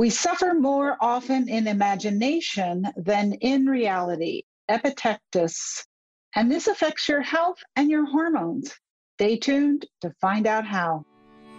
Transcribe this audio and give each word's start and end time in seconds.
We 0.00 0.08
suffer 0.08 0.54
more 0.54 0.96
often 0.98 1.46
in 1.46 1.68
imagination 1.68 2.86
than 2.96 3.34
in 3.34 3.66
reality. 3.66 4.44
Epictetus. 4.66 5.84
And 6.34 6.50
this 6.50 6.68
affects 6.68 7.06
your 7.06 7.20
health 7.20 7.58
and 7.76 7.90
your 7.90 8.06
hormones. 8.06 8.72
Stay 9.18 9.36
tuned 9.36 9.84
to 10.00 10.10
find 10.18 10.46
out 10.46 10.66
how. 10.66 11.04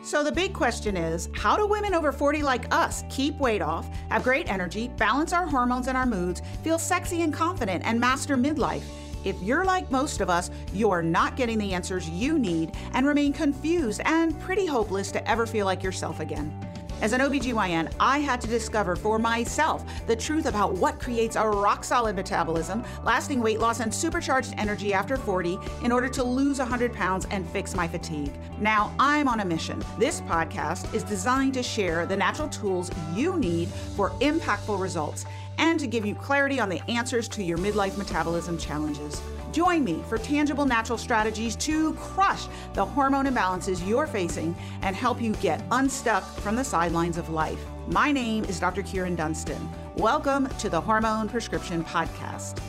So, 0.01 0.23
the 0.23 0.31
big 0.31 0.55
question 0.55 0.97
is 0.97 1.29
how 1.35 1.55
do 1.55 1.67
women 1.67 1.93
over 1.93 2.11
40 2.11 2.41
like 2.41 2.65
us 2.73 3.03
keep 3.11 3.37
weight 3.37 3.61
off, 3.61 3.87
have 4.09 4.23
great 4.23 4.51
energy, 4.51 4.87
balance 4.97 5.33
our 5.33 5.45
hormones 5.45 5.87
and 5.87 5.95
our 5.95 6.07
moods, 6.07 6.41
feel 6.63 6.79
sexy 6.79 7.21
and 7.21 7.31
confident, 7.31 7.83
and 7.85 7.99
master 7.99 8.35
midlife? 8.35 8.81
If 9.23 9.39
you're 9.43 9.65
like 9.65 9.91
most 9.91 10.19
of 10.19 10.31
us, 10.31 10.49
you're 10.73 11.03
not 11.03 11.35
getting 11.35 11.59
the 11.59 11.75
answers 11.75 12.09
you 12.09 12.39
need 12.39 12.71
and 12.93 13.05
remain 13.05 13.33
confused 13.33 14.01
and 14.05 14.39
pretty 14.39 14.65
hopeless 14.65 15.11
to 15.11 15.29
ever 15.29 15.45
feel 15.45 15.67
like 15.67 15.83
yourself 15.83 16.19
again. 16.19 16.70
As 17.01 17.13
an 17.13 17.21
OBGYN, 17.21 17.91
I 17.99 18.19
had 18.19 18.39
to 18.41 18.47
discover 18.47 18.95
for 18.95 19.17
myself 19.17 19.83
the 20.05 20.15
truth 20.15 20.45
about 20.45 20.73
what 20.73 20.99
creates 20.99 21.35
a 21.35 21.49
rock 21.49 21.83
solid 21.83 22.15
metabolism, 22.15 22.83
lasting 23.03 23.41
weight 23.41 23.59
loss, 23.59 23.79
and 23.79 23.91
supercharged 23.91 24.53
energy 24.59 24.93
after 24.93 25.17
40 25.17 25.57
in 25.83 25.91
order 25.91 26.07
to 26.09 26.23
lose 26.23 26.59
100 26.59 26.93
pounds 26.93 27.25
and 27.31 27.49
fix 27.49 27.73
my 27.73 27.87
fatigue. 27.87 28.31
Now 28.59 28.93
I'm 28.99 29.27
on 29.27 29.39
a 29.39 29.45
mission. 29.45 29.83
This 29.97 30.21
podcast 30.21 30.93
is 30.93 31.01
designed 31.01 31.55
to 31.55 31.63
share 31.63 32.05
the 32.05 32.15
natural 32.15 32.49
tools 32.49 32.91
you 33.15 33.35
need 33.35 33.69
for 33.69 34.11
impactful 34.19 34.79
results 34.79 35.25
and 35.61 35.79
to 35.79 35.87
give 35.87 36.05
you 36.05 36.15
clarity 36.15 36.59
on 36.59 36.67
the 36.67 36.81
answers 36.89 37.27
to 37.29 37.43
your 37.43 37.57
midlife 37.59 37.95
metabolism 37.95 38.57
challenges. 38.57 39.21
Join 39.51 39.83
me 39.83 40.03
for 40.09 40.17
tangible 40.17 40.65
natural 40.65 40.97
strategies 40.97 41.55
to 41.57 41.93
crush 41.93 42.47
the 42.73 42.83
hormone 42.83 43.27
imbalances 43.27 43.87
you're 43.87 44.07
facing 44.07 44.55
and 44.81 44.95
help 44.95 45.21
you 45.21 45.33
get 45.35 45.63
unstuck 45.71 46.23
from 46.23 46.55
the 46.55 46.63
sidelines 46.63 47.17
of 47.17 47.29
life. 47.29 47.63
My 47.87 48.11
name 48.11 48.43
is 48.45 48.59
Dr. 48.59 48.81
Kyrin 48.81 49.15
Dunston. 49.15 49.69
Welcome 49.97 50.47
to 50.59 50.69
the 50.69 50.81
Hormone 50.81 51.29
Prescription 51.29 51.83
Podcast. 51.83 52.59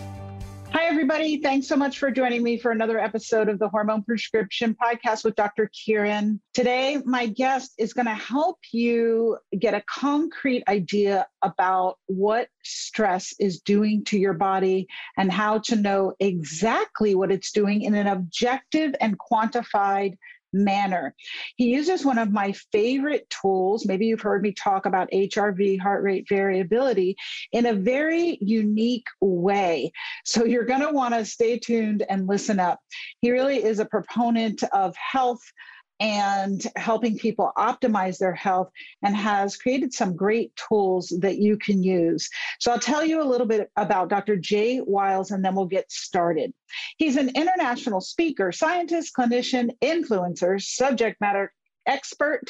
Hi, 0.75 0.87
everybody. 0.87 1.37
Thanks 1.37 1.69
so 1.69 1.77
much 1.77 1.99
for 1.99 2.11
joining 2.11 2.43
me 2.43 2.57
for 2.57 2.71
another 2.71 2.99
episode 2.99 3.51
of 3.51 3.59
the 3.59 3.69
Hormone 3.69 4.03
Prescription 4.05 4.75
Podcast 4.75 5.23
with 5.23 5.35
Dr. 5.35 5.69
Kyrin. 5.69 6.41
Today, 6.55 6.97
my 7.05 7.27
guest 7.27 7.75
is 7.79 7.93
going 7.93 8.07
to 8.07 8.15
help 8.15 8.57
you 8.73 9.37
get 9.59 9.75
a 9.75 9.85
concrete 9.87 10.65
idea 10.69 11.27
about 11.43 11.99
what 12.07 12.49
stress 12.65 13.35
is 13.39 13.61
doing 13.61 14.03
to 14.05 14.19
your 14.19 14.33
body 14.33 14.89
and 15.19 15.31
how 15.31 15.59
to 15.59 15.77
know 15.77 16.15
exactly 16.21 17.15
what 17.15 17.31
it's 17.31 17.53
doing 17.53 17.83
in 17.83 17.95
an 17.95 18.07
objective 18.07 18.95
and 18.99 19.19
quantified 19.19 20.17
manner. 20.53 21.15
He 21.57 21.67
uses 21.67 22.05
one 22.05 22.19
of 22.19 22.33
my 22.33 22.53
favorite 22.73 23.29
tools. 23.31 23.87
Maybe 23.87 24.07
you've 24.07 24.21
heard 24.21 24.43
me 24.43 24.53
talk 24.53 24.87
about 24.87 25.11
HRV, 25.13 25.81
heart 25.81 26.03
rate 26.03 26.27
variability, 26.29 27.17
in 27.53 27.67
a 27.67 27.75
very 27.75 28.39
unique 28.41 29.07
way. 29.21 29.93
So 30.25 30.45
you're 30.45 30.65
going 30.65 30.81
to 30.81 30.93
want 30.93 31.15
to 31.15 31.25
stay 31.25 31.59
tuned 31.59 32.05
and 32.09 32.27
listen 32.27 32.61
up. 32.61 32.81
He 33.21 33.31
really 33.31 33.63
is 33.63 33.79
a 33.79 33.85
proponent 33.85 34.63
of 34.73 34.95
health 34.97 35.43
and 36.03 36.67
helping 36.75 37.17
people 37.17 37.53
optimize 37.57 38.19
their 38.19 38.35
health 38.35 38.73
and 39.05 39.15
has 39.15 39.57
created 39.57 39.95
some 39.95 40.17
great 40.17 40.51
tools 40.57 41.17
that 41.21 41.39
you 41.39 41.57
can 41.57 41.81
use. 41.81 42.29
So 42.59 42.73
I'll 42.73 42.81
tell 42.81 43.05
you 43.05 43.23
a 43.23 43.31
little 43.31 43.47
bit 43.47 43.71
about 43.77 44.09
Dr. 44.09 44.37
Jay 44.37 44.81
Wiles 44.81 45.31
and 45.31 45.45
then 45.45 45.55
we'll 45.55 45.67
get 45.67 45.93
started. 45.93 46.53
He's 46.97 47.17
an 47.17 47.31
international 47.37 48.01
speaker, 48.01 48.51
scientist, 48.51 49.13
clinician, 49.17 49.71
influencer, 49.81 50.61
subject 50.61 51.21
matter 51.21 51.53
expert 51.87 52.45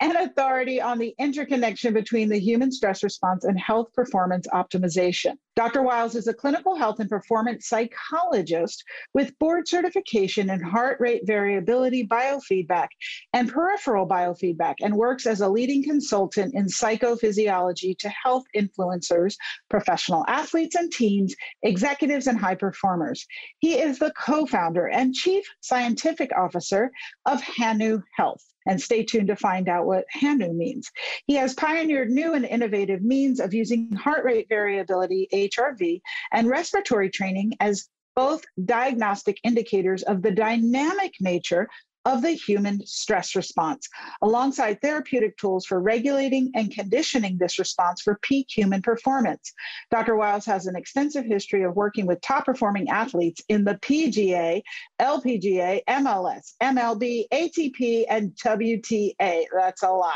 and 0.00 0.16
authority 0.16 0.80
on 0.80 0.98
the 0.98 1.14
interconnection 1.18 1.92
between 1.92 2.28
the 2.28 2.38
human 2.38 2.70
stress 2.70 3.02
response 3.02 3.44
and 3.44 3.58
health 3.58 3.92
performance 3.94 4.46
optimization. 4.52 5.36
Dr. 5.56 5.82
Wiles 5.82 6.14
is 6.14 6.26
a 6.26 6.34
clinical 6.34 6.76
health 6.76 7.00
and 7.00 7.08
performance 7.08 7.66
psychologist 7.68 8.84
with 9.14 9.38
board 9.38 9.66
certification 9.66 10.50
in 10.50 10.60
heart 10.60 10.98
rate 11.00 11.22
variability 11.24 12.06
biofeedback 12.06 12.88
and 13.32 13.50
peripheral 13.50 14.06
biofeedback 14.06 14.74
and 14.82 14.94
works 14.94 15.26
as 15.26 15.40
a 15.40 15.48
leading 15.48 15.82
consultant 15.82 16.54
in 16.54 16.66
psychophysiology 16.66 17.96
to 17.98 18.10
health 18.10 18.44
influencers, 18.54 19.36
professional 19.70 20.24
athletes 20.28 20.74
and 20.74 20.92
teams, 20.92 21.34
executives, 21.62 22.26
and 22.26 22.38
high 22.38 22.54
performers. 22.54 23.26
He 23.60 23.78
is 23.78 23.98
the 23.98 24.12
co 24.12 24.44
founder 24.44 24.88
and 24.88 25.14
chief 25.14 25.46
scientific 25.60 26.30
officer 26.36 26.90
of 27.24 27.42
Hanu 27.42 28.02
Health 28.16 28.44
and 28.66 28.80
stay 28.80 29.04
tuned 29.04 29.28
to 29.28 29.36
find 29.36 29.68
out 29.68 29.86
what 29.86 30.04
HANU 30.10 30.52
means. 30.52 30.90
He 31.26 31.34
has 31.34 31.54
pioneered 31.54 32.10
new 32.10 32.34
and 32.34 32.44
innovative 32.44 33.02
means 33.02 33.40
of 33.40 33.54
using 33.54 33.92
heart 33.92 34.24
rate 34.24 34.46
variability, 34.48 35.28
HRV, 35.32 36.00
and 36.32 36.48
respiratory 36.48 37.10
training 37.10 37.52
as 37.60 37.88
both 38.14 38.44
diagnostic 38.64 39.38
indicators 39.44 40.02
of 40.02 40.22
the 40.22 40.30
dynamic 40.30 41.12
nature 41.20 41.68
of 42.06 42.22
the 42.22 42.30
human 42.30 42.80
stress 42.86 43.34
response, 43.34 43.88
alongside 44.22 44.80
therapeutic 44.80 45.36
tools 45.36 45.66
for 45.66 45.80
regulating 45.80 46.52
and 46.54 46.72
conditioning 46.72 47.36
this 47.36 47.58
response 47.58 48.00
for 48.00 48.18
peak 48.22 48.46
human 48.48 48.80
performance. 48.80 49.52
Dr. 49.90 50.14
Wiles 50.14 50.46
has 50.46 50.66
an 50.66 50.76
extensive 50.76 51.24
history 51.24 51.64
of 51.64 51.74
working 51.74 52.06
with 52.06 52.20
top 52.20 52.46
performing 52.46 52.88
athletes 52.88 53.42
in 53.48 53.64
the 53.64 53.74
PGA, 53.74 54.62
LPGA, 55.00 55.80
MLS, 55.88 56.52
MLB, 56.62 57.24
ATP, 57.32 58.04
and 58.08 58.30
WTA. 58.36 59.44
That's 59.52 59.82
a 59.82 59.90
lot. 59.90 60.14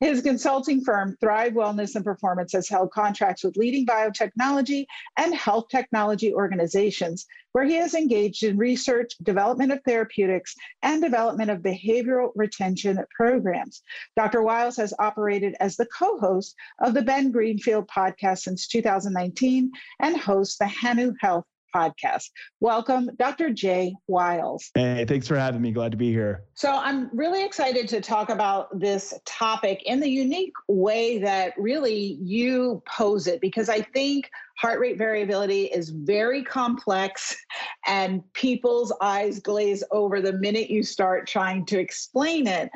His 0.00 0.20
consulting 0.20 0.84
firm, 0.84 1.16
Thrive 1.22 1.54
Wellness 1.54 1.94
and 1.94 2.04
Performance, 2.04 2.52
has 2.52 2.68
held 2.68 2.90
contracts 2.92 3.42
with 3.42 3.56
leading 3.56 3.86
biotechnology 3.86 4.84
and 5.16 5.34
health 5.34 5.68
technology 5.70 6.34
organizations 6.34 7.26
where 7.54 7.64
he 7.64 7.76
has 7.76 7.94
engaged 7.94 8.42
in 8.42 8.58
research, 8.58 9.12
development 9.22 9.70
of 9.70 9.80
therapeutics, 9.84 10.56
and 10.82 11.00
development 11.00 11.50
of 11.50 11.60
behavioral 11.60 12.32
retention 12.34 12.98
programs. 13.16 13.80
Dr. 14.16 14.42
Wiles 14.42 14.76
has 14.76 14.92
operated 14.98 15.54
as 15.60 15.76
the 15.76 15.86
co 15.86 16.18
host 16.18 16.56
of 16.80 16.94
the 16.94 17.02
Ben 17.02 17.30
Greenfield 17.30 17.86
podcast 17.86 18.40
since 18.40 18.66
2019 18.66 19.70
and 20.00 20.16
hosts 20.16 20.58
the 20.58 20.66
Hanu 20.66 21.14
Health 21.20 21.46
podcast. 21.74 22.30
Welcome, 22.60 23.10
Dr. 23.16 23.50
Jay 23.50 23.94
Wiles. 24.06 24.70
Hey, 24.74 25.04
thanks 25.06 25.26
for 25.26 25.36
having 25.36 25.60
me. 25.60 25.72
Glad 25.72 25.90
to 25.92 25.96
be 25.96 26.10
here. 26.10 26.44
So, 26.54 26.70
I'm 26.70 27.10
really 27.12 27.44
excited 27.44 27.88
to 27.88 28.00
talk 28.00 28.30
about 28.30 28.78
this 28.78 29.14
topic 29.24 29.82
in 29.84 30.00
the 30.00 30.08
unique 30.08 30.52
way 30.68 31.18
that 31.18 31.54
really 31.58 32.18
you 32.22 32.82
pose 32.86 33.26
it, 33.26 33.40
because 33.40 33.68
I 33.68 33.80
think 33.80 34.30
heart 34.56 34.78
rate 34.78 34.98
variability 34.98 35.64
is 35.64 35.90
very 35.90 36.42
complex 36.42 37.36
and 37.86 38.22
people's 38.34 38.92
eyes 39.00 39.40
glaze 39.40 39.82
over 39.90 40.20
the 40.20 40.34
minute 40.34 40.70
you 40.70 40.82
start 40.82 41.26
trying 41.26 41.66
to 41.66 41.78
explain 41.78 42.46
it. 42.46 42.70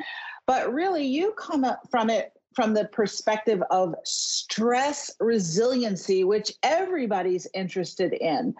But 0.45 0.73
really, 0.73 1.05
you 1.05 1.33
come 1.37 1.63
up 1.63 1.81
from 1.91 2.09
it 2.09 2.31
from 2.59 2.73
the 2.73 2.83
perspective 2.83 3.63
of 3.71 3.95
stress 4.03 5.09
resiliency, 5.21 6.25
which 6.25 6.51
everybody's 6.61 7.47
interested 7.53 8.11
in. 8.11 8.53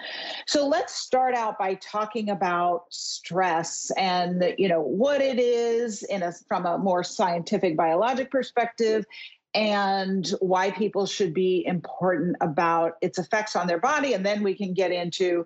So 0.48 0.66
let's 0.66 0.96
start 0.96 1.36
out 1.36 1.60
by 1.60 1.74
talking 1.82 2.30
about 2.30 2.86
stress 2.88 3.92
and 3.98 4.56
you 4.58 4.70
know 4.70 4.80
what 4.80 5.20
it 5.20 5.38
is 5.38 6.04
in 6.04 6.24
a 6.24 6.32
from 6.48 6.66
a 6.66 6.78
more 6.78 7.04
scientific 7.04 7.76
biologic 7.76 8.32
perspective 8.32 9.06
and 9.54 10.34
why 10.40 10.72
people 10.72 11.06
should 11.06 11.34
be 11.34 11.66
important 11.66 12.38
about 12.40 12.94
its 13.02 13.20
effects 13.20 13.58
on 13.58 13.68
their 13.68 13.80
body 13.80 14.14
and 14.14 14.26
then 14.26 14.44
we 14.44 14.56
can 14.56 14.74
get 14.74 14.94
into 14.94 15.46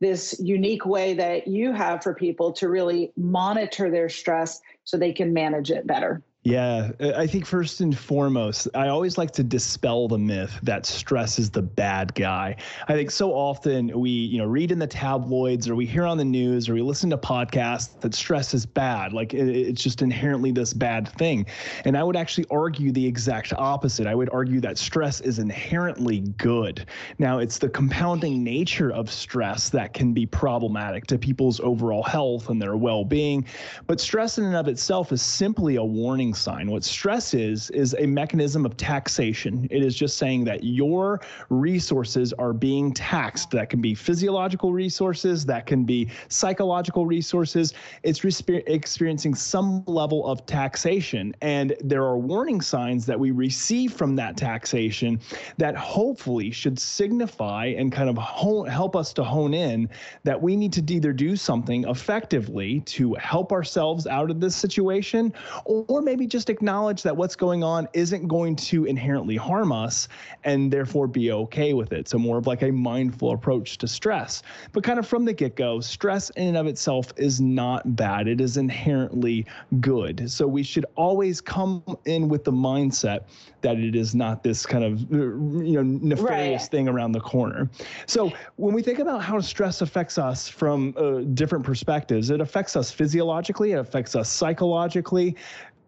this 0.00 0.38
unique 0.38 0.84
way 0.84 1.14
that 1.14 1.46
you 1.46 1.72
have 1.72 2.02
for 2.02 2.12
people 2.12 2.52
to 2.52 2.68
really 2.68 3.10
monitor 3.16 3.90
their 3.90 4.10
stress 4.10 4.60
so 4.84 4.98
they 4.98 5.14
can 5.14 5.32
manage 5.32 5.70
it 5.70 5.86
better. 5.86 6.22
Yeah, 6.46 6.92
uh, 7.00 7.10
I 7.16 7.26
think 7.26 7.44
first 7.44 7.80
and 7.80 7.98
foremost, 7.98 8.68
I 8.72 8.86
always 8.86 9.18
like 9.18 9.32
to 9.32 9.42
dispel 9.42 10.06
the 10.06 10.16
myth 10.16 10.56
that 10.62 10.86
stress 10.86 11.40
is 11.40 11.50
the 11.50 11.60
bad 11.60 12.14
guy. 12.14 12.54
I 12.86 12.92
think 12.92 13.10
so 13.10 13.32
often 13.32 13.88
we, 13.98 14.10
you 14.10 14.38
know, 14.38 14.44
read 14.44 14.70
in 14.70 14.78
the 14.78 14.86
tabloids 14.86 15.68
or 15.68 15.74
we 15.74 15.86
hear 15.86 16.06
on 16.06 16.18
the 16.18 16.24
news 16.24 16.68
or 16.68 16.74
we 16.74 16.82
listen 16.82 17.10
to 17.10 17.18
podcasts 17.18 17.98
that 17.98 18.14
stress 18.14 18.54
is 18.54 18.64
bad, 18.64 19.12
like 19.12 19.34
it's 19.34 19.82
just 19.82 20.02
inherently 20.02 20.52
this 20.52 20.72
bad 20.72 21.08
thing. 21.08 21.46
And 21.84 21.98
I 21.98 22.04
would 22.04 22.14
actually 22.14 22.46
argue 22.48 22.92
the 22.92 23.04
exact 23.04 23.52
opposite. 23.54 24.06
I 24.06 24.14
would 24.14 24.30
argue 24.30 24.60
that 24.60 24.78
stress 24.78 25.20
is 25.20 25.40
inherently 25.40 26.20
good. 26.38 26.86
Now, 27.18 27.40
it's 27.40 27.58
the 27.58 27.70
compounding 27.70 28.44
nature 28.44 28.92
of 28.92 29.10
stress 29.10 29.68
that 29.70 29.94
can 29.94 30.12
be 30.12 30.26
problematic 30.26 31.08
to 31.08 31.18
people's 31.18 31.58
overall 31.58 32.04
health 32.04 32.50
and 32.50 32.62
their 32.62 32.76
well-being, 32.76 33.44
but 33.88 34.00
stress 34.00 34.38
in 34.38 34.44
and 34.44 34.54
of 34.54 34.68
itself 34.68 35.10
is 35.10 35.22
simply 35.22 35.74
a 35.74 35.84
warning 35.84 36.34
sign. 36.36 36.70
What 36.70 36.84
stress 36.84 37.34
is, 37.34 37.70
is 37.70 37.94
a 37.98 38.06
mechanism 38.06 38.66
of 38.66 38.76
taxation. 38.76 39.66
It 39.70 39.82
is 39.82 39.94
just 39.94 40.16
saying 40.18 40.44
that 40.44 40.64
your 40.64 41.20
resources 41.48 42.32
are 42.34 42.52
being 42.52 42.92
taxed. 42.92 43.50
That 43.50 43.70
can 43.70 43.80
be 43.80 43.94
physiological 43.94 44.72
resources, 44.72 45.46
that 45.46 45.66
can 45.66 45.84
be 45.84 46.08
psychological 46.28 47.06
resources. 47.06 47.74
It's 48.02 48.22
experiencing 48.48 49.34
some 49.34 49.84
level 49.86 50.26
of 50.26 50.44
taxation. 50.46 51.34
And 51.40 51.74
there 51.80 52.02
are 52.02 52.18
warning 52.18 52.60
signs 52.60 53.06
that 53.06 53.18
we 53.18 53.30
receive 53.30 53.92
from 53.92 54.16
that 54.16 54.36
taxation 54.36 55.20
that 55.58 55.76
hopefully 55.76 56.50
should 56.50 56.78
signify 56.78 57.66
and 57.66 57.92
kind 57.92 58.10
of 58.10 58.18
help 58.18 58.96
us 58.96 59.12
to 59.14 59.24
hone 59.24 59.54
in 59.54 59.88
that 60.24 60.40
we 60.40 60.56
need 60.56 60.72
to 60.72 60.92
either 60.92 61.12
do 61.12 61.36
something 61.36 61.84
effectively 61.84 62.80
to 62.80 63.14
help 63.14 63.52
ourselves 63.52 64.06
out 64.06 64.30
of 64.30 64.40
this 64.40 64.56
situation, 64.56 65.32
or 65.64 66.02
maybe 66.02 66.25
just 66.26 66.50
acknowledge 66.50 67.02
that 67.02 67.16
what's 67.16 67.36
going 67.36 67.62
on 67.62 67.88
isn't 67.92 68.26
going 68.28 68.56
to 68.56 68.84
inherently 68.84 69.36
harm 69.36 69.72
us 69.72 70.08
and 70.44 70.72
therefore 70.72 71.06
be 71.06 71.32
okay 71.32 71.72
with 71.72 71.92
it. 71.92 72.08
So, 72.08 72.18
more 72.18 72.38
of 72.38 72.46
like 72.46 72.62
a 72.62 72.70
mindful 72.70 73.32
approach 73.32 73.78
to 73.78 73.88
stress. 73.88 74.42
But 74.72 74.84
kind 74.84 74.98
of 74.98 75.06
from 75.06 75.24
the 75.24 75.32
get 75.32 75.56
go, 75.56 75.80
stress 75.80 76.30
in 76.30 76.48
and 76.48 76.56
of 76.56 76.66
itself 76.66 77.12
is 77.16 77.40
not 77.40 77.96
bad, 77.96 78.28
it 78.28 78.40
is 78.40 78.56
inherently 78.56 79.46
good. 79.80 80.30
So, 80.30 80.46
we 80.46 80.62
should 80.62 80.86
always 80.96 81.40
come 81.40 81.82
in 82.04 82.28
with 82.28 82.44
the 82.44 82.52
mindset 82.52 83.24
that 83.66 83.80
it 83.80 83.96
is 83.96 84.14
not 84.14 84.44
this 84.44 84.64
kind 84.64 84.84
of 84.84 85.00
you 85.10 85.74
know 85.74 85.82
nefarious 85.82 86.62
right. 86.62 86.70
thing 86.70 86.88
around 86.88 87.10
the 87.10 87.20
corner. 87.20 87.68
So 88.06 88.32
when 88.54 88.72
we 88.74 88.80
think 88.80 89.00
about 89.00 89.22
how 89.22 89.40
stress 89.40 89.80
affects 89.80 90.18
us 90.18 90.48
from 90.48 90.94
uh, 90.96 91.22
different 91.34 91.64
perspectives, 91.64 92.30
it 92.30 92.40
affects 92.40 92.76
us 92.76 92.92
physiologically, 92.92 93.72
it 93.72 93.80
affects 93.80 94.14
us 94.14 94.28
psychologically, 94.30 95.34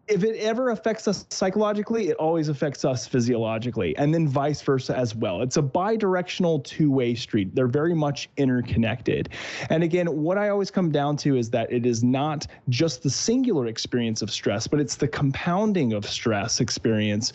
if 0.09 0.25
it 0.25 0.37
ever 0.39 0.71
affects 0.71 1.07
us 1.07 1.27
psychologically, 1.31 2.09
it 2.09 2.17
always 2.17 2.49
affects 2.49 2.85
us 2.85 3.07
physiologically, 3.07 3.97
and 3.97 4.13
then 4.13 4.27
vice 4.27 4.63
versa 4.63 4.97
as 4.97 5.15
well. 5.15 5.43
It's 5.43 5.57
a 5.59 5.63
bi 5.63 5.97
directional 5.97 6.61
two 6.61 6.91
way 6.91 7.15
street. 7.15 7.55
They're 7.55 7.67
very 7.67 7.95
much 7.95 8.29
interconnected. 8.37 9.29
And 9.71 9.83
again, 9.83 10.07
what 10.07 10.39
I 10.39 10.49
always 10.49 10.71
come 10.71 10.91
down 10.91 11.17
to 11.19 11.37
is 11.37 11.51
that 11.51 11.71
it 11.71 11.85
is 11.85 12.03
not 12.03 12.47
just 12.69 13.03
the 13.03 13.11
singular 13.11 13.67
experience 13.67 14.23
of 14.23 14.31
stress, 14.31 14.67
but 14.67 14.81
it's 14.81 14.97
the 14.97 15.09
compounding 15.09 15.93
of 15.93 16.07
stress 16.07 16.61
experience 16.61 17.33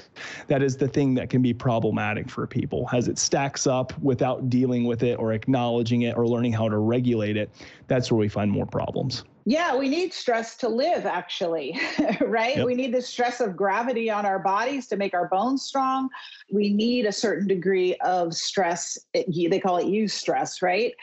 that 0.48 0.64
is 0.64 0.76
the 0.76 0.88
thing 0.88 1.14
that 1.16 1.30
can 1.30 1.42
be 1.42 1.54
problematic 1.54 2.30
for 2.30 2.48
people 2.48 2.90
as 2.92 3.08
it 3.08 3.18
stacks 3.18 3.68
up 3.68 3.98
without 4.02 4.50
dealing 4.50 4.86
with 4.86 5.04
it 5.04 5.20
or 5.20 5.34
acknowledging 5.34 6.04
it 6.04 6.18
or 6.18 6.28
learning 6.28 6.54
how 6.54 6.68
to 6.68 6.78
regulate 6.78 7.38
it. 7.38 7.52
That's 7.88 8.12
where 8.12 8.20
we 8.20 8.30
find 8.30 8.50
more 8.50 8.66
problems. 8.66 9.24
Yeah, 9.46 9.76
we 9.76 9.90
need 9.90 10.14
stress 10.14 10.56
to 10.58 10.70
live, 10.70 11.06
actually, 11.06 11.78
right? 12.22 12.58
Yep. 12.58 12.66
We 12.66 12.76
need 12.76 12.94
the 12.94 13.02
stress 13.02 13.42
of 13.42 13.58
gravity 13.58 14.10
on 14.10 14.26
our 14.26 14.40
bodies 14.40 14.88
to 14.88 14.96
make 14.96 15.14
our 15.14 15.28
bones 15.28 15.64
strong. 15.64 16.10
We 16.52 16.70
need 16.74 17.06
a 17.06 17.12
certain 17.12 17.48
degree 17.48 17.96
of 17.98 18.34
stress. 18.34 18.98
They 19.14 19.60
call 19.60 19.78
it 19.78 19.88
eustress, 19.88 20.62
right? 20.62 20.94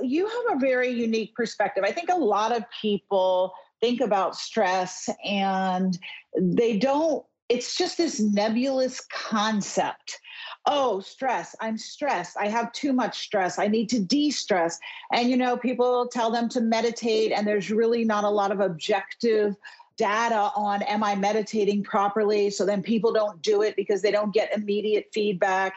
You 0.00 0.26
have 0.26 0.56
a 0.56 0.60
very 0.60 0.88
unique 0.88 1.34
perspective. 1.34 1.84
I 1.86 1.92
think 1.92 2.08
a 2.08 2.16
lot 2.16 2.56
of 2.56 2.64
people 2.80 3.52
think 3.80 4.00
about 4.00 4.36
stress 4.36 5.08
and 5.24 5.98
they 6.40 6.78
don't, 6.78 7.24
it's 7.48 7.76
just 7.76 7.98
this 7.98 8.20
nebulous 8.20 9.00
concept 9.12 10.20
oh, 10.66 11.00
stress, 11.00 11.54
I'm 11.60 11.76
stressed. 11.76 12.36
I 12.38 12.48
have 12.48 12.72
too 12.72 12.92
much 12.92 13.18
stress. 13.18 13.58
I 13.58 13.66
need 13.66 13.88
to 13.90 14.00
de 14.00 14.30
stress. 14.30 14.78
And, 15.12 15.28
you 15.28 15.36
know, 15.36 15.56
people 15.56 16.08
tell 16.08 16.30
them 16.30 16.48
to 16.50 16.60
meditate, 16.60 17.32
and 17.32 17.46
there's 17.46 17.70
really 17.70 18.04
not 18.04 18.24
a 18.24 18.30
lot 18.30 18.52
of 18.52 18.60
objective 18.60 19.56
data 19.98 20.50
on 20.56 20.82
am 20.82 21.04
I 21.04 21.14
meditating 21.14 21.84
properly? 21.84 22.48
So 22.50 22.64
then 22.64 22.82
people 22.82 23.12
don't 23.12 23.42
do 23.42 23.62
it 23.62 23.76
because 23.76 24.02
they 24.02 24.10
don't 24.10 24.32
get 24.32 24.56
immediate 24.56 25.08
feedback. 25.12 25.74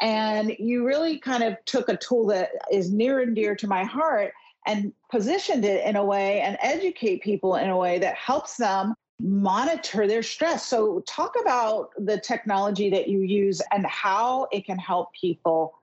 And 0.00 0.56
you 0.58 0.84
really 0.84 1.18
kind 1.18 1.44
of 1.44 1.56
took 1.64 1.88
a 1.88 1.96
tool 1.96 2.26
that 2.28 2.50
is 2.72 2.90
near 2.90 3.20
and 3.20 3.36
dear 3.36 3.54
to 3.56 3.68
my 3.68 3.84
heart 3.84 4.32
and 4.66 4.92
positioned 5.10 5.64
it 5.64 5.86
in 5.86 5.96
a 5.96 6.04
way 6.04 6.40
and 6.40 6.58
educate 6.60 7.22
people 7.22 7.56
in 7.56 7.68
a 7.68 7.76
way 7.76 7.98
that 7.98 8.14
helps 8.16 8.56
them 8.56 8.94
monitor 9.20 10.06
their 10.06 10.22
stress. 10.22 10.66
So, 10.66 11.00
talk 11.06 11.34
about 11.40 11.90
the 11.98 12.18
technology 12.18 12.90
that 12.90 13.08
you 13.08 13.20
use 13.20 13.62
and 13.70 13.86
how 13.86 14.48
it 14.52 14.64
can 14.64 14.78
help 14.78 15.10
people 15.18 15.74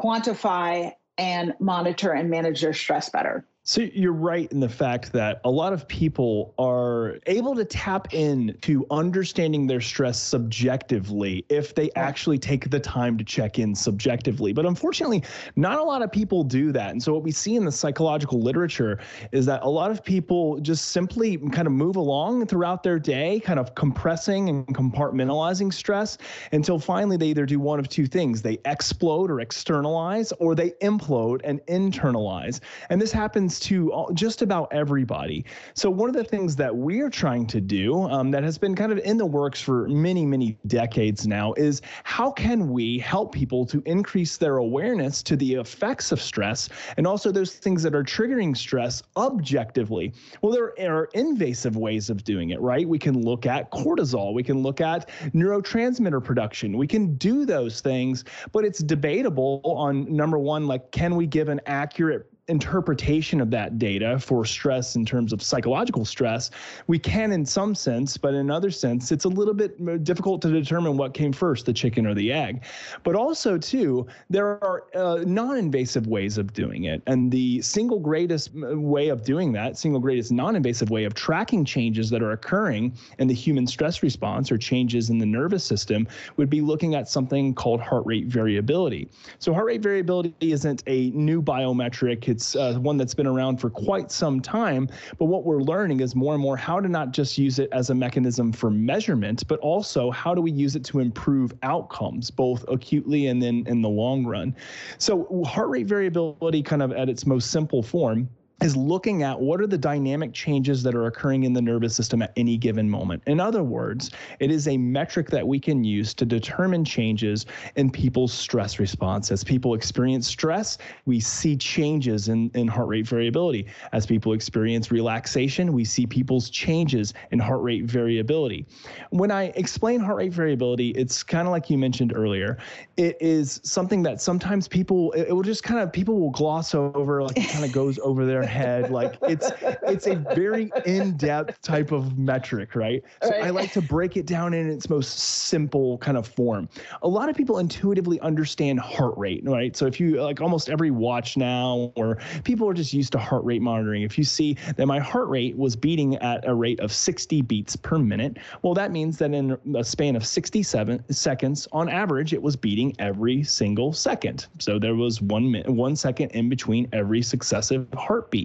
quantify 0.00 0.92
and 1.18 1.54
monitor 1.60 2.12
and 2.12 2.30
manage 2.30 2.62
their 2.62 2.72
stress 2.72 3.10
better. 3.10 3.44
So 3.70 3.82
you're 3.82 4.12
right 4.12 4.50
in 4.50 4.58
the 4.58 4.68
fact 4.68 5.12
that 5.12 5.40
a 5.44 5.48
lot 5.48 5.72
of 5.72 5.86
people 5.86 6.54
are 6.58 7.18
able 7.26 7.54
to 7.54 7.64
tap 7.64 8.12
in 8.12 8.58
to 8.62 8.84
understanding 8.90 9.68
their 9.68 9.80
stress 9.80 10.20
subjectively 10.20 11.44
if 11.48 11.72
they 11.76 11.88
actually 11.94 12.36
take 12.36 12.68
the 12.70 12.80
time 12.80 13.16
to 13.16 13.22
check 13.22 13.60
in 13.60 13.76
subjectively. 13.76 14.52
But 14.52 14.66
unfortunately, 14.66 15.22
not 15.54 15.78
a 15.78 15.84
lot 15.84 16.02
of 16.02 16.10
people 16.10 16.42
do 16.42 16.72
that. 16.72 16.90
And 16.90 17.00
so 17.00 17.14
what 17.14 17.22
we 17.22 17.30
see 17.30 17.54
in 17.54 17.64
the 17.64 17.70
psychological 17.70 18.40
literature 18.42 18.98
is 19.30 19.46
that 19.46 19.62
a 19.62 19.68
lot 19.68 19.92
of 19.92 20.02
people 20.02 20.58
just 20.58 20.86
simply 20.86 21.36
kind 21.36 21.68
of 21.68 21.72
move 21.72 21.94
along 21.94 22.48
throughout 22.48 22.82
their 22.82 22.98
day, 22.98 23.38
kind 23.38 23.60
of 23.60 23.76
compressing 23.76 24.48
and 24.48 24.66
compartmentalizing 24.66 25.72
stress 25.72 26.18
until 26.50 26.80
finally 26.80 27.16
they 27.16 27.28
either 27.28 27.46
do 27.46 27.60
one 27.60 27.78
of 27.78 27.88
two 27.88 28.06
things. 28.06 28.42
They 28.42 28.58
explode 28.64 29.30
or 29.30 29.38
externalize 29.38 30.32
or 30.40 30.56
they 30.56 30.70
implode 30.82 31.40
and 31.44 31.60
internalize. 31.66 32.58
And 32.88 33.00
this 33.00 33.12
happens 33.12 33.59
to 33.60 34.06
just 34.14 34.42
about 34.42 34.68
everybody. 34.72 35.44
So, 35.74 35.90
one 35.90 36.08
of 36.08 36.16
the 36.16 36.24
things 36.24 36.56
that 36.56 36.74
we're 36.74 37.10
trying 37.10 37.46
to 37.48 37.60
do 37.60 38.02
um, 38.04 38.30
that 38.30 38.42
has 38.42 38.58
been 38.58 38.74
kind 38.74 38.92
of 38.92 38.98
in 38.98 39.16
the 39.16 39.26
works 39.26 39.60
for 39.60 39.88
many, 39.88 40.26
many 40.26 40.58
decades 40.66 41.26
now 41.26 41.52
is 41.54 41.82
how 42.04 42.30
can 42.30 42.70
we 42.70 42.98
help 42.98 43.32
people 43.32 43.64
to 43.66 43.82
increase 43.86 44.36
their 44.36 44.56
awareness 44.58 45.22
to 45.24 45.36
the 45.36 45.54
effects 45.54 46.12
of 46.12 46.20
stress 46.20 46.68
and 46.96 47.06
also 47.06 47.30
those 47.30 47.54
things 47.54 47.82
that 47.82 47.94
are 47.94 48.04
triggering 48.04 48.56
stress 48.56 49.02
objectively? 49.16 50.12
Well, 50.42 50.52
there 50.52 50.94
are 50.94 51.08
invasive 51.14 51.76
ways 51.76 52.10
of 52.10 52.24
doing 52.24 52.50
it, 52.50 52.60
right? 52.60 52.88
We 52.88 52.98
can 52.98 53.22
look 53.22 53.46
at 53.46 53.70
cortisol, 53.70 54.34
we 54.34 54.42
can 54.42 54.62
look 54.62 54.80
at 54.80 55.08
neurotransmitter 55.34 56.22
production, 56.22 56.76
we 56.76 56.86
can 56.86 57.16
do 57.16 57.44
those 57.44 57.80
things, 57.80 58.24
but 58.52 58.64
it's 58.64 58.80
debatable 58.80 59.60
on 59.64 60.10
number 60.14 60.38
one, 60.38 60.66
like, 60.66 60.90
can 60.90 61.16
we 61.16 61.26
give 61.26 61.48
an 61.48 61.60
accurate 61.66 62.29
interpretation 62.50 63.40
of 63.40 63.50
that 63.50 63.78
data 63.78 64.18
for 64.18 64.44
stress 64.44 64.96
in 64.96 65.06
terms 65.06 65.32
of 65.32 65.40
psychological 65.42 66.04
stress, 66.04 66.50
we 66.86 66.98
can 66.98 67.32
in 67.32 67.46
some 67.46 67.74
sense, 67.74 68.16
but 68.16 68.34
in 68.34 68.40
another 68.40 68.70
sense, 68.70 69.12
it's 69.12 69.24
a 69.24 69.28
little 69.28 69.54
bit 69.54 70.04
difficult 70.04 70.42
to 70.42 70.50
determine 70.50 70.96
what 70.96 71.14
came 71.14 71.32
first, 71.32 71.64
the 71.66 71.72
chicken 71.72 72.06
or 72.06 72.14
the 72.14 72.32
egg. 72.32 72.64
But 73.04 73.14
also, 73.14 73.56
too, 73.56 74.06
there 74.28 74.62
are 74.64 74.84
uh, 74.94 75.24
non 75.26 75.56
invasive 75.56 76.06
ways 76.06 76.36
of 76.38 76.52
doing 76.52 76.84
it. 76.84 77.02
And 77.06 77.30
the 77.30 77.62
single 77.62 78.00
greatest 78.00 78.50
way 78.54 79.08
of 79.08 79.24
doing 79.24 79.52
that, 79.52 79.78
single 79.78 80.00
greatest 80.00 80.32
non 80.32 80.56
invasive 80.56 80.90
way 80.90 81.04
of 81.04 81.14
tracking 81.14 81.64
changes 81.64 82.10
that 82.10 82.22
are 82.22 82.32
occurring 82.32 82.92
in 83.18 83.28
the 83.28 83.34
human 83.34 83.66
stress 83.66 84.02
response 84.02 84.50
or 84.50 84.58
changes 84.58 85.10
in 85.10 85.18
the 85.18 85.26
nervous 85.26 85.64
system 85.64 86.08
would 86.36 86.50
be 86.50 86.60
looking 86.60 86.94
at 86.94 87.08
something 87.08 87.54
called 87.54 87.80
heart 87.80 88.04
rate 88.04 88.26
variability. 88.26 89.08
So, 89.38 89.54
heart 89.54 89.66
rate 89.66 89.82
variability 89.82 90.34
isn't 90.40 90.82
a 90.86 91.10
new 91.10 91.40
biometric, 91.40 92.28
it's 92.28 92.39
it's 92.40 92.56
uh, 92.56 92.72
one 92.78 92.96
that's 92.96 93.12
been 93.12 93.26
around 93.26 93.58
for 93.58 93.68
quite 93.68 94.10
some 94.10 94.40
time. 94.40 94.88
But 95.18 95.26
what 95.26 95.44
we're 95.44 95.60
learning 95.60 96.00
is 96.00 96.14
more 96.14 96.32
and 96.32 96.42
more 96.42 96.56
how 96.56 96.80
to 96.80 96.88
not 96.88 97.10
just 97.10 97.36
use 97.36 97.58
it 97.58 97.68
as 97.70 97.90
a 97.90 97.94
mechanism 97.94 98.50
for 98.50 98.70
measurement, 98.70 99.46
but 99.46 99.60
also 99.60 100.10
how 100.10 100.34
do 100.34 100.40
we 100.40 100.50
use 100.50 100.74
it 100.74 100.82
to 100.86 101.00
improve 101.00 101.52
outcomes, 101.62 102.30
both 102.30 102.64
acutely 102.68 103.26
and 103.26 103.42
then 103.42 103.64
in 103.66 103.82
the 103.82 103.90
long 103.90 104.24
run. 104.24 104.56
So, 104.96 105.44
heart 105.44 105.68
rate 105.68 105.86
variability, 105.86 106.62
kind 106.62 106.82
of 106.82 106.92
at 106.92 107.10
its 107.10 107.26
most 107.26 107.50
simple 107.50 107.82
form, 107.82 108.26
is 108.62 108.76
looking 108.76 109.22
at 109.22 109.38
what 109.38 109.60
are 109.60 109.66
the 109.66 109.78
dynamic 109.78 110.32
changes 110.34 110.82
that 110.82 110.94
are 110.94 111.06
occurring 111.06 111.44
in 111.44 111.52
the 111.52 111.62
nervous 111.62 111.94
system 111.94 112.20
at 112.22 112.32
any 112.36 112.56
given 112.56 112.88
moment. 112.88 113.22
In 113.26 113.40
other 113.40 113.62
words, 113.62 114.10
it 114.38 114.50
is 114.50 114.68
a 114.68 114.76
metric 114.76 115.30
that 115.30 115.46
we 115.46 115.58
can 115.58 115.82
use 115.82 116.12
to 116.14 116.26
determine 116.26 116.84
changes 116.84 117.46
in 117.76 117.90
people's 117.90 118.32
stress 118.32 118.78
response. 118.78 119.30
As 119.30 119.42
people 119.42 119.74
experience 119.74 120.26
stress, 120.26 120.76
we 121.06 121.20
see 121.20 121.56
changes 121.56 122.28
in, 122.28 122.50
in 122.54 122.68
heart 122.68 122.88
rate 122.88 123.06
variability. 123.06 123.66
As 123.92 124.04
people 124.04 124.34
experience 124.34 124.90
relaxation, 124.90 125.72
we 125.72 125.84
see 125.84 126.06
people's 126.06 126.50
changes 126.50 127.14
in 127.30 127.38
heart 127.38 127.62
rate 127.62 127.84
variability. 127.84 128.66
When 129.10 129.30
I 129.30 129.44
explain 129.56 130.00
heart 130.00 130.16
rate 130.16 130.32
variability, 130.32 130.90
it's 130.90 131.22
kind 131.22 131.48
of 131.48 131.52
like 131.52 131.70
you 131.70 131.78
mentioned 131.78 132.12
earlier. 132.14 132.58
It 132.96 133.16
is 133.20 133.60
something 133.64 134.02
that 134.02 134.20
sometimes 134.20 134.68
people, 134.68 135.12
it, 135.12 135.28
it 135.28 135.32
will 135.32 135.42
just 135.42 135.62
kind 135.62 135.80
of, 135.80 135.92
people 135.92 136.20
will 136.20 136.30
gloss 136.30 136.74
over, 136.74 137.22
like 137.22 137.38
it 137.38 137.48
kind 137.48 137.64
of 137.64 137.72
goes 137.72 137.98
over 138.00 138.26
their 138.26 138.42
head. 138.50 138.90
Like 138.90 139.16
it's 139.22 139.50
it's 139.84 140.06
a 140.06 140.16
very 140.16 140.70
in-depth 140.84 141.62
type 141.62 141.92
of 141.92 142.18
metric, 142.18 142.74
right? 142.74 143.02
So 143.22 143.30
right. 143.30 143.44
I 143.44 143.50
like 143.50 143.72
to 143.72 143.82
break 143.82 144.16
it 144.16 144.26
down 144.26 144.54
in 144.54 144.68
its 144.68 144.90
most 144.90 145.18
simple 145.18 145.98
kind 145.98 146.16
of 146.16 146.26
form. 146.26 146.68
A 147.02 147.08
lot 147.08 147.28
of 147.28 147.36
people 147.36 147.58
intuitively 147.58 148.20
understand 148.20 148.80
heart 148.80 149.14
rate, 149.16 149.42
right? 149.44 149.76
So 149.76 149.86
if 149.86 150.00
you 150.00 150.20
like 150.22 150.40
almost 150.40 150.68
every 150.68 150.90
watch 150.90 151.36
now, 151.36 151.92
or 151.96 152.18
people 152.44 152.68
are 152.68 152.74
just 152.74 152.92
used 152.92 153.12
to 153.12 153.18
heart 153.18 153.44
rate 153.44 153.62
monitoring. 153.62 154.02
If 154.02 154.18
you 154.18 154.24
see 154.24 154.56
that 154.76 154.86
my 154.86 154.98
heart 154.98 155.28
rate 155.28 155.56
was 155.56 155.76
beating 155.76 156.16
at 156.16 156.46
a 156.46 156.54
rate 156.54 156.80
of 156.80 156.92
60 156.92 157.42
beats 157.42 157.76
per 157.76 157.98
minute, 157.98 158.38
well, 158.62 158.74
that 158.74 158.90
means 158.90 159.18
that 159.18 159.32
in 159.32 159.56
a 159.76 159.84
span 159.84 160.16
of 160.16 160.26
67 160.26 161.04
seconds, 161.12 161.68
on 161.72 161.88
average, 161.88 162.32
it 162.32 162.42
was 162.42 162.56
beating 162.56 162.94
every 162.98 163.42
single 163.44 163.92
second. 163.92 164.46
So 164.58 164.78
there 164.78 164.94
was 164.94 165.22
one 165.22 165.50
minute, 165.50 165.70
one 165.70 165.96
second 165.96 166.30
in 166.30 166.48
between 166.48 166.88
every 166.92 167.22
successive 167.22 167.86
heartbeat. 167.94 168.39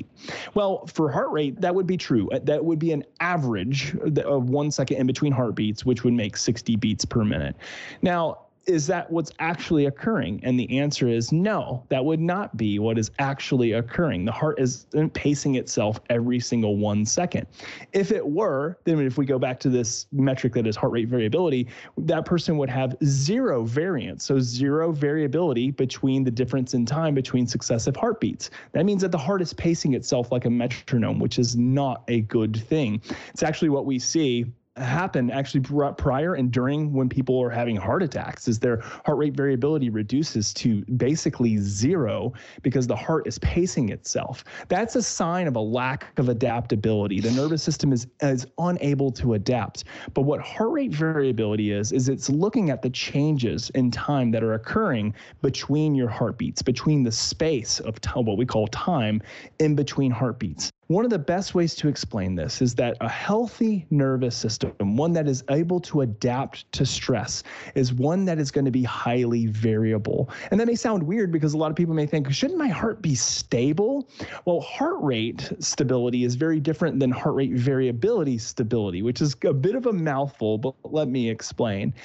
Well, 0.54 0.86
for 0.88 1.12
heart 1.12 1.32
rate, 1.32 1.60
that 1.62 1.74
would 1.76 1.88
be 1.88 1.98
true. 1.98 2.30
Uh, 2.32 2.40
that 2.44 2.64
would 2.64 2.80
be 2.80 2.92
an 2.92 3.04
average 3.20 3.96
uh, 3.96 4.22
of 4.22 4.50
one 4.50 4.72
second 4.72 4.98
in 4.98 5.08
between 5.08 5.32
heartbeats, 5.32 5.86
which 5.86 6.04
would 6.04 6.14
make 6.14 6.38
60 6.38 6.76
beats 6.78 7.06
per 7.06 7.24
minute. 7.24 7.56
Now, 8.02 8.45
is 8.68 8.88
that 8.88 9.10
what's 9.12 9.32
actually 9.40 9.86
occurring? 9.86 10.40
And 10.44 10.60
the 10.60 10.80
answer 10.80 11.08
is 11.08 11.32
no, 11.32 11.84
that 11.90 12.04
would 12.04 12.20
not 12.20 12.56
be 12.58 12.80
what 12.80 12.98
is 12.98 13.12
actually 13.20 13.74
occurring. 13.74 14.26
The 14.26 14.32
heart 14.32 14.60
is 14.60 14.88
pacing 15.14 15.56
itself 15.56 16.00
every 16.10 16.40
single 16.40 16.78
one 16.78 17.06
second. 17.06 17.48
If 17.94 18.12
it 18.12 18.26
were, 18.26 18.78
then 18.84 19.00
if 19.00 19.18
we 19.18 19.26
go 19.26 19.38
back 19.38 19.60
to 19.62 19.70
this 19.70 20.08
metric 20.12 20.54
that 20.54 20.68
is 20.68 20.76
heart 20.76 20.92
rate 20.92 21.08
variability, 21.08 21.68
that 21.98 22.26
person 22.26 22.58
would 22.58 22.70
have 22.70 22.96
zero 23.04 23.64
variance. 23.64 24.26
So, 24.26 24.40
zero 24.40 24.92
variability 24.92 25.72
between 25.72 26.24
the 26.24 26.32
difference 26.32 26.74
in 26.74 26.86
time 26.86 27.14
between 27.14 27.48
successive 27.48 27.96
heartbeats. 27.96 28.50
That 28.72 28.86
means 28.86 29.02
that 29.02 29.12
the 29.12 29.18
heart 29.18 29.42
is 29.42 29.54
pacing 29.54 29.94
itself 29.94 30.32
like 30.32 30.46
a 30.46 30.50
metronome, 30.50 31.20
which 31.20 31.40
is 31.40 31.56
not 31.56 32.04
a 32.08 32.22
good 32.22 32.56
thing. 32.56 33.02
It's 33.30 33.44
actually 33.44 33.70
what 33.70 33.86
we 33.86 34.00
see 34.00 34.46
happen 34.78 35.32
actually 35.32 35.62
prior 35.98 36.34
and 36.34 36.52
during 36.52 36.92
when 36.92 37.08
people 37.08 37.42
are 37.42 37.50
having 37.50 37.78
heart 37.78 38.04
attacks 38.04 38.48
is 38.48 38.60
their 38.60 38.80
heart 39.06 39.18
rate 39.18 39.34
variability 39.34 39.90
reduces 39.90 40.54
to 40.54 40.84
basically 40.98 41.58
zero 41.58 42.34
because 42.62 42.86
the 42.86 42.96
heart 42.96 43.26
is 43.26 43.40
pacing 43.40 43.90
itself. 43.90 44.44
That's 44.68 44.98
a 44.98 45.02
sign 45.02 45.48
of 45.48 45.56
a 45.56 45.62
lack 45.62 46.18
of 46.20 46.28
adaptability. 46.28 47.22
The 47.22 47.32
nervous 47.32 47.64
system 47.64 47.94
is 47.94 48.08
is 48.22 48.46
unable 48.58 49.12
to 49.12 49.36
adapt. 49.36 49.86
But 50.14 50.24
what 50.24 50.42
heart 50.42 50.72
rate 50.72 50.92
variability 50.92 51.72
is 51.72 51.94
is 51.94 52.10
it's 52.10 52.30
looking 52.30 52.70
at 52.70 52.82
the 52.82 52.90
changes 52.90 53.70
in 53.76 53.92
time 53.92 54.32
that 54.32 54.44
are 54.44 54.54
occurring 54.54 55.14
between 55.42 55.96
your 55.96 56.10
heartbeats 56.10 56.62
between 56.62 57.04
the 57.04 57.12
space 57.12 57.80
of 57.80 57.98
what 58.16 58.38
we 58.38 58.46
call 58.46 58.68
time 58.68 59.22
in 59.60 59.76
between 59.76 60.12
heartbeats 60.12 60.72
one 60.88 61.04
of 61.04 61.10
the 61.10 61.18
best 61.18 61.56
ways 61.56 61.74
to 61.76 61.88
explain 61.88 62.36
this 62.36 62.62
is 62.62 62.76
that 62.76 62.96
a 63.02 63.10
healthy 63.10 63.88
nervous 63.90 64.36
system, 64.36 64.74
one 64.96 65.14
that 65.14 65.28
is 65.28 65.44
able 65.50 65.80
to 65.80 66.02
adapt 66.02 66.72
to 66.74 66.86
stress, 66.86 67.42
is 67.74 67.92
one 67.92 68.24
that 68.26 68.38
is 68.38 68.52
going 68.52 68.66
to 68.66 68.72
be 68.72 68.84
highly 68.84 69.48
variable. 69.48 70.30
And 70.52 70.60
that 70.60 70.68
may 70.68 70.76
sound 70.76 71.02
weird 71.02 71.32
because 71.32 71.54
a 71.54 71.58
lot 71.58 71.72
of 71.72 71.76
people 71.76 71.96
may 71.96 72.06
think, 72.06 72.32
shouldn't 72.32 72.60
my 72.60 72.68
heart 72.68 73.02
be 73.02 73.16
stable? 73.16 74.08
Well, 74.46 74.62
heart 74.62 74.98
rate 75.02 75.52
stability 75.60 76.24
is 76.24 76.36
very 76.36 76.60
different 76.60 77.00
than 77.00 77.10
heart 77.10 77.34
rate 77.34 77.54
variability 77.54 78.38
stability, 78.38 79.02
which 79.02 79.22
is 79.22 79.36
a 79.44 79.54
bit 79.54 79.74
of 79.74 79.88
a 79.88 79.94
mouthful, 79.94 80.60
but 80.60 80.76
let 80.84 81.08
me 81.08 81.30
explain. 81.30 81.96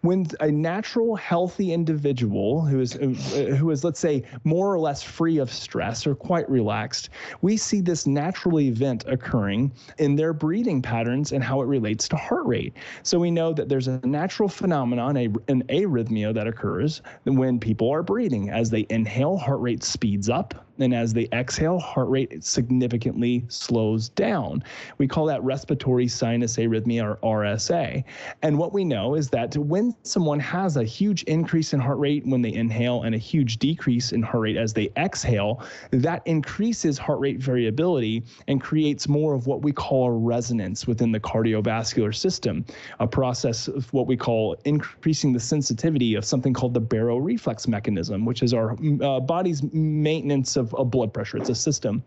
When 0.00 0.26
a 0.40 0.50
natural, 0.50 1.14
healthy 1.14 1.74
individual 1.74 2.64
who 2.64 2.80
is, 2.80 2.94
who 2.94 3.70
is, 3.70 3.84
let's 3.84 4.00
say, 4.00 4.22
more 4.44 4.72
or 4.72 4.78
less 4.78 5.02
free 5.02 5.36
of 5.36 5.52
stress 5.52 6.06
or 6.06 6.14
quite 6.14 6.48
relaxed, 6.48 7.10
we 7.42 7.58
see 7.58 7.82
this 7.82 8.06
natural 8.06 8.29
natural 8.30 8.60
event 8.60 9.04
occurring 9.08 9.72
in 9.98 10.14
their 10.14 10.32
breathing 10.32 10.80
patterns 10.80 11.32
and 11.32 11.42
how 11.42 11.60
it 11.62 11.64
relates 11.64 12.06
to 12.06 12.14
heart 12.14 12.46
rate. 12.46 12.72
So 13.02 13.18
we 13.18 13.28
know 13.28 13.52
that 13.52 13.68
there's 13.68 13.88
a 13.88 13.98
natural 14.06 14.48
phenomenon, 14.48 15.16
a, 15.16 15.24
an 15.48 15.64
arrhythmia 15.64 16.32
that 16.34 16.46
occurs 16.46 17.02
when 17.24 17.58
people 17.58 17.90
are 17.90 18.04
breathing. 18.04 18.48
As 18.48 18.70
they 18.70 18.86
inhale, 18.88 19.36
heart 19.36 19.60
rate 19.60 19.82
speeds 19.82 20.28
up 20.28 20.64
and 20.80 20.94
as 20.94 21.12
they 21.12 21.28
exhale, 21.32 21.78
heart 21.78 22.08
rate 22.08 22.42
significantly 22.42 23.44
slows 23.48 24.08
down. 24.10 24.64
We 24.98 25.06
call 25.06 25.26
that 25.26 25.42
respiratory 25.42 26.08
sinus 26.08 26.56
arrhythmia 26.56 27.18
or 27.22 27.40
RSA. 27.40 28.04
And 28.42 28.58
what 28.58 28.72
we 28.72 28.84
know 28.84 29.14
is 29.14 29.28
that 29.30 29.56
when 29.56 29.94
someone 30.02 30.40
has 30.40 30.76
a 30.76 30.84
huge 30.84 31.22
increase 31.24 31.72
in 31.72 31.80
heart 31.80 31.98
rate 31.98 32.26
when 32.26 32.42
they 32.42 32.52
inhale 32.52 33.02
and 33.02 33.14
a 33.14 33.18
huge 33.18 33.58
decrease 33.58 34.12
in 34.12 34.22
heart 34.22 34.42
rate 34.42 34.56
as 34.56 34.72
they 34.72 34.90
exhale, 34.96 35.62
that 35.90 36.22
increases 36.26 36.98
heart 36.98 37.20
rate 37.20 37.38
variability 37.38 38.22
and 38.48 38.60
creates 38.60 39.08
more 39.08 39.34
of 39.34 39.46
what 39.46 39.62
we 39.62 39.72
call 39.72 40.06
a 40.06 40.12
resonance 40.12 40.86
within 40.86 41.12
the 41.12 41.20
cardiovascular 41.20 42.14
system, 42.14 42.64
a 42.98 43.06
process 43.06 43.68
of 43.68 43.92
what 43.92 44.06
we 44.06 44.16
call 44.16 44.56
increasing 44.64 45.32
the 45.32 45.40
sensitivity 45.40 46.14
of 46.14 46.24
something 46.24 46.52
called 46.52 46.74
the 46.74 46.80
baroreflex 46.80 47.68
mechanism, 47.68 48.24
which 48.24 48.42
is 48.42 48.54
our 48.54 48.76
uh, 49.02 49.20
body's 49.20 49.62
maintenance 49.72 50.56
of 50.56 50.69
of, 50.74 50.90
blood 50.90 51.12
pressure. 51.12 51.36
It's 51.36 51.48
a 51.48 51.54
system. 51.54 52.02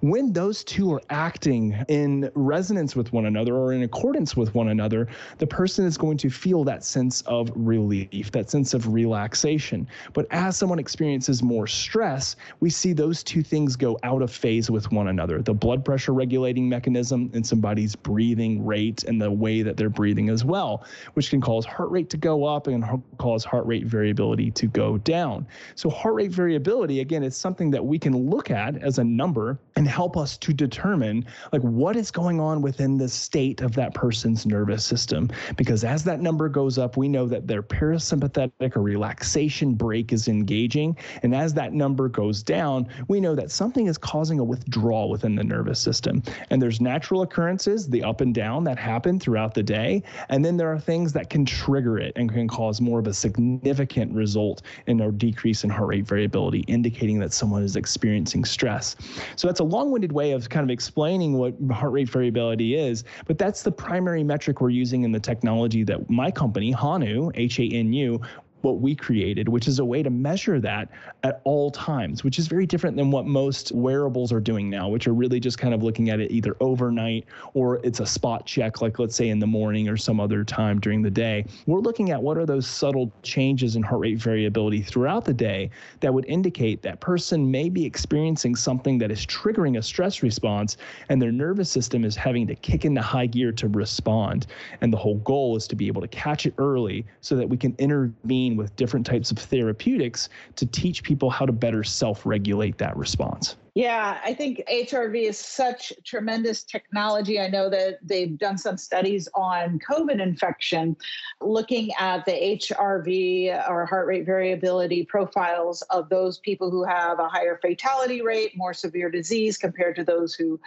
When 0.00 0.32
those 0.32 0.64
two 0.64 0.92
are 0.92 1.02
acting 1.10 1.84
in 1.88 2.30
resonance 2.34 2.96
with 2.96 3.12
one 3.12 3.26
another 3.26 3.54
or 3.54 3.72
in 3.72 3.82
accordance 3.82 4.36
with 4.36 4.54
one 4.54 4.68
another, 4.68 5.06
the 5.38 5.46
person 5.46 5.84
is 5.84 5.96
going 5.96 6.16
to 6.18 6.30
feel 6.30 6.64
that 6.64 6.84
sense 6.84 7.22
of 7.22 7.50
relief, 7.54 8.32
that 8.32 8.50
sense 8.50 8.74
of 8.74 8.92
relaxation. 8.92 9.86
But 10.12 10.26
as 10.30 10.56
someone 10.56 10.78
experiences 10.78 11.42
more 11.42 11.66
stress, 11.66 12.36
we 12.60 12.70
see 12.70 12.92
those 12.92 13.22
two 13.22 13.42
things 13.42 13.76
go 13.76 13.98
out 14.02 14.22
of 14.22 14.32
phase 14.32 14.70
with 14.70 14.90
one 14.90 15.08
another 15.08 15.42
the 15.42 15.54
blood 15.54 15.84
pressure 15.84 16.12
regulating 16.12 16.68
mechanism 16.68 17.30
and 17.34 17.46
somebody's 17.46 17.94
breathing 17.94 18.64
rate 18.64 19.04
and 19.04 19.20
the 19.20 19.30
way 19.30 19.62
that 19.62 19.76
they're 19.76 19.90
breathing 19.90 20.28
as 20.28 20.44
well, 20.44 20.84
which 21.14 21.30
can 21.30 21.40
cause 21.40 21.64
heart 21.64 21.90
rate 21.90 22.10
to 22.10 22.16
go 22.16 22.44
up 22.44 22.66
and 22.66 22.84
cause 23.18 23.44
heart 23.44 23.66
rate 23.66 23.86
variability 23.86 24.50
to 24.50 24.66
go 24.66 24.98
down. 24.98 25.46
So, 25.74 25.90
heart 25.90 26.14
rate 26.14 26.30
variability, 26.30 27.00
again, 27.00 27.22
is 27.22 27.36
something 27.36 27.70
that 27.70 27.84
we 27.84 27.98
can 28.04 28.28
look 28.28 28.50
at 28.50 28.76
as 28.82 28.98
a 28.98 29.04
number 29.04 29.58
and 29.76 29.88
help 29.88 30.14
us 30.18 30.36
to 30.36 30.52
determine 30.52 31.24
like 31.52 31.62
what 31.62 31.96
is 31.96 32.10
going 32.10 32.38
on 32.38 32.60
within 32.60 32.98
the 32.98 33.08
state 33.08 33.62
of 33.62 33.74
that 33.74 33.94
person's 33.94 34.44
nervous 34.44 34.84
system. 34.84 35.30
Because 35.56 35.84
as 35.84 36.04
that 36.04 36.20
number 36.20 36.50
goes 36.50 36.76
up 36.76 36.98
we 36.98 37.08
know 37.08 37.26
that 37.26 37.46
their 37.46 37.62
parasympathetic 37.62 38.76
or 38.76 38.82
relaxation 38.82 39.72
brake 39.72 40.12
is 40.12 40.28
engaging. 40.28 40.98
And 41.22 41.34
as 41.34 41.54
that 41.54 41.72
number 41.72 42.10
goes 42.10 42.42
down 42.42 42.88
we 43.08 43.20
know 43.20 43.34
that 43.34 43.50
something 43.50 43.86
is 43.86 43.96
causing 43.96 44.38
a 44.38 44.44
withdrawal 44.44 45.08
within 45.08 45.34
the 45.34 45.44
nervous 45.44 45.80
system. 45.80 46.22
And 46.50 46.60
there's 46.60 46.82
natural 46.82 47.22
occurrences 47.22 47.88
the 47.88 48.04
up 48.04 48.20
and 48.20 48.34
down 48.34 48.64
that 48.64 48.78
happen 48.78 49.18
throughout 49.18 49.54
the 49.54 49.62
day. 49.62 50.02
And 50.28 50.44
then 50.44 50.58
there 50.58 50.70
are 50.70 50.78
things 50.78 51.14
that 51.14 51.30
can 51.30 51.46
trigger 51.46 51.98
it 51.98 52.12
and 52.16 52.30
can 52.30 52.48
cause 52.48 52.82
more 52.82 52.98
of 52.98 53.06
a 53.06 53.14
significant 53.14 54.12
result 54.12 54.60
in 54.86 55.00
a 55.00 55.10
decrease 55.10 55.64
in 55.64 55.70
heart 55.70 55.88
rate 55.88 56.06
variability 56.06 56.60
indicating 56.68 57.18
that 57.20 57.32
someone 57.32 57.62
is 57.62 57.76
experiencing 57.84 58.44
stress. 58.46 58.96
So 59.36 59.46
that's 59.46 59.60
a 59.60 59.64
long 59.64 59.90
winded 59.90 60.12
way 60.12 60.32
of 60.32 60.48
kind 60.48 60.64
of 60.64 60.70
explaining 60.70 61.34
what 61.34 61.54
heart 61.70 61.92
rate 61.92 62.08
variability 62.08 62.76
is, 62.76 63.04
but 63.26 63.36
that's 63.36 63.62
the 63.62 63.70
primary 63.70 64.24
metric 64.24 64.62
we're 64.62 64.70
using 64.70 65.04
in 65.04 65.12
the 65.12 65.20
technology 65.20 65.84
that 65.84 66.08
my 66.08 66.30
company, 66.30 66.72
Hanu, 66.72 67.30
H 67.34 67.58
A 67.58 67.64
N 67.64 67.92
U, 67.92 68.20
what 68.64 68.80
we 68.80 68.94
created, 68.94 69.48
which 69.48 69.68
is 69.68 69.78
a 69.78 69.84
way 69.84 70.02
to 70.02 70.10
measure 70.10 70.58
that 70.60 70.88
at 71.22 71.40
all 71.44 71.70
times, 71.70 72.24
which 72.24 72.38
is 72.38 72.46
very 72.46 72.66
different 72.66 72.96
than 72.96 73.10
what 73.10 73.26
most 73.26 73.70
wearables 73.72 74.32
are 74.32 74.40
doing 74.40 74.70
now, 74.70 74.88
which 74.88 75.06
are 75.06 75.12
really 75.12 75.38
just 75.38 75.58
kind 75.58 75.74
of 75.74 75.82
looking 75.82 76.10
at 76.10 76.18
it 76.18 76.30
either 76.30 76.56
overnight 76.60 77.26
or 77.52 77.80
it's 77.84 78.00
a 78.00 78.06
spot 78.06 78.46
check, 78.46 78.80
like 78.80 78.98
let's 78.98 79.14
say 79.14 79.28
in 79.28 79.38
the 79.38 79.46
morning 79.46 79.88
or 79.88 79.96
some 79.96 80.18
other 80.18 80.42
time 80.42 80.80
during 80.80 81.02
the 81.02 81.10
day. 81.10 81.44
We're 81.66 81.80
looking 81.80 82.10
at 82.10 82.22
what 82.22 82.38
are 82.38 82.46
those 82.46 82.66
subtle 82.66 83.12
changes 83.22 83.76
in 83.76 83.82
heart 83.82 84.00
rate 84.00 84.18
variability 84.18 84.82
throughout 84.82 85.24
the 85.24 85.34
day 85.34 85.70
that 86.00 86.12
would 86.12 86.24
indicate 86.26 86.82
that 86.82 87.00
person 87.00 87.50
may 87.50 87.68
be 87.68 87.84
experiencing 87.84 88.56
something 88.56 88.98
that 88.98 89.10
is 89.10 89.26
triggering 89.26 89.78
a 89.78 89.82
stress 89.82 90.22
response 90.22 90.76
and 91.08 91.20
their 91.20 91.32
nervous 91.32 91.70
system 91.70 92.04
is 92.04 92.16
having 92.16 92.46
to 92.46 92.54
kick 92.54 92.84
into 92.84 93.02
high 93.02 93.26
gear 93.26 93.52
to 93.52 93.68
respond. 93.68 94.46
And 94.80 94.92
the 94.92 94.96
whole 94.96 95.18
goal 95.18 95.56
is 95.56 95.66
to 95.68 95.76
be 95.76 95.86
able 95.86 96.00
to 96.00 96.08
catch 96.08 96.46
it 96.46 96.54
early 96.58 97.04
so 97.20 97.36
that 97.36 97.48
we 97.48 97.56
can 97.56 97.74
intervene 97.78 98.53
with 98.56 98.74
different 98.76 99.06
types 99.06 99.30
of 99.30 99.38
therapeutics 99.38 100.28
to 100.56 100.66
teach 100.66 101.02
people 101.02 101.30
how 101.30 101.46
to 101.46 101.52
better 101.52 101.84
self 101.84 102.24
regulate 102.26 102.78
that 102.78 102.96
response. 102.96 103.56
Yeah, 103.74 104.20
I 104.24 104.34
think 104.34 104.62
HRV 104.70 105.22
is 105.30 105.36
such 105.36 105.92
tremendous 106.04 106.62
technology. 106.62 107.40
I 107.40 107.48
know 107.48 107.68
that 107.70 107.98
they've 108.04 108.38
done 108.38 108.56
some 108.56 108.76
studies 108.76 109.28
on 109.34 109.80
COVID 109.80 110.22
infection, 110.22 110.96
looking 111.40 111.90
at 111.98 112.24
the 112.24 112.30
HRV 112.30 113.68
or 113.68 113.84
heart 113.84 114.06
rate 114.06 114.26
variability 114.26 115.04
profiles 115.04 115.82
of 115.90 116.08
those 116.08 116.38
people 116.38 116.70
who 116.70 116.84
have 116.84 117.18
a 117.18 117.28
higher 117.28 117.58
fatality 117.60 118.22
rate, 118.22 118.56
more 118.56 118.74
severe 118.74 119.10
disease 119.10 119.58
compared 119.58 119.96
to 119.96 120.04
those 120.04 120.36
who 120.36 120.60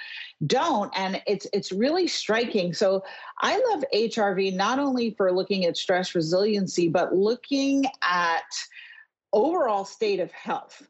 don't. 0.46 0.92
And 0.94 1.22
it's 1.28 1.48
it's 1.54 1.72
really 1.72 2.10
striking. 2.10 2.74
So 2.74 3.06
I 3.42 3.58
love 3.70 3.86
HRV 3.94 4.54
not 4.54 4.80
only 4.80 5.12
for 5.12 5.32
looking 5.32 5.64
at 5.64 5.78
stress 5.78 6.14
resiliency, 6.14 6.90
but 6.90 7.16
looking 7.16 7.86
at 8.02 8.52
overall 9.32 9.86
state 9.86 10.20
of 10.20 10.30
health 10.34 10.86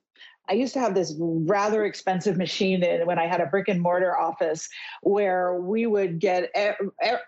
I 0.50 0.54
used 0.54 0.74
to 0.74 0.80
have 0.80 0.96
this 0.96 1.14
rather 1.20 1.86
expensive 1.86 2.38
machine 2.38 2.84
when 3.06 3.20
I 3.20 3.28
had 3.28 3.42
a 3.42 3.46
brick 3.46 3.68
and 3.68 3.82
mortar 3.82 4.18
office 4.18 4.70
where 5.02 5.56
we 5.56 5.86
would 5.86 6.20
get 6.20 6.54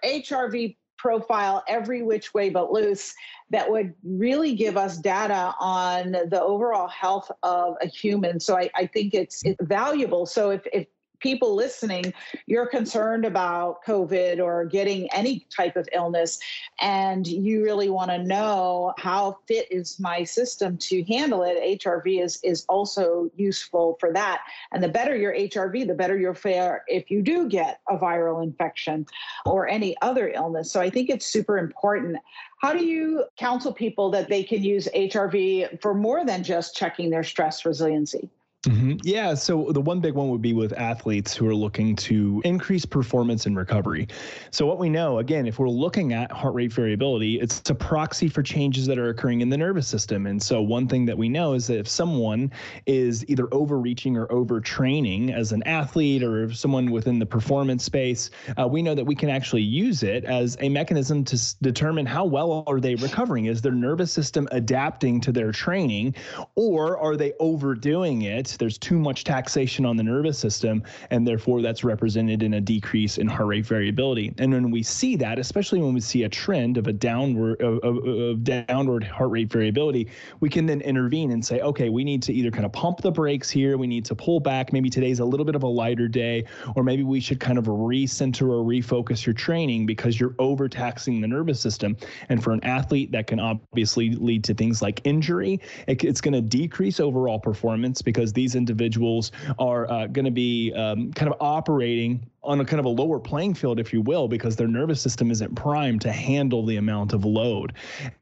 HRV 0.06 0.78
profile 0.98 1.64
every 1.68 2.04
which 2.04 2.34
way 2.34 2.50
but 2.50 2.72
loose 2.72 3.14
that 3.50 3.72
would 3.72 3.94
really 4.04 4.54
give 4.54 4.76
us 4.78 4.98
data 4.98 5.54
on 5.60 6.12
the 6.12 6.42
overall 6.42 6.90
health 6.90 7.32
of 7.42 7.76
a 7.82 7.88
human. 7.88 8.40
So 8.40 8.58
I, 8.58 8.70
I 8.76 8.86
think 8.86 9.14
it's, 9.14 9.44
it's 9.46 9.58
valuable. 9.62 10.26
So 10.26 10.52
if, 10.52 10.68
if 10.74 10.88
people 11.20 11.56
listening, 11.56 12.14
you're 12.46 12.66
concerned 12.66 13.26
about 13.26 13.84
COVID 13.86 14.44
or 14.44 14.66
getting 14.66 15.12
any 15.14 15.46
type 15.56 15.76
of 15.76 15.88
illness, 15.94 16.40
and 16.80 17.28
you 17.28 17.64
really 17.64 17.90
want 17.90 18.12
to 18.12 18.24
know 18.24 18.94
how 18.98 19.38
fit 19.48 19.68
is 19.72 20.00
my 20.00 20.24
system 20.24 20.78
to 20.78 21.04
handle 21.04 21.44
it, 21.44 21.80
HRV 21.82 22.24
is, 22.24 22.40
is 22.44 22.66
also 22.70 23.30
useful 23.36 23.98
for 24.00 24.12
that. 24.14 24.42
And 24.72 24.84
the 24.84 24.90
better 24.90 25.16
your 25.16 25.34
HRV, 25.34 25.88
the 25.88 25.94
better 25.94 26.18
your 26.18 26.34
fare 26.34 26.84
if 26.88 27.10
you 27.12 27.22
do 27.22 27.48
get 27.48 27.80
a 27.90 27.98
viral 27.98 28.44
infection 28.44 29.06
or 29.46 29.68
any 29.68 29.96
other 30.02 30.30
illness. 30.30 30.72
So 30.72 30.82
I 30.82 30.90
think 30.90 31.10
it's 31.10 31.26
super 31.26 31.58
important. 31.58 32.18
How 32.62 32.74
do 32.74 32.84
you 32.84 33.24
counsel 33.38 33.74
people 33.74 34.10
that 34.12 34.30
they 34.30 34.44
can 34.44 34.64
use 34.64 34.88
HRV 34.96 35.82
for 35.82 35.94
more 35.94 36.26
than 36.26 36.44
just 36.44 36.76
checking 36.76 37.10
their 37.10 37.24
stress 37.24 37.66
resiliency? 37.66 38.30
Mm-hmm. 38.68 38.96
Yeah. 39.04 39.36
So 39.36 39.72
the 39.72 39.80
one 39.80 40.02
big 40.02 40.16
one 40.16 40.28
would 40.32 40.42
be 40.42 40.52
with 40.52 40.74
athletes 40.74 41.34
who 41.34 41.48
are 41.48 41.56
looking 41.56 41.96
to 41.96 42.42
increase 42.44 42.84
performance 42.86 43.46
and 43.46 43.56
recovery. 43.56 44.10
So 44.52 44.66
what 44.66 44.80
we 44.80 44.90
know, 44.90 45.20
again, 45.20 45.48
if 45.48 45.60
we're 45.60 45.70
looking 45.70 46.12
at 46.12 46.30
heart 46.34 46.54
rate 46.56 46.74
variability, 46.74 47.40
it's 47.40 47.70
a 47.70 47.74
proxy 47.74 48.28
for 48.28 48.44
changes 48.44 48.86
that 48.88 49.00
are 49.00 49.08
occurring 49.08 49.40
in 49.40 49.48
the 49.48 49.56
nervous 49.56 49.88
system. 49.88 50.28
And 50.28 50.44
so 50.44 50.62
one 50.62 50.90
thing 50.90 51.06
that 51.06 51.18
we 51.18 51.30
know 51.30 51.54
is 51.54 51.68
that 51.68 51.80
if 51.80 51.88
someone 51.88 52.52
is 52.86 53.26
either 53.30 53.48
overreaching 53.54 54.18
or 54.18 54.28
overtraining 54.28 55.34
as 55.34 55.54
an 55.54 55.64
athlete 55.64 56.22
or 56.22 56.52
someone 56.52 56.92
within 56.92 57.18
the 57.18 57.26
performance 57.26 57.86
space, 57.86 58.30
uh, 58.60 58.68
we 58.68 58.82
know 58.82 58.94
that 58.94 59.06
we 59.06 59.16
can 59.16 59.30
actually 59.30 59.62
use 59.62 60.04
it 60.04 60.26
as 60.26 60.58
a 60.60 60.68
mechanism 60.68 61.24
to 61.24 61.36
s- 61.38 61.54
determine 61.62 62.06
how 62.06 62.26
well 62.26 62.66
are 62.68 62.82
they 62.82 62.96
recovering. 62.96 63.46
Is 63.46 63.62
their 63.62 63.72
nervous 63.72 64.12
system 64.12 64.50
adapting 64.52 65.22
to 65.22 65.32
their 65.32 65.54
training, 65.54 66.14
or 66.56 66.98
are 66.98 67.16
they 67.16 67.32
overdoing 67.40 68.24
it? 68.24 68.49
There's 68.58 68.78
too 68.78 69.00
much 69.00 69.24
taxation 69.24 69.86
on 69.86 69.98
the 69.98 70.04
nervous 70.04 70.38
system, 70.38 70.84
and 71.10 71.28
therefore 71.28 71.62
that's 71.62 71.84
represented 71.84 72.44
in 72.44 72.56
a 72.56 72.62
decrease 72.62 73.18
in 73.18 73.28
heart 73.28 73.48
rate 73.48 73.66
variability. 73.66 74.34
And 74.38 74.52
when 74.52 74.72
we 74.72 74.84
see 74.84 75.16
that, 75.18 75.40
especially 75.40 75.82
when 75.82 75.94
we 75.94 76.00
see 76.00 76.24
a 76.24 76.30
trend 76.30 76.78
of 76.78 76.88
a 76.88 76.94
downward 76.94 77.62
of, 77.62 77.80
of, 77.80 78.06
of 78.06 78.44
downward 78.44 79.04
heart 79.04 79.32
rate 79.32 79.52
variability, 79.52 80.10
we 80.40 80.50
can 80.50 80.66
then 80.66 80.82
intervene 80.82 81.32
and 81.32 81.46
say, 81.46 81.60
okay, 81.62 81.90
we 81.90 82.04
need 82.04 82.22
to 82.24 82.34
either 82.34 82.52
kind 82.52 82.66
of 82.66 82.72
pump 82.72 83.02
the 83.02 83.12
brakes 83.12 83.50
here, 83.50 83.78
we 83.78 83.88
need 83.88 84.06
to 84.06 84.16
pull 84.16 84.40
back. 84.40 84.74
Maybe 84.74 84.90
today's 84.90 85.20
a 85.20 85.26
little 85.26 85.46
bit 85.46 85.56
of 85.56 85.64
a 85.64 85.68
lighter 85.68 86.08
day, 86.08 86.46
or 86.76 86.84
maybe 86.84 87.04
we 87.04 87.20
should 87.20 87.40
kind 87.40 87.58
of 87.58 87.66
recenter 87.66 88.50
or 88.50 88.64
refocus 88.64 89.26
your 89.26 89.34
training 89.34 89.86
because 89.86 90.20
you're 90.20 90.36
overtaxing 90.40 91.22
the 91.22 91.28
nervous 91.28 91.60
system. 91.60 91.98
And 92.30 92.44
for 92.44 92.52
an 92.52 92.64
athlete, 92.64 93.12
that 93.12 93.28
can 93.28 93.40
obviously 93.40 94.12
lead 94.12 94.44
to 94.46 94.54
things 94.54 94.82
like 94.82 95.02
injury. 95.04 95.62
It, 95.88 96.04
it's 96.04 96.22
going 96.22 96.34
to 96.34 96.42
decrease 96.42 97.00
overall 97.00 97.40
performance 97.40 98.02
because 98.02 98.34
these 98.40 98.56
individuals 98.56 99.34
are 99.60 99.90
uh, 99.92 100.08
going 100.08 100.24
to 100.24 100.32
be 100.32 100.74
um, 100.74 101.12
kind 101.12 101.30
of 101.30 101.38
operating 101.42 102.26
on 102.44 102.62
a 102.62 102.66
kind 102.66 102.80
of 102.80 102.86
a 102.86 102.90
lower 102.90 103.20
playing 103.20 103.54
field, 103.54 103.80
if 103.80 103.92
you 103.92 104.02
will, 104.02 104.28
because 104.28 104.56
their 104.56 104.68
nervous 104.68 105.02
system 105.02 105.32
isn't 105.32 105.56
primed 105.56 106.02
to 106.02 106.12
handle 106.12 106.66
the 106.66 106.78
amount 106.78 107.14
of 107.14 107.26
load. 107.26 107.74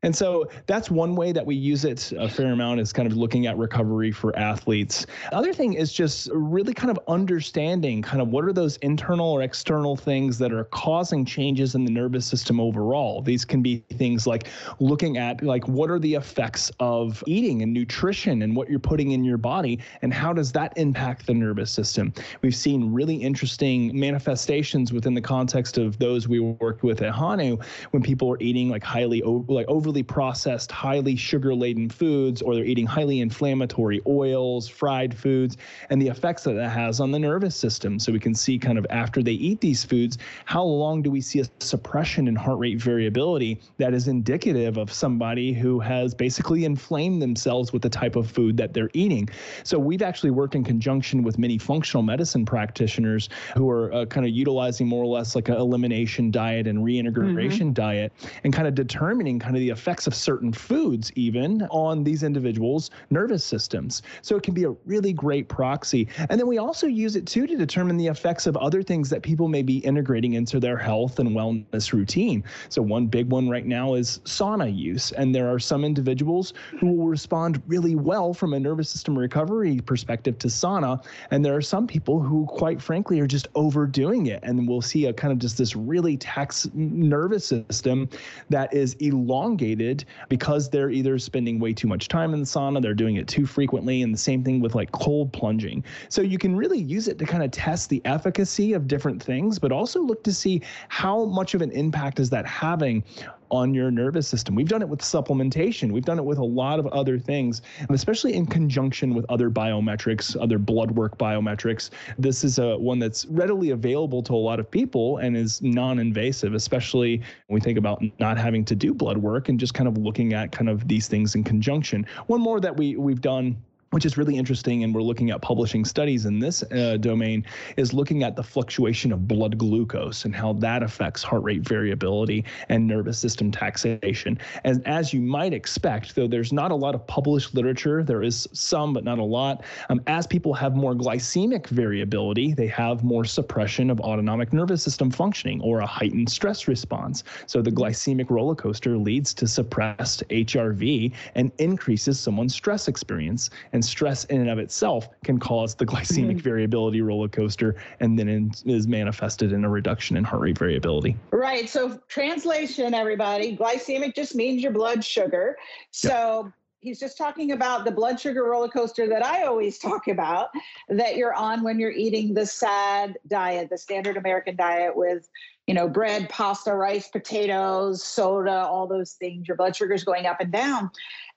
And 0.03 0.15
so 0.15 0.49
that's 0.65 0.89
one 0.89 1.15
way 1.15 1.31
that 1.31 1.45
we 1.45 1.55
use 1.55 1.85
it 1.85 2.11
a 2.17 2.27
fair 2.27 2.51
amount 2.51 2.79
is 2.79 2.91
kind 2.91 3.09
of 3.09 3.17
looking 3.17 3.47
at 3.47 3.57
recovery 3.57 4.11
for 4.11 4.37
athletes. 4.37 5.05
Other 5.31 5.53
thing 5.53 5.73
is 5.73 5.93
just 5.93 6.29
really 6.33 6.73
kind 6.73 6.89
of 6.89 6.99
understanding 7.07 8.01
kind 8.01 8.21
of 8.21 8.29
what 8.29 8.43
are 8.43 8.53
those 8.53 8.77
internal 8.77 9.31
or 9.31 9.41
external 9.41 9.95
things 9.95 10.37
that 10.39 10.51
are 10.51 10.65
causing 10.65 11.25
changes 11.25 11.75
in 11.75 11.85
the 11.85 11.91
nervous 11.91 12.25
system 12.25 12.59
overall. 12.59 13.21
These 13.21 13.45
can 13.45 13.61
be 13.61 13.83
things 13.93 14.27
like 14.27 14.47
looking 14.79 15.17
at 15.17 15.43
like 15.43 15.67
what 15.67 15.89
are 15.89 15.99
the 15.99 16.15
effects 16.15 16.71
of 16.79 17.23
eating 17.27 17.61
and 17.61 17.73
nutrition 17.73 18.41
and 18.41 18.55
what 18.55 18.69
you're 18.69 18.79
putting 18.79 19.11
in 19.11 19.23
your 19.23 19.37
body 19.37 19.79
and 20.01 20.13
how 20.13 20.33
does 20.33 20.51
that 20.53 20.73
impact 20.77 21.27
the 21.27 21.33
nervous 21.33 21.71
system. 21.71 22.13
We've 22.41 22.55
seen 22.55 22.91
really 22.93 23.15
interesting 23.15 23.97
manifestations 24.17 24.91
within 24.91 25.13
the 25.13 25.21
context 25.21 25.77
of 25.77 25.99
those 25.99 26.27
we 26.27 26.39
worked 26.39 26.81
with 26.81 27.03
at 27.03 27.11
Hanu 27.11 27.59
when 27.91 28.01
people 28.01 28.31
are 28.31 28.41
eating 28.41 28.67
like 28.67 28.83
highly 28.83 29.21
like 29.21 29.67
overly 29.67 30.01
processed, 30.01 30.71
highly 30.71 31.15
sugar 31.15 31.53
laden 31.53 31.87
foods, 31.87 32.41
or 32.41 32.55
they're 32.55 32.65
eating 32.65 32.87
highly 32.87 33.21
inflammatory 33.21 34.01
oils, 34.07 34.67
fried 34.67 35.15
foods, 35.15 35.57
and 35.91 36.01
the 36.01 36.07
effects 36.07 36.43
that 36.45 36.53
that 36.53 36.69
has 36.69 36.99
on 36.99 37.11
the 37.11 37.19
nervous 37.19 37.55
system. 37.55 37.99
So 37.99 38.11
we 38.11 38.19
can 38.19 38.33
see 38.33 38.57
kind 38.57 38.79
of 38.79 38.87
after 38.89 39.21
they 39.21 39.33
eat 39.33 39.61
these 39.61 39.85
foods, 39.85 40.17
how 40.45 40.63
long 40.63 41.03
do 41.03 41.11
we 41.11 41.21
see 41.21 41.41
a 41.41 41.45
suppression 41.59 42.27
in 42.27 42.35
heart 42.35 42.57
rate 42.57 42.81
variability 42.81 43.59
that 43.77 43.93
is 43.93 44.07
indicative 44.07 44.77
of 44.77 44.91
somebody 44.91 45.53
who 45.53 45.79
has 45.79 46.15
basically 46.15 46.65
inflamed 46.65 47.21
themselves 47.21 47.71
with 47.71 47.83
the 47.83 47.89
type 47.89 48.15
of 48.15 48.31
food 48.31 48.57
that 48.57 48.73
they're 48.73 48.89
eating. 48.93 49.29
So 49.63 49.77
we've 49.77 50.01
actually 50.01 50.31
worked 50.31 50.55
in 50.55 50.63
conjunction 50.63 51.21
with 51.21 51.37
many 51.37 51.59
functional 51.59 52.01
medicine 52.01 52.45
practitioners 52.45 53.29
who 53.55 53.69
are 53.69 53.91
uh, 53.97 54.05
kind 54.05 54.25
of 54.25 54.31
utilizing 54.31 54.87
more 54.87 55.03
or 55.03 55.07
less 55.07 55.35
like 55.35 55.49
an 55.49 55.55
elimination 55.55 56.31
diet 56.31 56.67
and 56.67 56.83
reintegration 56.83 57.67
mm-hmm. 57.67 57.73
diet 57.73 58.13
and 58.43 58.53
kind 58.53 58.67
of 58.67 58.75
determining 58.75 59.39
kind 59.39 59.55
of 59.55 59.59
the 59.59 59.69
effects 59.69 60.07
of 60.07 60.15
certain 60.15 60.51
foods 60.53 61.11
even 61.15 61.63
on 61.63 62.03
these 62.03 62.23
individuals' 62.23 62.91
nervous 63.09 63.43
systems. 63.43 64.01
So 64.21 64.35
it 64.35 64.43
can 64.43 64.53
be 64.53 64.63
a 64.65 64.71
really 64.85 65.13
great 65.13 65.47
proxy. 65.49 66.07
And 66.29 66.39
then 66.39 66.47
we 66.47 66.57
also 66.57 66.87
use 66.87 67.15
it 67.15 67.25
too 67.25 67.47
to 67.47 67.55
determine 67.55 67.97
the 67.97 68.07
effects 68.07 68.47
of 68.47 68.55
other 68.57 68.83
things 68.83 69.09
that 69.09 69.21
people 69.21 69.47
may 69.47 69.61
be 69.61 69.77
integrating 69.79 70.33
into 70.33 70.59
their 70.59 70.77
health 70.77 71.19
and 71.19 71.29
wellness 71.29 71.93
routine. 71.93 72.43
So 72.69 72.81
one 72.81 73.07
big 73.07 73.29
one 73.29 73.49
right 73.49 73.65
now 73.65 73.95
is 73.95 74.19
sauna 74.25 74.75
use. 74.75 75.11
And 75.13 75.33
there 75.33 75.51
are 75.51 75.59
some 75.59 75.83
individuals 75.83 76.53
who 76.79 76.91
will 76.93 77.07
respond 77.07 77.61
really 77.67 77.95
well 77.95 78.33
from 78.33 78.53
a 78.53 78.59
nervous 78.59 78.89
system 78.89 79.17
recovery 79.17 79.79
perspective 79.79 80.37
to 80.39 80.47
sauna. 80.47 81.03
And 81.31 81.43
there 81.43 81.55
are 81.55 81.61
some 81.61 81.87
people 81.87 82.19
who, 82.19 82.45
quite 82.45 82.81
frankly, 82.81 83.19
are 83.19 83.27
just 83.27 83.47
over 83.55 83.86
overdoing 83.87 84.27
it. 84.27 84.39
And 84.43 84.67
we'll 84.67 84.81
see 84.81 85.05
a 85.05 85.13
kind 85.13 85.31
of 85.31 85.39
just 85.39 85.57
this 85.57 85.75
really 85.75 86.17
tax 86.17 86.67
nervous 86.73 87.45
system 87.45 88.09
that 88.49 88.73
is 88.73 88.93
elongated 88.95 90.05
because 90.29 90.69
they're 90.69 90.89
either 90.89 91.17
spending 91.19 91.59
way 91.59 91.73
too 91.73 91.87
much 91.87 92.07
time 92.07 92.33
in 92.33 92.41
the 92.41 92.45
sauna, 92.45 92.81
they're 92.81 92.93
doing 92.93 93.15
it 93.15 93.27
too 93.27 93.45
frequently, 93.45 94.01
and 94.01 94.13
the 94.13 94.17
same 94.17 94.43
thing 94.43 94.59
with 94.59 94.75
like 94.75 94.91
cold 94.91 95.31
plunging. 95.31 95.83
So 96.09 96.21
you 96.21 96.37
can 96.37 96.55
really 96.55 96.79
use 96.79 97.07
it 97.07 97.17
to 97.19 97.25
kind 97.25 97.43
of 97.43 97.51
test 97.51 97.89
the 97.89 98.01
efficacy 98.05 98.73
of 98.73 98.87
different 98.87 99.23
things, 99.23 99.57
but 99.59 99.71
also 99.71 100.01
look 100.01 100.23
to 100.23 100.33
see 100.33 100.61
how 100.89 101.25
much 101.25 101.53
of 101.53 101.61
an 101.61 101.71
impact 101.71 102.19
is 102.19 102.29
that 102.31 102.45
having 102.45 103.03
on 103.51 103.73
your 103.73 103.91
nervous 103.91 104.27
system. 104.27 104.55
We've 104.55 104.67
done 104.67 104.81
it 104.81 104.89
with 104.89 105.01
supplementation. 105.01 105.91
We've 105.91 106.05
done 106.05 106.19
it 106.19 106.25
with 106.25 106.37
a 106.37 106.43
lot 106.43 106.79
of 106.79 106.87
other 106.87 107.17
things, 107.19 107.61
And 107.79 107.91
especially 107.91 108.33
in 108.33 108.45
conjunction 108.45 109.13
with 109.13 109.25
other 109.29 109.49
biometrics, 109.49 110.35
other 110.41 110.57
blood 110.57 110.91
work 110.91 111.17
biometrics. 111.17 111.89
This 112.17 112.43
is 112.43 112.59
a 112.59 112.77
one 112.77 112.99
that's 112.99 113.25
readily 113.27 113.71
available 113.71 114.21
to 114.23 114.33
a 114.33 114.35
lot 114.35 114.59
of 114.59 114.69
people 114.69 115.17
and 115.17 115.35
is 115.35 115.61
non-invasive, 115.61 116.53
especially 116.53 117.17
when 117.47 117.55
we 117.55 117.61
think 117.61 117.77
about 117.77 118.03
not 118.19 118.37
having 118.37 118.65
to 118.65 118.75
do 118.75 118.93
blood 118.93 119.17
work 119.17 119.49
and 119.49 119.59
just 119.59 119.73
kind 119.73 119.87
of 119.87 119.97
looking 119.97 120.33
at 120.33 120.51
kind 120.51 120.69
of 120.69 120.87
these 120.87 121.07
things 121.07 121.35
in 121.35 121.43
conjunction. 121.43 122.05
One 122.27 122.41
more 122.41 122.59
that 122.59 122.75
we 122.75 122.95
we've 122.95 123.21
done 123.21 123.57
which 123.91 124.05
is 124.05 124.17
really 124.17 124.35
interesting, 124.37 124.83
and 124.83 124.93
we're 124.93 125.01
looking 125.01 125.31
at 125.31 125.41
publishing 125.41 125.85
studies 125.85 126.25
in 126.25 126.39
this 126.39 126.63
uh, 126.71 126.97
domain, 126.99 127.45
is 127.77 127.93
looking 127.93 128.23
at 128.23 128.35
the 128.35 128.43
fluctuation 128.43 129.13
of 129.13 129.27
blood 129.27 129.57
glucose 129.57 130.25
and 130.25 130.35
how 130.35 130.53
that 130.53 130.83
affects 130.83 131.23
heart 131.23 131.43
rate 131.43 131.61
variability 131.61 132.43
and 132.69 132.85
nervous 132.85 133.17
system 133.17 133.49
taxation. 133.49 134.37
And 134.65 134.85
as 134.85 135.13
you 135.13 135.21
might 135.21 135.53
expect, 135.53 136.15
though 136.15 136.27
there's 136.27 136.51
not 136.51 136.71
a 136.71 136.75
lot 136.75 136.95
of 136.95 137.07
published 137.07 137.55
literature, 137.55 138.03
there 138.03 138.23
is 138.23 138.47
some, 138.51 138.93
but 138.93 139.05
not 139.05 139.19
a 139.19 139.23
lot. 139.23 139.63
Um, 139.89 140.01
as 140.07 140.27
people 140.27 140.53
have 140.53 140.75
more 140.75 140.93
glycemic 140.93 141.67
variability, 141.67 142.53
they 142.53 142.67
have 142.67 143.03
more 143.03 143.23
suppression 143.23 143.89
of 143.89 144.01
autonomic 144.01 144.51
nervous 144.51 144.83
system 144.83 145.09
functioning 145.09 145.61
or 145.61 145.79
a 145.79 145.85
heightened 145.85 146.29
stress 146.29 146.67
response. 146.67 147.23
So 147.45 147.61
the 147.61 147.71
glycemic 147.71 148.29
roller 148.29 148.55
coaster 148.55 148.97
leads 148.97 149.33
to 149.35 149.47
suppressed 149.47 150.23
HRV 150.29 151.13
and 151.35 151.51
increases 151.57 152.19
someone's 152.19 152.53
stress 152.53 152.87
experience 152.87 153.49
and 153.77 153.85
stress 153.85 154.23
in 154.25 154.41
and 154.41 154.49
of 154.49 154.57
itself 154.57 155.07
can 155.23 155.39
cause 155.39 155.75
the 155.75 155.85
glycemic 155.85 156.31
mm-hmm. 156.31 156.39
variability 156.39 157.01
roller 157.01 157.27
coaster 157.27 157.75
and 157.99 158.17
then 158.17 158.27
in, 158.27 158.51
is 158.65 158.87
manifested 158.87 159.53
in 159.53 159.63
a 159.63 159.69
reduction 159.69 160.17
in 160.17 160.23
heart 160.23 160.41
rate 160.41 160.57
variability. 160.57 161.15
Right. 161.29 161.69
So, 161.69 162.01
translation, 162.07 162.95
everybody 162.95 163.55
glycemic 163.55 164.15
just 164.15 164.33
means 164.33 164.63
your 164.63 164.71
blood 164.71 165.05
sugar. 165.05 165.57
So, 165.91 166.45
yep 166.45 166.53
he's 166.79 166.99
just 166.99 167.17
talking 167.17 167.53
about 167.53 167.83
the 167.85 167.91
blood 167.91 168.19
sugar 168.19 168.43
roller 168.43 168.69
coaster 168.69 169.09
that 169.09 169.25
I 169.25 169.43
always 169.43 169.77
talk 169.89 170.07
about 170.07 170.49
that 170.87 171.17
you're 171.17 171.33
on 171.33 171.63
when 171.63 171.79
you're 171.79 171.91
eating 171.91 172.35
the 172.35 172.45
SAD 172.45 173.17
diet, 173.27 173.69
the 173.69 173.77
standard 173.77 174.15
American 174.15 174.55
diet 174.55 174.95
with 174.95 175.27
you 175.67 175.73
know, 175.73 175.87
bread, 175.87 176.29
pasta, 176.29 176.73
rice, 176.73 177.09
potatoes, 177.09 178.01
soda, 178.01 178.65
all 178.65 178.87
those 178.87 179.13
things. 179.13 179.47
Your 179.49 179.57
blood 179.57 179.75
sugar 179.75 179.93
is 179.93 180.05
going 180.05 180.25
up 180.25 180.39
and 180.39 180.51
down. 180.51 180.89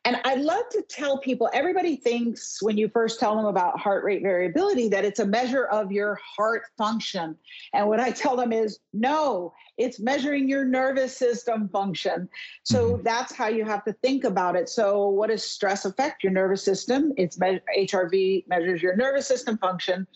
And 0.06 0.16
I 0.24 0.34
love 0.36 0.64
to 0.70 0.82
tell 0.88 1.18
people 1.18 1.50
everybody 1.52 1.96
thinks 1.96 2.62
when 2.62 2.78
you 2.78 2.88
first 2.88 3.20
tell 3.20 3.36
them 3.36 3.44
about 3.44 3.78
heart 3.78 4.02
rate 4.02 4.22
variability 4.22 4.88
that 4.88 5.04
it's 5.04 5.20
a 5.20 5.26
measure 5.26 5.66
of 5.66 5.92
your 5.92 6.18
heart 6.36 6.62
function. 6.78 7.36
And 7.74 7.86
what 7.86 8.00
I 8.00 8.10
tell 8.10 8.34
them 8.34 8.50
is 8.50 8.78
no, 8.94 9.52
it's 9.76 10.00
measuring 10.00 10.48
your 10.48 10.64
nervous 10.64 11.14
system 11.14 11.68
function. 11.68 12.30
So 12.64 12.92
mm-hmm. 12.92 13.02
that's 13.02 13.34
how 13.34 13.48
you 13.48 13.64
have 13.66 13.84
to 13.84 13.92
think 13.92 14.24
about 14.24 14.56
it. 14.56 14.70
So, 14.70 15.08
what 15.08 15.28
does 15.28 15.44
stress 15.44 15.84
affect 15.84 16.24
your 16.24 16.32
nervous 16.32 16.64
system? 16.64 17.12
It's 17.18 17.38
me- 17.38 17.60
HRV 17.78 18.48
measures 18.48 18.82
your 18.82 18.96
nervous 18.96 19.26
system 19.26 19.58
function. 19.58 20.06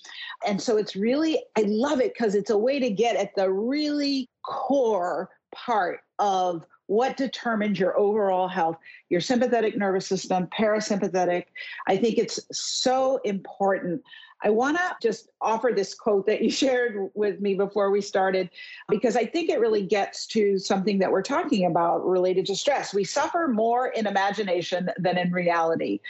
And 0.46 0.60
so 0.60 0.78
it's 0.78 0.96
really, 0.96 1.44
I 1.58 1.62
love 1.66 2.00
it 2.00 2.14
because 2.14 2.34
it's 2.34 2.50
a 2.50 2.58
way 2.58 2.78
to 2.78 2.88
get 2.88 3.16
at 3.16 3.34
the 3.34 3.50
really 3.50 4.30
core 4.44 5.28
part 5.54 6.00
of 6.18 6.64
what 6.86 7.16
determines 7.16 7.78
your 7.78 7.98
overall 7.98 8.48
health 8.48 8.76
your 9.08 9.20
sympathetic 9.20 9.76
nervous 9.76 10.06
system 10.06 10.46
parasympathetic 10.58 11.44
i 11.88 11.96
think 11.96 12.18
it's 12.18 12.40
so 12.52 13.18
important 13.24 14.02
i 14.42 14.50
want 14.50 14.76
to 14.76 14.94
just 15.00 15.28
offer 15.40 15.72
this 15.74 15.94
quote 15.94 16.26
that 16.26 16.42
you 16.42 16.50
shared 16.64 17.10
with 17.14 17.40
me 17.40 17.54
before 17.54 17.90
we 17.90 18.00
started 18.00 18.50
because 18.88 19.16
i 19.16 19.24
think 19.24 19.48
it 19.48 19.60
really 19.60 19.82
gets 19.82 20.26
to 20.26 20.58
something 20.58 20.98
that 20.98 21.10
we're 21.10 21.22
talking 21.22 21.66
about 21.66 22.06
related 22.06 22.44
to 22.46 22.56
stress 22.56 22.92
we 22.92 23.04
suffer 23.04 23.48
more 23.48 23.88
in 23.88 24.06
imagination 24.06 24.90
than 24.98 25.16
in 25.18 25.32
reality 25.32 26.00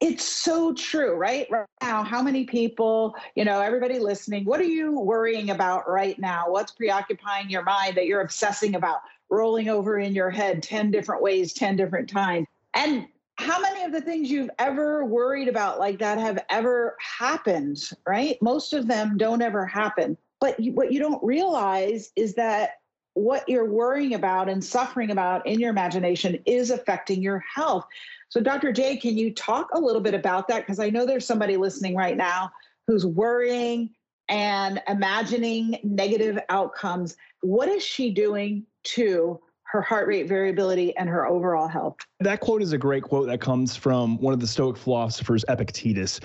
it's 0.00 0.24
so 0.24 0.74
true, 0.74 1.14
right? 1.14 1.46
Right 1.50 1.66
now, 1.80 2.02
how 2.02 2.20
many 2.20 2.44
people, 2.44 3.16
you 3.34 3.44
know, 3.44 3.60
everybody 3.60 3.98
listening, 3.98 4.44
what 4.44 4.60
are 4.60 4.64
you 4.64 4.98
worrying 4.98 5.50
about 5.50 5.88
right 5.88 6.18
now? 6.18 6.50
What's 6.50 6.72
preoccupying 6.72 7.48
your 7.48 7.62
mind 7.62 7.96
that 7.96 8.06
you're 8.06 8.20
obsessing 8.20 8.74
about? 8.74 9.00
Rolling 9.30 9.68
over 9.68 9.98
in 9.98 10.14
your 10.14 10.30
head 10.30 10.62
10 10.62 10.90
different 10.90 11.22
ways, 11.22 11.52
10 11.52 11.76
different 11.76 12.08
times. 12.08 12.46
And 12.74 13.06
how 13.38 13.60
many 13.60 13.84
of 13.84 13.92
the 13.92 14.00
things 14.00 14.30
you've 14.30 14.50
ever 14.58 15.04
worried 15.04 15.48
about 15.48 15.78
like 15.78 15.98
that 15.98 16.18
have 16.18 16.44
ever 16.48 16.96
happened, 17.00 17.78
right? 18.06 18.40
Most 18.40 18.72
of 18.72 18.86
them 18.86 19.16
don't 19.18 19.42
ever 19.42 19.66
happen. 19.66 20.16
But 20.40 20.58
you, 20.58 20.72
what 20.72 20.92
you 20.92 20.98
don't 20.98 21.22
realize 21.22 22.12
is 22.16 22.34
that 22.34 22.80
what 23.14 23.48
you're 23.48 23.70
worrying 23.70 24.14
about 24.14 24.48
and 24.48 24.62
suffering 24.62 25.10
about 25.10 25.46
in 25.46 25.58
your 25.58 25.70
imagination 25.70 26.38
is 26.44 26.70
affecting 26.70 27.22
your 27.22 27.42
health. 27.54 27.86
So, 28.28 28.40
Dr. 28.40 28.72
Jay, 28.72 28.96
can 28.96 29.16
you 29.16 29.32
talk 29.32 29.68
a 29.72 29.80
little 29.80 30.02
bit 30.02 30.14
about 30.14 30.48
that? 30.48 30.60
Because 30.60 30.80
I 30.80 30.90
know 30.90 31.06
there's 31.06 31.26
somebody 31.26 31.56
listening 31.56 31.94
right 31.94 32.16
now 32.16 32.50
who's 32.86 33.06
worrying 33.06 33.90
and 34.28 34.82
imagining 34.88 35.78
negative 35.82 36.38
outcomes. 36.48 37.16
What 37.42 37.68
is 37.68 37.82
she 37.82 38.10
doing 38.10 38.66
to 38.84 39.40
her 39.66 39.82
heart 39.82 40.06
rate 40.06 40.28
variability 40.28 40.96
and 40.96 41.08
her 41.08 41.26
overall 41.26 41.66
health. 41.66 41.96
That 42.20 42.40
quote 42.40 42.62
is 42.62 42.72
a 42.72 42.78
great 42.78 43.02
quote 43.02 43.26
that 43.26 43.40
comes 43.40 43.74
from 43.74 44.16
one 44.18 44.32
of 44.32 44.38
the 44.38 44.46
Stoic 44.46 44.76
philosophers, 44.76 45.44
Epictetus. 45.48 46.20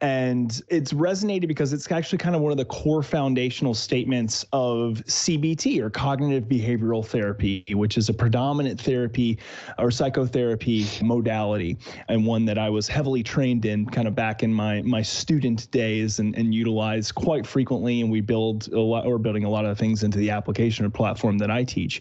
And 0.00 0.62
it's 0.68 0.94
resonated 0.94 1.46
because 1.46 1.74
it's 1.74 1.90
actually 1.92 2.18
kind 2.18 2.34
of 2.34 2.40
one 2.40 2.52
of 2.52 2.58
the 2.58 2.64
core 2.64 3.02
foundational 3.02 3.74
statements 3.74 4.46
of 4.52 5.02
CBT 5.06 5.80
or 5.80 5.90
cognitive 5.90 6.44
behavioral 6.44 7.04
therapy, 7.04 7.64
which 7.72 7.98
is 7.98 8.08
a 8.08 8.14
predominant 8.14 8.80
therapy 8.80 9.38
or 9.78 9.90
psychotherapy 9.90 10.86
modality 11.02 11.76
and 12.08 12.24
one 12.24 12.46
that 12.46 12.56
I 12.56 12.70
was 12.70 12.88
heavily 12.88 13.22
trained 13.22 13.66
in 13.66 13.86
kind 13.86 14.08
of 14.08 14.14
back 14.14 14.42
in 14.42 14.52
my 14.52 14.80
my 14.82 15.02
student 15.02 15.70
days 15.70 16.18
and, 16.18 16.36
and 16.36 16.54
utilized 16.54 17.14
quite 17.14 17.46
frequently. 17.46 18.00
And 18.00 18.10
we 18.10 18.22
build 18.22 18.68
a 18.72 18.80
lot 18.80 19.04
or 19.04 19.18
building 19.18 19.44
a 19.44 19.50
lot 19.50 19.66
of 19.66 19.78
things 19.78 20.02
into 20.02 20.18
the 20.18 20.30
application 20.30 20.86
or 20.86 20.90
platform 20.90 21.36
that 21.38 21.50
I 21.50 21.62
teach 21.62 22.00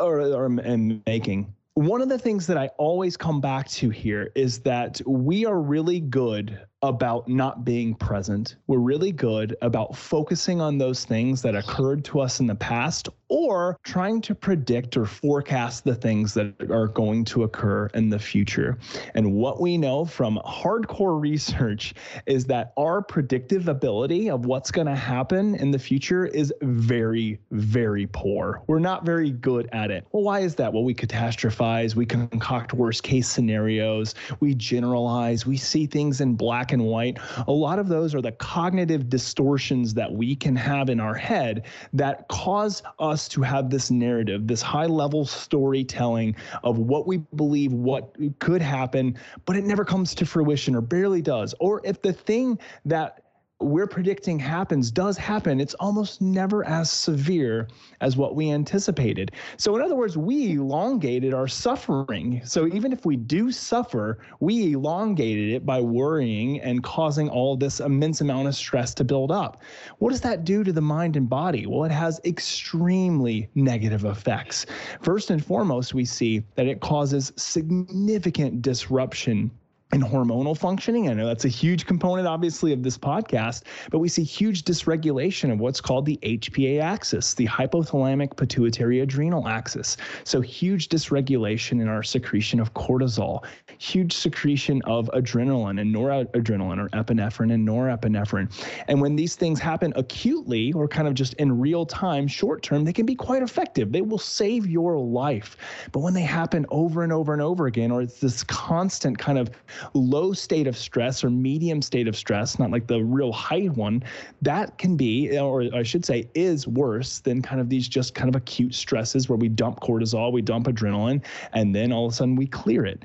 or, 0.00 0.20
or 0.20 0.46
am 0.46 1.02
making. 1.06 1.54
One 1.74 2.02
of 2.02 2.08
the 2.08 2.18
things 2.18 2.46
that 2.48 2.58
I 2.58 2.68
always 2.76 3.16
come 3.16 3.40
back 3.40 3.68
to 3.70 3.88
here 3.88 4.30
is 4.34 4.58
that 4.60 5.00
we 5.06 5.46
are 5.46 5.60
really 5.60 6.00
good 6.00 6.60
about 6.82 7.28
not 7.28 7.64
being 7.64 7.94
present. 7.94 8.56
We're 8.66 8.78
really 8.78 9.12
good 9.12 9.56
about 9.62 9.96
focusing 9.96 10.60
on 10.60 10.78
those 10.78 11.04
things 11.04 11.40
that 11.42 11.54
occurred 11.54 12.04
to 12.06 12.20
us 12.20 12.40
in 12.40 12.46
the 12.46 12.54
past 12.54 13.08
or 13.28 13.78
trying 13.82 14.20
to 14.20 14.34
predict 14.34 14.96
or 14.96 15.06
forecast 15.06 15.84
the 15.84 15.94
things 15.94 16.34
that 16.34 16.54
are 16.70 16.88
going 16.88 17.24
to 17.24 17.44
occur 17.44 17.86
in 17.94 18.10
the 18.10 18.18
future. 18.18 18.78
And 19.14 19.32
what 19.32 19.60
we 19.60 19.78
know 19.78 20.04
from 20.04 20.38
hardcore 20.44 21.18
research 21.18 21.94
is 22.26 22.44
that 22.46 22.72
our 22.76 23.00
predictive 23.00 23.68
ability 23.68 24.28
of 24.28 24.44
what's 24.44 24.70
going 24.70 24.86
to 24.86 24.94
happen 24.94 25.54
in 25.54 25.70
the 25.70 25.78
future 25.78 26.26
is 26.26 26.52
very, 26.60 27.38
very 27.52 28.06
poor. 28.08 28.62
We're 28.66 28.80
not 28.80 29.06
very 29.06 29.30
good 29.30 29.68
at 29.72 29.90
it. 29.90 30.06
Well, 30.12 30.24
why 30.24 30.40
is 30.40 30.56
that? 30.56 30.72
Well, 30.72 30.84
we 30.84 30.94
catastrophize, 30.94 31.94
we 31.94 32.04
concoct 32.04 32.74
worst 32.74 33.02
case 33.02 33.28
scenarios, 33.28 34.14
we 34.40 34.54
generalize, 34.54 35.46
we 35.46 35.56
see 35.56 35.86
things 35.86 36.20
in 36.20 36.34
black 36.34 36.71
and 36.72 36.84
white. 36.84 37.18
A 37.46 37.52
lot 37.52 37.78
of 37.78 37.88
those 37.88 38.14
are 38.14 38.22
the 38.22 38.32
cognitive 38.32 39.08
distortions 39.08 39.94
that 39.94 40.12
we 40.12 40.34
can 40.34 40.56
have 40.56 40.90
in 40.90 41.00
our 41.00 41.14
head 41.14 41.66
that 41.92 42.28
cause 42.28 42.82
us 42.98 43.28
to 43.28 43.42
have 43.42 43.70
this 43.70 43.90
narrative, 43.90 44.46
this 44.46 44.62
high 44.62 44.86
level 44.86 45.24
storytelling 45.24 46.34
of 46.64 46.78
what 46.78 47.06
we 47.06 47.18
believe 47.36 47.72
what 47.72 48.16
could 48.38 48.62
happen, 48.62 49.16
but 49.44 49.56
it 49.56 49.64
never 49.64 49.84
comes 49.84 50.14
to 50.14 50.26
fruition 50.26 50.74
or 50.74 50.80
barely 50.80 51.22
does. 51.22 51.54
Or 51.60 51.80
if 51.84 52.02
the 52.02 52.12
thing 52.12 52.58
that 52.84 53.21
we're 53.62 53.86
predicting 53.86 54.38
happens 54.38 54.90
does 54.90 55.16
happen, 55.16 55.60
it's 55.60 55.74
almost 55.74 56.20
never 56.20 56.64
as 56.66 56.90
severe 56.90 57.68
as 58.00 58.16
what 58.16 58.34
we 58.34 58.50
anticipated. 58.50 59.32
So, 59.56 59.76
in 59.76 59.82
other 59.82 59.94
words, 59.94 60.16
we 60.16 60.52
elongated 60.52 61.34
our 61.34 61.48
suffering. 61.48 62.40
So, 62.44 62.66
even 62.68 62.92
if 62.92 63.04
we 63.06 63.16
do 63.16 63.52
suffer, 63.52 64.18
we 64.40 64.72
elongated 64.72 65.50
it 65.50 65.66
by 65.66 65.80
worrying 65.80 66.60
and 66.60 66.82
causing 66.82 67.28
all 67.28 67.56
this 67.56 67.80
immense 67.80 68.20
amount 68.20 68.48
of 68.48 68.54
stress 68.54 68.94
to 68.94 69.04
build 69.04 69.30
up. 69.30 69.62
What 69.98 70.10
does 70.10 70.20
that 70.22 70.44
do 70.44 70.64
to 70.64 70.72
the 70.72 70.80
mind 70.80 71.16
and 71.16 71.28
body? 71.28 71.66
Well, 71.66 71.84
it 71.84 71.92
has 71.92 72.20
extremely 72.24 73.48
negative 73.54 74.04
effects. 74.04 74.66
First 75.00 75.30
and 75.30 75.44
foremost, 75.44 75.94
we 75.94 76.04
see 76.04 76.42
that 76.56 76.66
it 76.66 76.80
causes 76.80 77.32
significant 77.36 78.62
disruption 78.62 79.50
and 79.92 80.02
hormonal 80.02 80.56
functioning. 80.56 81.10
I 81.10 81.12
know 81.12 81.26
that's 81.26 81.44
a 81.44 81.48
huge 81.48 81.84
component, 81.84 82.26
obviously, 82.26 82.72
of 82.72 82.82
this 82.82 82.96
podcast, 82.96 83.64
but 83.90 83.98
we 83.98 84.08
see 84.08 84.22
huge 84.22 84.64
dysregulation 84.64 85.52
of 85.52 85.60
what's 85.60 85.82
called 85.82 86.06
the 86.06 86.18
HPA 86.22 86.80
axis, 86.80 87.34
the 87.34 87.46
hypothalamic 87.46 88.36
pituitary 88.36 89.00
adrenal 89.00 89.46
axis. 89.46 89.98
So, 90.24 90.40
huge 90.40 90.88
dysregulation 90.88 91.82
in 91.82 91.88
our 91.88 92.02
secretion 92.02 92.58
of 92.58 92.72
cortisol, 92.72 93.44
huge 93.76 94.14
secretion 94.14 94.80
of 94.86 95.10
adrenaline 95.12 95.78
and 95.78 95.94
noradrenaline 95.94 96.78
or 96.78 96.88
epinephrine 96.90 97.52
and 97.52 97.68
norepinephrine. 97.68 98.50
And 98.88 99.00
when 99.00 99.14
these 99.14 99.34
things 99.34 99.60
happen 99.60 99.92
acutely 99.94 100.72
or 100.72 100.88
kind 100.88 101.06
of 101.06 101.12
just 101.12 101.34
in 101.34 101.58
real 101.58 101.84
time, 101.84 102.26
short 102.26 102.62
term, 102.62 102.84
they 102.84 102.94
can 102.94 103.04
be 103.04 103.14
quite 103.14 103.42
effective. 103.42 103.92
They 103.92 104.00
will 104.00 104.18
save 104.18 104.66
your 104.66 104.98
life. 104.98 105.56
But 105.92 106.00
when 106.00 106.14
they 106.14 106.22
happen 106.22 106.64
over 106.70 107.02
and 107.02 107.12
over 107.12 107.34
and 107.34 107.42
over 107.42 107.66
again, 107.66 107.90
or 107.90 108.00
it's 108.00 108.20
this 108.20 108.42
constant 108.44 109.18
kind 109.18 109.38
of 109.38 109.50
low 109.94 110.32
state 110.32 110.66
of 110.66 110.76
stress 110.76 111.24
or 111.24 111.30
medium 111.30 111.82
state 111.82 112.08
of 112.08 112.16
stress, 112.16 112.58
not 112.58 112.70
like 112.70 112.86
the 112.86 113.02
real 113.02 113.32
high 113.32 113.66
one, 113.66 114.02
that 114.42 114.76
can 114.78 114.96
be, 114.96 115.38
or 115.38 115.64
I 115.74 115.82
should 115.82 116.04
say, 116.04 116.28
is 116.34 116.66
worse 116.66 117.20
than 117.20 117.42
kind 117.42 117.60
of 117.60 117.68
these 117.68 117.88
just 117.88 118.14
kind 118.14 118.28
of 118.28 118.36
acute 118.36 118.74
stresses 118.74 119.28
where 119.28 119.38
we 119.38 119.48
dump 119.48 119.80
cortisol, 119.80 120.32
we 120.32 120.42
dump 120.42 120.66
adrenaline, 120.66 121.22
and 121.52 121.74
then 121.74 121.92
all 121.92 122.06
of 122.06 122.12
a 122.12 122.16
sudden 122.16 122.36
we 122.36 122.46
clear 122.46 122.84
it. 122.84 123.04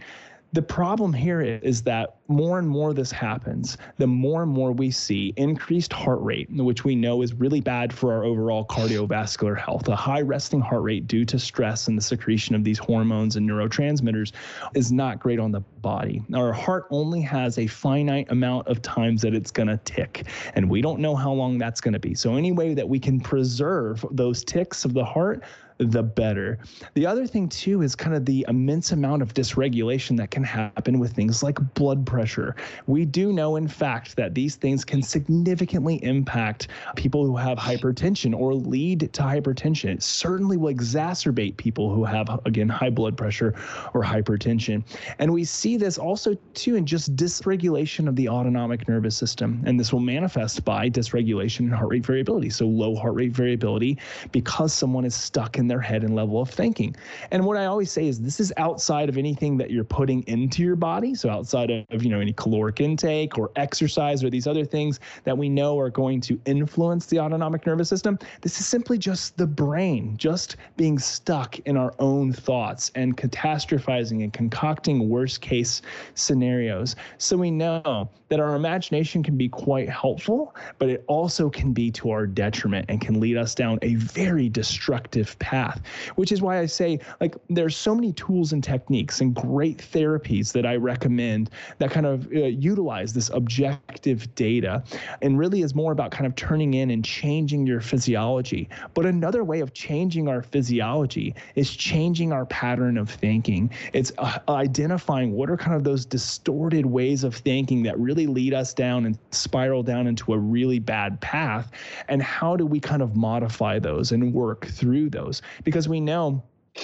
The 0.53 0.61
problem 0.61 1.11
here 1.11 1.41
is 1.41 1.81
that 1.83 2.15
more 2.29 2.57
and 2.57 2.67
more 2.67 2.93
this 2.93 3.11
happens, 3.11 3.77
the 3.97 4.07
more 4.07 4.43
and 4.43 4.51
more 4.51 4.71
we 4.71 4.91
see 4.91 5.33
increased 5.35 5.91
heart 5.91 6.21
rate, 6.21 6.49
which 6.49 6.85
we 6.85 6.95
know 6.95 7.21
is 7.21 7.33
really 7.33 7.59
bad 7.59 7.91
for 7.91 8.13
our 8.13 8.23
overall 8.23 8.65
cardiovascular 8.65 9.57
health. 9.57 9.87
A 9.89 9.95
high 9.95 10.21
resting 10.21 10.61
heart 10.61 10.83
rate 10.83 11.05
due 11.05 11.25
to 11.25 11.37
stress 11.37 11.87
and 11.89 11.97
the 11.97 12.01
secretion 12.01 12.55
of 12.55 12.63
these 12.63 12.77
hormones 12.77 13.35
and 13.35 13.47
neurotransmitters 13.47 14.31
is 14.73 14.91
not 14.91 15.19
great 15.19 15.39
on 15.39 15.51
the 15.51 15.59
body. 15.81 16.23
Our 16.33 16.53
heart 16.53 16.87
only 16.91 17.21
has 17.21 17.57
a 17.57 17.67
finite 17.67 18.31
amount 18.31 18.67
of 18.67 18.81
times 18.81 19.21
that 19.23 19.35
it's 19.35 19.51
going 19.51 19.67
to 19.67 19.77
tick, 19.77 20.27
and 20.55 20.69
we 20.69 20.81
don't 20.81 20.99
know 20.99 21.15
how 21.15 21.31
long 21.33 21.57
that's 21.57 21.81
going 21.81 21.93
to 21.93 21.99
be. 21.99 22.15
So, 22.15 22.35
any 22.35 22.51
way 22.51 22.73
that 22.73 22.87
we 22.87 22.99
can 22.99 23.19
preserve 23.19 24.05
those 24.11 24.43
ticks 24.43 24.85
of 24.85 24.93
the 24.93 25.05
heart, 25.05 25.43
the 25.77 26.03
better. 26.03 26.59
The 26.95 27.05
other 27.05 27.27
thing, 27.27 27.49
too, 27.49 27.81
is 27.81 27.95
kind 27.95 28.15
of 28.15 28.25
the 28.25 28.45
immense 28.47 28.91
amount 28.91 29.21
of 29.21 29.33
dysregulation 29.33 30.17
that 30.17 30.31
can 30.31 30.43
happen 30.43 30.99
with 30.99 31.13
things 31.13 31.43
like 31.43 31.57
blood 31.75 32.05
pressure. 32.05 32.55
We 32.87 33.05
do 33.05 33.31
know, 33.31 33.55
in 33.55 33.67
fact, 33.67 34.15
that 34.15 34.33
these 34.33 34.55
things 34.55 34.83
can 34.83 35.01
significantly 35.01 36.03
impact 36.03 36.69
people 36.95 37.25
who 37.25 37.35
have 37.37 37.57
hypertension 37.57 38.35
or 38.35 38.53
lead 38.53 39.11
to 39.13 39.21
hypertension. 39.21 39.89
It 39.89 40.03
certainly 40.03 40.57
will 40.57 40.73
exacerbate 40.73 41.57
people 41.57 41.93
who 41.93 42.03
have, 42.03 42.27
again, 42.45 42.69
high 42.69 42.89
blood 42.89 43.15
pressure 43.15 43.53
or 43.93 44.03
hypertension. 44.03 44.83
And 45.19 45.31
we 45.31 45.43
see 45.43 45.77
this 45.77 45.97
also, 45.97 46.35
too, 46.53 46.75
in 46.75 46.85
just 46.85 47.15
dysregulation 47.15 48.07
of 48.07 48.15
the 48.15 48.29
autonomic 48.29 48.87
nervous 48.87 49.15
system. 49.15 49.61
And 49.65 49.79
this 49.79 49.93
will 49.93 49.99
manifest 49.99 50.65
by 50.65 50.89
dysregulation 50.89 51.61
in 51.61 51.69
heart 51.69 51.89
rate 51.89 52.05
variability. 52.05 52.49
So, 52.49 52.65
low 52.65 52.95
heart 52.95 53.15
rate 53.15 53.31
variability 53.31 53.97
because 54.31 54.73
someone 54.73 55.05
is 55.05 55.15
stuck 55.15 55.57
in 55.57 55.66
their 55.67 55.79
head 55.79 56.03
and 56.03 56.15
level 56.15 56.41
of 56.41 56.49
thinking. 56.49 56.95
And 57.31 57.45
what 57.45 57.57
I 57.57 57.65
always 57.65 57.91
say 57.91 58.07
is 58.07 58.21
this 58.21 58.39
is 58.39 58.53
outside 58.57 59.09
of 59.09 59.17
anything 59.17 59.57
that 59.57 59.71
you're 59.71 59.83
putting 59.83 60.23
into 60.23 60.63
your 60.63 60.75
body. 60.75 61.15
So, 61.15 61.29
outside 61.29 61.71
of, 61.71 62.03
you 62.03 62.09
know, 62.09 62.19
any 62.19 62.33
caloric 62.33 62.79
intake 62.79 63.37
or 63.37 63.51
exercise 63.55 64.23
or 64.23 64.29
these 64.29 64.47
other 64.47 64.65
things 64.65 64.99
that 65.23 65.37
we 65.37 65.49
know 65.49 65.79
are 65.79 65.89
going 65.89 66.21
to 66.21 66.39
influence 66.45 67.05
the 67.07 67.19
autonomic 67.19 67.65
nervous 67.65 67.89
system. 67.89 68.17
This 68.41 68.59
is 68.59 68.67
simply 68.67 68.97
just 68.97 69.37
the 69.37 69.47
brain, 69.47 70.15
just 70.17 70.57
being 70.75 70.99
stuck 70.99 71.59
in 71.59 71.77
our 71.77 71.93
own 71.99 72.33
thoughts 72.33 72.91
and 72.95 73.17
catastrophizing 73.17 74.23
and 74.23 74.33
concocting 74.33 75.09
worst 75.09 75.41
case 75.41 75.81
scenarios. 76.15 76.95
So 77.17 77.37
we 77.37 77.51
know 77.51 78.09
that 78.29 78.39
our 78.39 78.55
imagination 78.55 79.23
can 79.23 79.37
be 79.37 79.49
quite 79.49 79.89
helpful, 79.89 80.55
but 80.79 80.89
it 80.89 81.03
also 81.07 81.49
can 81.49 81.73
be 81.73 81.91
to 81.91 82.11
our 82.11 82.27
detriment 82.27 82.85
and 82.89 83.01
can 83.01 83.19
lead 83.19 83.37
us 83.37 83.55
down 83.55 83.79
a 83.81 83.95
very 83.95 84.49
destructive 84.49 85.37
path, 85.39 85.81
which 86.15 86.31
is 86.31 86.41
why 86.41 86.59
I 86.59 86.65
say, 86.65 86.99
like, 87.21 87.35
there's 87.49 87.75
so 87.75 87.95
many 87.95 88.13
tools 88.13 88.53
and 88.53 88.63
techniques 88.63 89.21
and 89.21 89.33
great 89.33 89.77
therapies 89.77 90.51
that 90.53 90.65
I 90.65 90.75
recommend 90.75 91.49
that 91.79 91.91
kind 91.91 92.05
of 92.05 92.27
uh, 92.27 92.45
utilize 92.45 93.13
this 93.13 93.29
objective 93.29 94.33
data 94.35 94.83
and 95.21 95.39
really 95.39 95.61
is 95.61 95.73
more 95.73 95.91
about 95.91 96.11
kind 96.11 96.25
of 96.25 96.35
turning 96.35 96.73
in 96.73 96.91
and 96.91 97.03
changing 97.03 97.65
your 97.65 97.81
physiology. 97.81 98.69
But 98.93 99.05
another 99.05 99.43
way 99.43 99.61
of 99.61 99.73
changing 99.73 100.27
our 100.27 100.41
physiology 100.41 101.33
is 101.55 101.75
changing 101.75 102.31
our 102.31 102.45
pattern 102.45 102.97
of 102.97 103.09
thinking. 103.09 103.69
It's 103.93 104.11
uh, 104.17 104.39
identifying 104.49 105.31
what 105.33 105.49
are 105.49 105.57
kind 105.57 105.75
of 105.75 105.83
those 105.83 106.05
distorted 106.05 106.85
ways 106.85 107.23
of 107.23 107.35
thinking 107.35 107.83
that 107.83 107.97
really 108.17 108.33
lead 108.33 108.53
us 108.53 108.73
down 108.73 109.05
and 109.05 109.17
spiral 109.31 109.83
down 109.83 110.07
into 110.07 110.33
a 110.33 110.37
really 110.37 110.79
bad 110.79 111.21
path. 111.21 111.71
And 112.07 112.21
how 112.21 112.55
do 112.55 112.65
we 112.65 112.79
kind 112.79 113.01
of 113.01 113.15
modify 113.15 113.79
those 113.79 114.11
and 114.11 114.33
work 114.33 114.65
through 114.65 115.11
those? 115.11 115.41
Because 115.63 115.87
we 115.87 115.99
know 115.99 116.43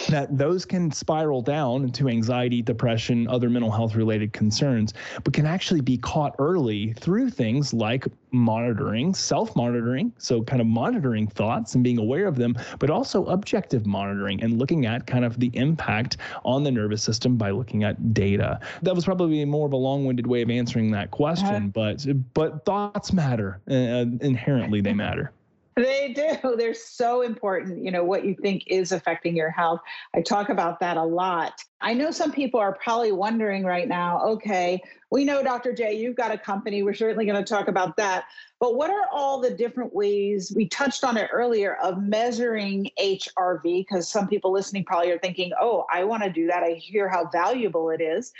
that 0.10 0.38
those 0.38 0.66
can 0.66 0.92
spiral 0.92 1.42
down 1.42 1.84
into 1.84 2.10
anxiety, 2.10 2.62
depression, 2.62 3.28
other 3.28 3.50
mental 3.50 3.72
health 3.72 3.96
related 3.96 4.34
concerns, 4.34 4.94
but 5.24 5.34
can 5.34 5.46
actually 5.46 5.82
be 5.82 5.98
caught 5.98 6.36
early 6.40 6.94
through 6.94 7.30
things 7.30 7.74
like 7.74 8.06
monitoring, 8.32 9.14
self 9.14 9.56
monitoring, 9.56 10.12
so 10.18 10.44
kind 10.44 10.62
of 10.62 10.68
monitoring 10.68 11.28
thoughts 11.28 11.76
and 11.76 11.84
being 11.84 12.00
aware 12.00 12.28
of 12.28 12.36
them, 12.36 12.58
but 12.80 12.90
also 12.90 13.26
objective 13.26 13.86
monitoring 13.86 14.42
and 14.44 14.58
looking 14.58 14.86
at 14.86 15.06
kind 15.08 15.24
of 15.24 15.40
the 15.40 15.52
impact 15.54 16.18
on 16.44 16.64
the 16.64 16.72
nervous 16.72 17.02
system 17.04 17.38
by 17.38 17.52
looking 17.52 17.84
at 17.84 18.14
data. 18.14 18.60
That 18.82 18.96
was 18.96 19.06
probably 19.06 19.44
more 19.46 19.66
of 19.66 19.74
a 19.74 19.78
long 19.78 20.06
winded 20.06 20.28
way 20.28 20.42
of 20.42 20.50
answering 20.50 20.92
that 20.92 21.12
question, 21.12 21.48
uh-huh. 21.48 21.68
but 21.68 22.06
but 22.34 22.66
thoughts 22.66 23.14
matter. 23.14 23.62
Uh, 23.70 24.06
inherently, 24.22 24.82
they 24.82 24.94
matter. 24.94 25.32
They 25.76 26.14
do. 26.14 26.56
They're 26.58 26.74
so 26.74 27.22
important. 27.22 27.84
You 27.84 27.92
know, 27.92 28.04
what 28.04 28.26
you 28.26 28.36
think 28.36 28.64
is 28.68 28.92
affecting 28.92 29.36
your 29.36 29.50
health. 29.50 29.82
I 30.14 30.22
talk 30.22 30.50
about 30.50 30.80
that 30.80 30.98
a 30.98 31.04
lot. 31.04 31.64
I 31.82 31.94
know 31.94 32.12
some 32.12 32.32
people 32.32 32.60
are 32.60 32.74
probably 32.74 33.12
wondering 33.12 33.64
right 33.64 33.88
now 33.88 34.24
okay, 34.24 34.82
we 35.14 35.26
know, 35.26 35.44
Dr. 35.44 35.74
Jay, 35.74 35.94
you've 35.94 36.16
got 36.16 36.32
a 36.32 36.38
company. 36.40 36.82
We're 36.82 36.96
certainly 36.96 37.26
going 37.26 37.38
to 37.38 37.48
talk 37.48 37.68
about 37.68 37.98
that. 37.98 38.26
But 38.60 38.76
what 38.76 38.90
are 38.90 39.08
all 39.12 39.40
the 39.40 39.52
different 39.52 39.94
ways 39.94 40.52
we 40.56 40.68
touched 40.68 41.04
on 41.04 41.18
it 41.18 41.30
earlier 41.32 41.76
of 41.84 42.02
measuring 42.02 42.90
HRV? 43.00 43.62
Because 43.64 44.10
some 44.10 44.28
people 44.28 44.52
listening 44.52 44.86
probably 44.86 45.12
are 45.12 45.20
thinking, 45.20 45.52
oh, 45.62 45.86
I 45.94 46.04
want 46.04 46.24
to 46.24 46.32
do 46.32 46.48
that. 46.48 46.64
I 46.64 46.72
hear 46.72 47.10
how 47.10 47.30
valuable 47.32 47.92
it 47.92 48.02
is. 48.02 48.34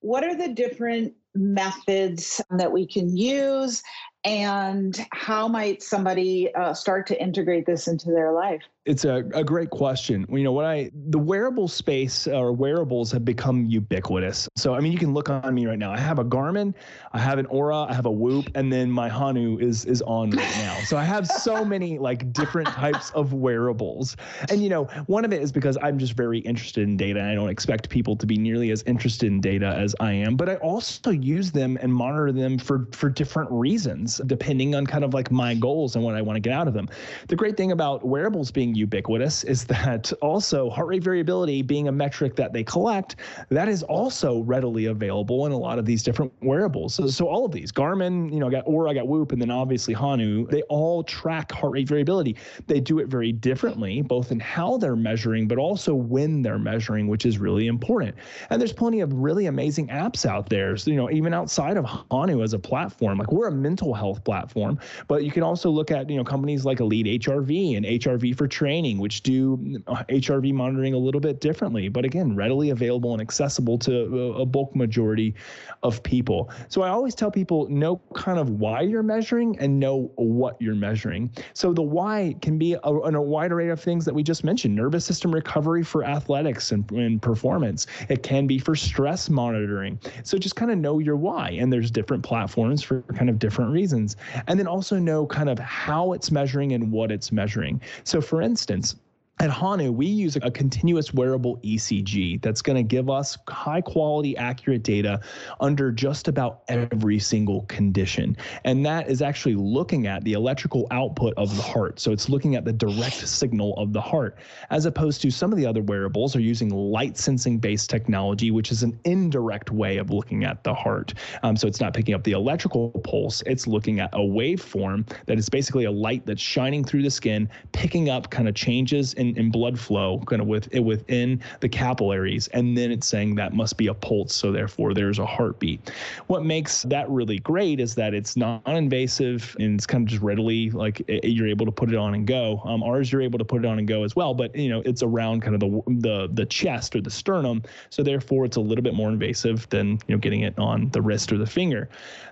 What 0.00 0.24
are 0.24 0.34
the 0.34 0.48
different 0.48 1.12
methods 1.34 2.40
that 2.50 2.72
we 2.72 2.86
can 2.86 3.14
use 3.14 3.82
and 4.24 5.06
how 5.12 5.46
might 5.46 5.82
somebody 5.82 6.52
uh, 6.54 6.72
start 6.72 7.06
to 7.06 7.22
integrate 7.22 7.66
this 7.66 7.88
into 7.88 8.10
their 8.10 8.32
life 8.32 8.62
it's 8.86 9.04
a, 9.04 9.24
a 9.32 9.42
great 9.42 9.70
question. 9.70 10.26
You 10.28 10.42
know, 10.42 10.52
what 10.52 10.66
I 10.66 10.90
the 11.08 11.18
wearable 11.18 11.68
space 11.68 12.26
or 12.26 12.52
wearables 12.52 13.10
have 13.12 13.24
become 13.24 13.64
ubiquitous. 13.64 14.48
So 14.56 14.74
I 14.74 14.80
mean, 14.80 14.92
you 14.92 14.98
can 14.98 15.14
look 15.14 15.30
on 15.30 15.54
me 15.54 15.66
right 15.66 15.78
now. 15.78 15.90
I 15.92 15.98
have 15.98 16.18
a 16.18 16.24
Garmin, 16.24 16.74
I 17.12 17.18
have 17.18 17.38
an 17.38 17.46
Oura 17.46 17.88
I 17.88 17.94
have 17.94 18.06
a 18.06 18.10
Whoop, 18.10 18.50
and 18.54 18.72
then 18.72 18.90
my 18.90 19.08
Hanu 19.08 19.58
is 19.58 19.84
is 19.86 20.02
on 20.02 20.30
right 20.30 20.56
now. 20.58 20.76
So 20.84 20.98
I 20.98 21.04
have 21.04 21.26
so 21.26 21.64
many 21.74 21.98
like 21.98 22.32
different 22.32 22.68
types 22.68 23.10
of 23.10 23.32
wearables. 23.32 24.16
And 24.50 24.62
you 24.62 24.68
know, 24.68 24.84
one 25.06 25.24
of 25.24 25.32
it 25.32 25.40
is 25.40 25.50
because 25.50 25.78
I'm 25.80 25.98
just 25.98 26.12
very 26.12 26.40
interested 26.40 26.82
in 26.82 26.96
data. 26.96 27.20
And 27.20 27.28
I 27.28 27.34
don't 27.34 27.50
expect 27.50 27.88
people 27.88 28.16
to 28.16 28.26
be 28.26 28.36
nearly 28.36 28.70
as 28.70 28.82
interested 28.82 29.28
in 29.28 29.40
data 29.40 29.68
as 29.78 29.94
I 30.00 30.12
am, 30.12 30.36
but 30.36 30.50
I 30.50 30.56
also 30.56 31.10
use 31.10 31.50
them 31.50 31.78
and 31.80 31.92
monitor 31.92 32.32
them 32.32 32.58
for 32.58 32.86
for 32.92 33.08
different 33.08 33.50
reasons, 33.50 34.13
depending 34.26 34.74
on 34.74 34.86
kind 34.86 35.04
of 35.04 35.14
like 35.14 35.30
my 35.30 35.54
goals 35.54 35.96
and 35.96 36.04
what 36.04 36.14
I 36.14 36.22
want 36.22 36.36
to 36.36 36.40
get 36.40 36.52
out 36.52 36.68
of 36.68 36.74
them. 36.74 36.88
The 37.28 37.36
great 37.36 37.56
thing 37.56 37.72
about 37.72 38.06
wearables 38.06 38.50
being 38.50 38.74
ubiquitous 38.74 39.44
is 39.44 39.64
that 39.64 40.12
also 40.20 40.70
heart 40.70 40.88
rate 40.88 41.02
variability 41.02 41.62
being 41.62 41.88
a 41.88 41.92
metric 41.92 42.36
that 42.36 42.52
they 42.52 42.64
collect, 42.64 43.16
that 43.48 43.68
is 43.68 43.82
also 43.82 44.40
readily 44.40 44.86
available 44.86 45.46
in 45.46 45.52
a 45.52 45.58
lot 45.58 45.78
of 45.78 45.86
these 45.86 46.02
different 46.02 46.32
wearables. 46.42 46.94
So, 46.94 47.06
so 47.06 47.28
all 47.28 47.44
of 47.44 47.52
these, 47.52 47.72
Garmin, 47.72 48.32
you 48.32 48.40
know, 48.40 48.48
I 48.48 48.50
got 48.50 48.66
Oura, 48.66 48.90
I 48.90 48.94
got 48.94 49.08
Whoop, 49.08 49.32
and 49.32 49.40
then 49.40 49.50
obviously 49.50 49.94
Hanu, 49.94 50.46
they 50.48 50.62
all 50.62 51.02
track 51.02 51.50
heart 51.52 51.72
rate 51.72 51.88
variability. 51.88 52.36
They 52.66 52.80
do 52.80 52.98
it 52.98 53.08
very 53.08 53.32
differently, 53.32 54.02
both 54.02 54.32
in 54.32 54.40
how 54.40 54.78
they're 54.78 54.96
measuring, 54.96 55.48
but 55.48 55.58
also 55.58 55.94
when 55.94 56.42
they're 56.42 56.58
measuring, 56.58 57.08
which 57.08 57.26
is 57.26 57.38
really 57.38 57.66
important. 57.66 58.14
And 58.50 58.60
there's 58.60 58.72
plenty 58.72 59.00
of 59.00 59.12
really 59.12 59.46
amazing 59.46 59.88
apps 59.88 60.26
out 60.26 60.48
there. 60.48 60.76
So, 60.76 60.90
you 60.90 60.96
know, 60.96 61.10
even 61.10 61.34
outside 61.34 61.76
of 61.76 61.84
Hanu 62.10 62.42
as 62.42 62.52
a 62.52 62.58
platform, 62.58 63.18
like 63.18 63.32
we're 63.32 63.48
a 63.48 63.52
mental 63.52 63.94
health 63.94 64.03
platform, 64.12 64.78
but 65.08 65.24
you 65.24 65.30
can 65.30 65.42
also 65.42 65.70
look 65.70 65.90
at, 65.90 66.10
you 66.10 66.16
know, 66.16 66.24
companies 66.24 66.64
like 66.64 66.80
Elite 66.80 67.22
HRV 67.22 67.76
and 67.76 67.86
HRV4Training, 67.86 68.98
which 68.98 69.22
do 69.22 69.56
HRV 69.86 70.50
uh, 70.50 70.54
monitoring 70.54 70.94
a 70.94 70.98
little 70.98 71.20
bit 71.20 71.40
differently, 71.40 71.88
but 71.88 72.04
again, 72.04 72.34
readily 72.34 72.70
available 72.70 73.12
and 73.12 73.20
accessible 73.20 73.78
to 73.78 74.32
a 74.34 74.46
bulk 74.46 74.74
majority 74.76 75.34
of 75.82 76.02
people. 76.02 76.50
So 76.68 76.82
I 76.82 76.88
always 76.88 77.14
tell 77.14 77.30
people 77.30 77.68
know 77.68 78.00
kind 78.14 78.38
of 78.38 78.50
why 78.50 78.82
you're 78.82 79.02
measuring 79.02 79.58
and 79.58 79.78
know 79.78 80.10
what 80.16 80.60
you're 80.60 80.74
measuring. 80.74 81.30
So 81.52 81.72
the 81.72 81.82
why 81.82 82.34
can 82.42 82.58
be 82.58 82.74
a, 82.74 82.78
a 82.82 83.20
wide 83.20 83.52
array 83.52 83.68
of 83.68 83.80
things 83.80 84.04
that 84.04 84.14
we 84.14 84.22
just 84.22 84.44
mentioned 84.44 84.74
nervous 84.74 85.04
system 85.04 85.32
recovery 85.32 85.82
for 85.82 86.04
athletics 86.04 86.72
and, 86.72 86.90
and 86.92 87.20
performance, 87.20 87.86
it 88.08 88.22
can 88.22 88.46
be 88.46 88.58
for 88.58 88.74
stress 88.74 89.28
monitoring. 89.28 89.98
So 90.24 90.38
just 90.38 90.56
kind 90.56 90.70
of 90.70 90.78
know 90.78 90.98
your 90.98 91.16
why. 91.16 91.50
And 91.50 91.72
there's 91.72 91.90
different 91.90 92.22
platforms 92.22 92.82
for 92.82 93.02
kind 93.14 93.30
of 93.30 93.38
different 93.38 93.70
reasons. 93.70 93.83
And 93.92 94.58
then 94.58 94.66
also 94.66 94.98
know 94.98 95.26
kind 95.26 95.48
of 95.48 95.58
how 95.58 96.12
it's 96.12 96.30
measuring 96.30 96.72
and 96.72 96.90
what 96.90 97.10
it's 97.10 97.30
measuring. 97.32 97.80
So 98.04 98.20
for 98.20 98.40
instance, 98.40 98.96
at 99.40 99.50
Hanu, 99.50 99.90
we 99.90 100.06
use 100.06 100.36
a 100.36 100.50
continuous 100.50 101.12
wearable 101.12 101.58
ECG 101.64 102.40
that's 102.40 102.62
going 102.62 102.76
to 102.76 102.84
give 102.84 103.10
us 103.10 103.36
high 103.48 103.80
quality, 103.80 104.36
accurate 104.36 104.84
data 104.84 105.20
under 105.60 105.90
just 105.90 106.28
about 106.28 106.62
every 106.68 107.18
single 107.18 107.62
condition. 107.62 108.36
And 108.62 108.86
that 108.86 109.10
is 109.10 109.22
actually 109.22 109.56
looking 109.56 110.06
at 110.06 110.22
the 110.22 110.34
electrical 110.34 110.86
output 110.92 111.34
of 111.36 111.54
the 111.56 111.62
heart. 111.62 111.98
So 111.98 112.12
it's 112.12 112.28
looking 112.28 112.54
at 112.54 112.64
the 112.64 112.72
direct 112.72 113.16
signal 113.26 113.74
of 113.76 113.92
the 113.92 114.00
heart, 114.00 114.38
as 114.70 114.86
opposed 114.86 115.20
to 115.22 115.32
some 115.32 115.50
of 115.52 115.58
the 115.58 115.66
other 115.66 115.82
wearables 115.82 116.36
are 116.36 116.40
using 116.40 116.70
light 116.70 117.18
sensing 117.18 117.58
based 117.58 117.90
technology, 117.90 118.52
which 118.52 118.70
is 118.70 118.84
an 118.84 118.98
indirect 119.04 119.72
way 119.72 119.96
of 119.96 120.10
looking 120.10 120.44
at 120.44 120.62
the 120.62 120.72
heart. 120.72 121.12
Um, 121.42 121.56
so 121.56 121.66
it's 121.66 121.80
not 121.80 121.92
picking 121.92 122.14
up 122.14 122.22
the 122.22 122.32
electrical 122.32 122.90
pulse, 123.02 123.42
it's 123.46 123.66
looking 123.66 123.98
at 123.98 124.14
a 124.14 124.18
waveform 124.18 125.10
that 125.26 125.38
is 125.38 125.48
basically 125.48 125.84
a 125.84 125.90
light 125.90 126.24
that's 126.24 126.40
shining 126.40 126.84
through 126.84 127.02
the 127.02 127.10
skin, 127.10 127.48
picking 127.72 128.08
up 128.08 128.30
kind 128.30 128.48
of 128.48 128.54
changes 128.54 129.12
in 129.14 129.23
in, 129.30 129.38
in 129.38 129.50
blood 129.50 129.78
flow 129.78 130.22
kind 130.26 130.42
of 130.42 130.48
with 130.48 130.72
within 130.74 131.40
the 131.60 131.68
capillaries 131.68 132.48
and 132.48 132.76
then 132.76 132.90
it's 132.90 133.06
saying 133.06 133.34
that 133.34 133.52
must 133.52 133.76
be 133.76 133.86
a 133.88 133.94
pulse 133.94 134.34
so 134.34 134.52
therefore 134.52 134.94
there's 134.94 135.18
a 135.18 135.26
heartbeat. 135.26 135.90
What 136.26 136.44
makes 136.44 136.82
that 136.84 137.08
really 137.08 137.38
great 137.38 137.80
is 137.80 137.94
that 137.96 138.14
it's 138.14 138.36
non-invasive 138.36 139.56
and 139.58 139.74
it's 139.74 139.86
kind 139.86 140.04
of 140.04 140.08
just 140.08 140.22
readily 140.22 140.70
like 140.70 141.02
it, 141.08 141.24
you're 141.24 141.48
able 141.48 141.66
to 141.66 141.72
put 141.72 141.90
it 141.90 141.96
on 141.96 142.14
and 142.14 142.26
go. 142.26 142.60
Um, 142.64 142.82
ours 142.82 143.10
you're 143.10 143.22
able 143.22 143.38
to 143.38 143.44
put 143.44 143.64
it 143.64 143.66
on 143.66 143.78
and 143.78 143.88
go 143.88 144.04
as 144.04 144.14
well 144.16 144.34
but 144.34 144.54
you 144.54 144.68
know 144.68 144.82
it's 144.84 145.02
around 145.02 145.42
kind 145.42 145.54
of 145.54 145.60
the 145.60 145.82
the 146.00 146.28
the 146.32 146.46
chest 146.46 146.94
or 146.94 147.00
the 147.00 147.10
sternum 147.10 147.62
so 147.90 148.02
therefore 148.02 148.44
it's 148.44 148.56
a 148.56 148.60
little 148.60 148.82
bit 148.82 148.94
more 148.94 149.08
invasive 149.08 149.68
than 149.70 149.92
you 150.06 150.14
know 150.14 150.18
getting 150.18 150.42
it 150.42 150.58
on 150.58 150.88
the 150.90 151.02
wrist 151.02 151.32
or 151.32 151.38
the 151.38 151.46
finger. 151.46 151.88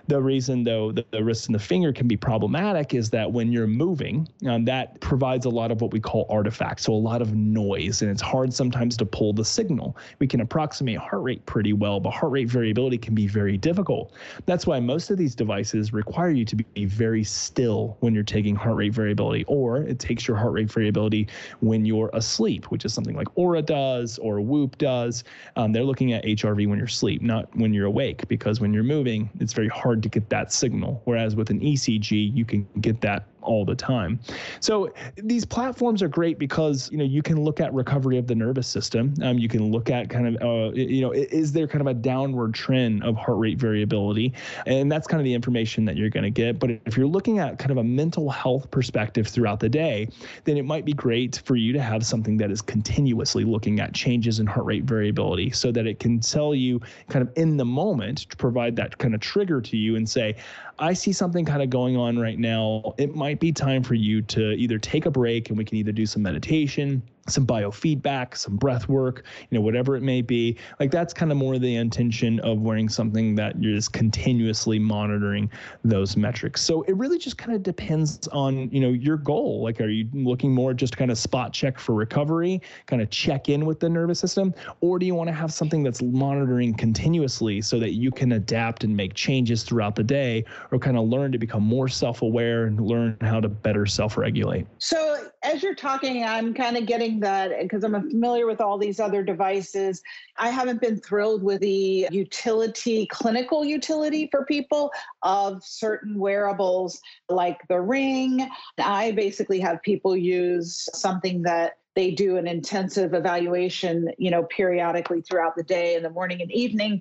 The 0.07 0.21
reason 0.21 0.63
though 0.63 0.91
the, 0.91 1.05
the 1.11 1.23
wrist 1.23 1.47
and 1.47 1.55
the 1.55 1.59
finger 1.59 1.93
can 1.93 2.07
be 2.07 2.17
problematic 2.17 2.93
is 2.93 3.09
that 3.11 3.31
when 3.31 3.51
you're 3.51 3.67
moving 3.67 4.27
um, 4.47 4.65
that 4.65 4.99
provides 4.99 5.45
a 5.45 5.49
lot 5.49 5.71
of 5.71 5.81
what 5.81 5.91
we 5.91 5.99
call 5.99 6.25
artifacts 6.29 6.82
So 6.83 6.91
a 6.91 6.95
lot 6.95 7.21
of 7.21 7.33
noise, 7.33 8.01
and 8.01 8.11
it's 8.11 8.21
hard 8.21 8.53
sometimes 8.53 8.97
to 8.97 9.05
pull 9.05 9.31
the 9.31 9.45
signal. 9.45 9.95
We 10.19 10.27
can 10.27 10.41
approximate 10.41 10.97
heart 10.97 11.23
rate 11.23 11.45
pretty 11.45 11.71
well, 11.71 12.01
but 12.01 12.11
heart 12.11 12.33
rate 12.33 12.49
variability 12.49 12.97
can 12.97 13.15
be 13.15 13.25
very 13.25 13.57
difficult. 13.57 14.11
That's 14.47 14.67
why 14.67 14.81
most 14.81 15.09
of 15.09 15.17
these 15.17 15.33
devices 15.33 15.93
require 15.93 16.31
you 16.31 16.43
to 16.43 16.57
be 16.57 16.85
very 16.85 17.23
still 17.23 17.95
when 18.01 18.13
you're 18.13 18.23
taking 18.23 18.53
heart 18.53 18.75
rate 18.75 18.91
variability, 18.93 19.45
or 19.47 19.77
it 19.83 19.97
takes 19.97 20.27
your 20.27 20.35
heart 20.35 20.51
rate 20.51 20.69
variability 20.69 21.29
when 21.61 21.85
you're 21.85 22.09
asleep, 22.11 22.65
which 22.65 22.83
is 22.83 22.93
something 22.93 23.15
like 23.15 23.29
Oura 23.35 23.65
does 23.65 24.17
or 24.19 24.41
Whoop 24.41 24.77
does. 24.77 25.23
Um, 25.55 25.71
they're 25.71 25.85
looking 25.85 26.11
at 26.11 26.25
HRV 26.25 26.67
when 26.67 26.77
you're 26.77 26.87
asleep, 26.87 27.21
not 27.21 27.47
when 27.55 27.73
you're 27.73 27.85
awake, 27.85 28.27
because 28.27 28.59
when 28.59 28.73
you're 28.73 28.83
moving, 28.83 29.29
it's 29.39 29.53
very 29.53 29.69
hard 29.69 30.03
to 30.03 30.09
get 30.09 30.27
that 30.31 30.51
signal. 30.51 31.01
Whereas 31.05 31.37
with 31.37 31.49
an 31.49 31.61
ECG, 31.61 32.35
you 32.35 32.43
can 32.43 32.67
get 32.81 32.99
that 32.99 33.27
all 33.43 33.65
the 33.65 33.75
time. 33.75 34.19
So 34.59 34.91
these 35.15 35.45
platforms 35.45 36.01
are 36.01 36.07
great 36.07 36.39
because 36.39 36.91
you 36.91 36.97
know 36.97 37.03
you 37.03 37.21
can 37.21 37.43
look 37.43 37.59
at 37.59 37.73
recovery 37.73 38.17
of 38.17 38.27
the 38.27 38.35
nervous 38.35 38.67
system. 38.67 39.13
Um, 39.21 39.37
you 39.37 39.47
can 39.47 39.71
look 39.71 39.89
at 39.89 40.09
kind 40.09 40.27
of 40.27 40.41
uh, 40.41 40.73
you 40.73 41.01
know 41.01 41.11
is 41.11 41.51
there 41.51 41.67
kind 41.67 41.81
of 41.81 41.87
a 41.87 41.93
downward 41.93 42.53
trend 42.53 43.03
of 43.03 43.15
heart 43.15 43.37
rate 43.37 43.57
variability, 43.57 44.33
and 44.65 44.91
that's 44.91 45.07
kind 45.07 45.19
of 45.19 45.25
the 45.25 45.33
information 45.33 45.85
that 45.85 45.97
you're 45.97 46.09
going 46.09 46.23
to 46.23 46.29
get. 46.29 46.59
But 46.59 46.71
if 46.85 46.97
you're 46.97 47.07
looking 47.07 47.39
at 47.39 47.59
kind 47.59 47.71
of 47.71 47.77
a 47.77 47.83
mental 47.83 48.29
health 48.29 48.69
perspective 48.71 49.27
throughout 49.27 49.59
the 49.59 49.69
day, 49.69 50.09
then 50.45 50.57
it 50.57 50.65
might 50.65 50.85
be 50.85 50.93
great 50.93 51.41
for 51.45 51.55
you 51.55 51.73
to 51.73 51.81
have 51.81 52.05
something 52.05 52.37
that 52.37 52.51
is 52.51 52.61
continuously 52.61 53.43
looking 53.43 53.79
at 53.79 53.93
changes 53.93 54.39
in 54.39 54.47
heart 54.47 54.65
rate 54.65 54.83
variability, 54.83 55.51
so 55.51 55.71
that 55.71 55.85
it 55.87 55.99
can 55.99 56.19
tell 56.19 56.55
you 56.55 56.81
kind 57.09 57.27
of 57.27 57.31
in 57.37 57.57
the 57.57 57.65
moment 57.65 58.29
to 58.29 58.37
provide 58.37 58.75
that 58.75 58.97
kind 58.97 59.13
of 59.13 59.21
trigger 59.21 59.61
to 59.61 59.77
you 59.77 59.95
and 59.95 60.09
say, 60.09 60.35
I 60.79 60.93
see 60.93 61.13
something 61.13 61.45
kind 61.45 61.61
of 61.61 61.69
going 61.69 61.95
on 61.97 62.17
right 62.17 62.37
now. 62.37 62.93
It 62.97 63.15
might 63.15 63.39
be 63.39 63.51
time 63.51 63.83
for 63.83 63.93
you 63.93 64.21
to 64.23 64.51
either 64.53 64.79
take 64.79 65.05
a 65.05 65.11
break 65.11 65.49
and 65.49 65.57
we 65.57 65.65
can 65.65 65.77
either 65.77 65.91
do 65.91 66.05
some 66.05 66.21
meditation 66.21 67.01
some 67.27 67.47
biofeedback, 67.47 68.35
some 68.35 68.57
breath 68.57 68.89
work, 68.89 69.23
you 69.49 69.57
know, 69.57 69.61
whatever 69.61 69.95
it 69.95 70.01
may 70.01 70.21
be. 70.21 70.57
Like 70.79 70.91
that's 70.91 71.13
kind 71.13 71.31
of 71.31 71.37
more 71.37 71.57
the 71.57 71.75
intention 71.75 72.39
of 72.41 72.59
wearing 72.59 72.89
something 72.89 73.35
that 73.35 73.61
you're 73.61 73.75
just 73.75 73.93
continuously 73.93 74.79
monitoring 74.79 75.49
those 75.83 76.17
metrics. 76.17 76.61
So 76.61 76.83
it 76.83 76.97
really 76.97 77.17
just 77.17 77.37
kind 77.37 77.55
of 77.55 77.63
depends 77.63 78.27
on, 78.29 78.69
you 78.71 78.81
know, 78.81 78.89
your 78.89 79.17
goal. 79.17 79.63
Like, 79.63 79.79
are 79.79 79.89
you 79.89 80.07
looking 80.13 80.53
more 80.53 80.73
just 80.73 80.97
kind 80.97 81.11
of 81.11 81.17
spot 81.17 81.53
check 81.53 81.79
for 81.79 81.93
recovery, 81.93 82.61
kind 82.87 83.01
of 83.01 83.09
check 83.09 83.49
in 83.49 83.65
with 83.65 83.79
the 83.79 83.89
nervous 83.89 84.19
system, 84.19 84.53
or 84.81 84.99
do 84.99 85.05
you 85.05 85.15
want 85.15 85.27
to 85.27 85.33
have 85.33 85.53
something 85.53 85.83
that's 85.83 86.01
monitoring 86.01 86.73
continuously 86.73 87.61
so 87.61 87.79
that 87.79 87.91
you 87.91 88.11
can 88.11 88.33
adapt 88.33 88.83
and 88.83 88.95
make 88.95 89.13
changes 89.13 89.63
throughout 89.63 89.95
the 89.95 90.03
day, 90.03 90.43
or 90.71 90.79
kind 90.79 90.97
of 90.97 91.07
learn 91.07 91.31
to 91.31 91.37
become 91.37 91.63
more 91.63 91.87
self-aware 91.87 92.65
and 92.65 92.81
learn 92.81 93.17
how 93.21 93.39
to 93.39 93.47
better 93.47 93.85
self-regulate? 93.85 94.67
So 94.79 95.29
as 95.43 95.63
you're 95.63 95.75
talking, 95.75 96.23
I'm 96.23 96.53
kind 96.53 96.77
of 96.77 96.85
getting 96.85 97.12
that 97.21 97.51
because 97.61 97.83
I'm 97.83 97.93
familiar 98.09 98.45
with 98.45 98.61
all 98.61 98.77
these 98.77 98.99
other 98.99 99.23
devices. 99.23 100.01
I 100.37 100.49
haven't 100.49 100.81
been 100.81 100.99
thrilled 100.99 101.43
with 101.43 101.61
the 101.61 102.07
utility, 102.11 103.05
clinical 103.07 103.63
utility 103.63 104.27
for 104.31 104.45
people 104.45 104.91
of 105.21 105.63
certain 105.63 106.17
wearables 106.17 107.01
like 107.29 107.59
the 107.67 107.79
ring. 107.79 108.49
I 108.77 109.11
basically 109.11 109.59
have 109.59 109.81
people 109.81 110.15
use 110.15 110.89
something 110.93 111.43
that 111.43 111.77
they 111.95 112.11
do 112.11 112.37
an 112.37 112.47
intensive 112.47 113.13
evaluation 113.13 114.09
you 114.17 114.31
know 114.31 114.43
periodically 114.43 115.21
throughout 115.21 115.55
the 115.55 115.61
day 115.61 115.95
in 115.95 116.01
the 116.01 116.09
morning 116.09 116.41
and 116.41 116.51
evening 116.51 116.99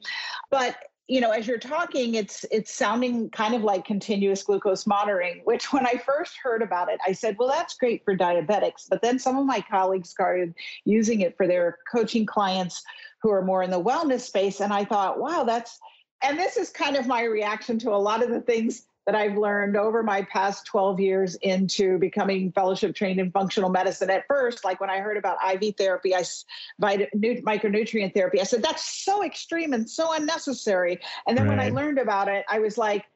but 0.51 0.77
you 1.09 1.21
know 1.21 1.31
as 1.31 1.47
you're 1.47 1.59
talking 1.59 2.15
it's 2.15 2.45
it's 2.51 2.73
sounding 2.73 3.29
kind 3.31 3.55
of 3.55 3.63
like 3.63 3.85
continuous 3.85 4.43
glucose 4.43 4.87
monitoring 4.87 5.41
which 5.45 5.73
when 5.73 5.87
i 5.87 5.95
first 6.07 6.35
heard 6.43 6.63
about 6.63 6.89
it 6.89 7.01
i 7.07 7.13
said 7.13 7.37
well 7.39 7.49
that's 7.49 7.75
great 7.75 8.05
for 8.05 8.17
diabetics. 8.17 8.87
But 8.89 9.03
then 9.03 9.19
some 9.19 9.37
of 9.37 9.45
my 9.45 9.61
colleagues 9.61 10.11
started 10.11 10.55
using 10.85 11.21
it 11.23 11.37
for 11.37 11.47
their 11.47 11.79
coaching 11.91 12.27
clients 12.27 12.83
who 13.21 13.31
are 13.31 13.43
more 13.43 13.63
in 13.63 13.71
the 13.71 13.83
wellness 13.83 14.21
space 14.21 14.61
and 14.61 14.73
i 14.73 14.85
thought 14.85 15.19
wow 15.19 15.43
that's 15.45 15.79
and 16.23 16.39
this 16.39 16.57
is 16.57 16.71
kind 16.71 16.97
of 16.97 17.07
my 17.07 17.25
reaction 17.25 17.79
to 17.81 17.91
a 17.91 17.97
lot 17.97 18.23
of 18.23 18.31
the 18.31 18.41
things 18.41 18.87
that 19.07 19.15
I've 19.15 19.37
learned 19.37 19.77
over 19.77 20.03
my 20.03 20.23
past 20.23 20.65
12 20.67 21.01
years 21.01 21.35
into 21.37 21.99
becoming 21.99 22.53
fellowship 22.53 22.95
trained 22.95 23.19
in 23.19 23.33
functional 23.33 23.69
medicine. 23.69 24.11
At 24.11 24.27
first, 24.29 24.65
like 24.65 24.81
when 24.81 24.91
I 24.91 24.99
heard 24.99 25.17
about 25.17 25.39
IV 25.55 25.75
therapy, 25.77 26.15
I 26.15 26.25
micronutrient 26.81 28.15
therapy, 28.15 28.41
I 28.41 28.45
said 28.45 28.63
that's 28.63 29.05
so 29.05 29.25
extreme 29.25 29.73
and 29.73 29.89
so 29.89 30.13
unnecessary. 30.13 31.01
And 31.27 31.37
then 31.37 31.49
right. 31.49 31.57
when 31.57 31.67
I 31.67 31.71
learned 31.71 31.99
about 31.99 32.29
it, 32.29 32.45
I 32.49 32.61
was 32.61 32.79
like, 32.79 33.07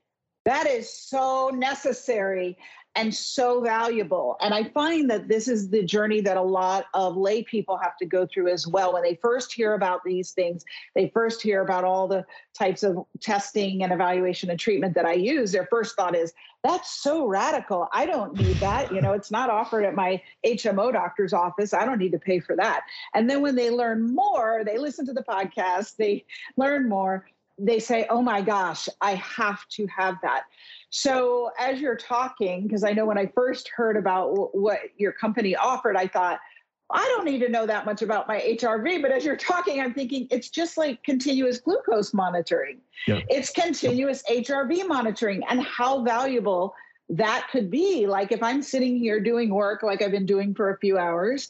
that 0.44 0.66
is 0.66 0.92
so 0.92 1.51
necessary 1.53 2.57
and 2.97 3.15
so 3.15 3.61
valuable. 3.61 4.37
And 4.41 4.55
I 4.55 4.65
find 4.65 5.09
that 5.11 5.29
this 5.29 5.49
is 5.49 5.69
the 5.69 5.85
journey 5.85 6.23
that 6.23 6.39
a 6.39 6.43
lot 6.43 6.87
of 6.95 7.17
lay 7.17 7.43
people 7.43 7.77
have 7.77 7.97
to 7.99 8.07
go 8.07 8.27
through 8.27 8.49
as 8.49 8.67
well. 8.67 8.95
When 8.95 9.03
they 9.03 9.19
first 9.23 9.53
hear 9.53 9.75
about 9.75 10.01
these 10.03 10.33
things, 10.33 10.65
they 10.95 11.11
first 11.13 11.43
hear 11.43 11.61
about 11.61 11.85
all 11.85 12.09
the 12.09 12.25
types 12.55 12.83
of 12.83 13.05
testing 13.21 13.83
and 13.83 13.93
evaluation 13.93 14.49
and 14.49 14.59
treatment 14.59 14.95
that 14.95 15.05
I 15.05 15.13
use. 15.13 15.53
Their 15.53 15.67
first 15.71 15.95
thought 15.95 16.17
is, 16.17 16.33
that's 16.65 17.03
so 17.03 17.27
radical. 17.27 17.87
I 17.93 18.07
don't 18.07 18.35
need 18.35 18.57
that. 18.57 18.91
You 18.91 19.01
know, 19.03 19.13
it's 19.13 19.31
not 19.31 19.51
offered 19.51 19.85
at 19.85 19.95
my 19.95 20.21
HMO 20.45 20.91
doctor's 20.93 21.33
office. 21.33 21.75
I 21.75 21.85
don't 21.85 21.99
need 21.99 22.13
to 22.13 22.19
pay 22.19 22.41
for 22.41 22.57
that. 22.57 22.81
And 23.15 23.29
then 23.29 23.43
when 23.43 23.55
they 23.55 23.71
learn 23.71 24.15
more, 24.15 24.63
they 24.65 24.79
listen 24.79 25.07
to 25.07 25.13
the 25.13 25.23
podcast, 25.23 25.97
they 25.97 26.25
learn 26.57 26.89
more, 26.89 27.29
they 27.59 27.79
say, 27.79 28.07
oh 28.11 28.21
my 28.21 28.42
gosh, 28.42 28.88
I 29.01 29.14
have 29.14 29.66
to 29.71 29.87
have 29.87 30.16
that. 30.23 30.45
So 30.90 31.51
as 31.59 31.81
you're 31.81 31.97
talking, 31.97 32.66
because 32.66 32.85
I 32.85 32.92
know 32.92 33.07
when 33.07 33.19
I 33.19 33.31
first 33.35 33.69
heard 33.75 33.97
about 33.97 34.55
what 34.57 34.81
your 34.97 35.12
company 35.12 35.57
offered, 35.57 35.97
I 35.97 36.07
thought, 36.07 36.38
I 36.90 37.05
don't 37.16 37.25
need 37.25 37.40
to 37.40 37.49
know 37.49 37.66
that 37.66 37.85
much 37.85 38.03
about 38.03 38.29
my 38.29 38.38
HRV. 38.38 39.03
But 39.03 39.11
as 39.11 39.25
you're 39.25 39.37
talking, 39.37 39.81
I'm 39.81 39.92
thinking 39.92 40.29
it's 40.31 40.51
just 40.51 40.77
like 40.77 41.03
continuous 41.03 41.59
glucose 41.59 42.14
monitoring. 42.14 42.79
Yep. 43.09 43.25
It's 43.29 43.51
continuous 43.51 44.23
HRV 44.31 44.87
monitoring 44.87 45.42
and 45.49 45.62
how 45.62 46.05
valuable 46.05 46.75
that 47.09 47.49
could 47.51 47.71
be. 47.71 48.07
Like 48.07 48.31
if 48.31 48.42
I'm 48.42 48.62
sitting 48.62 48.97
here 48.99 49.21
doing 49.21 49.53
work 49.53 49.83
like 49.83 50.03
I've 50.03 50.12
been 50.12 50.27
doing 50.27 50.55
for 50.55 50.71
a 50.71 50.79
few 50.79 50.97
hours, 50.97 51.49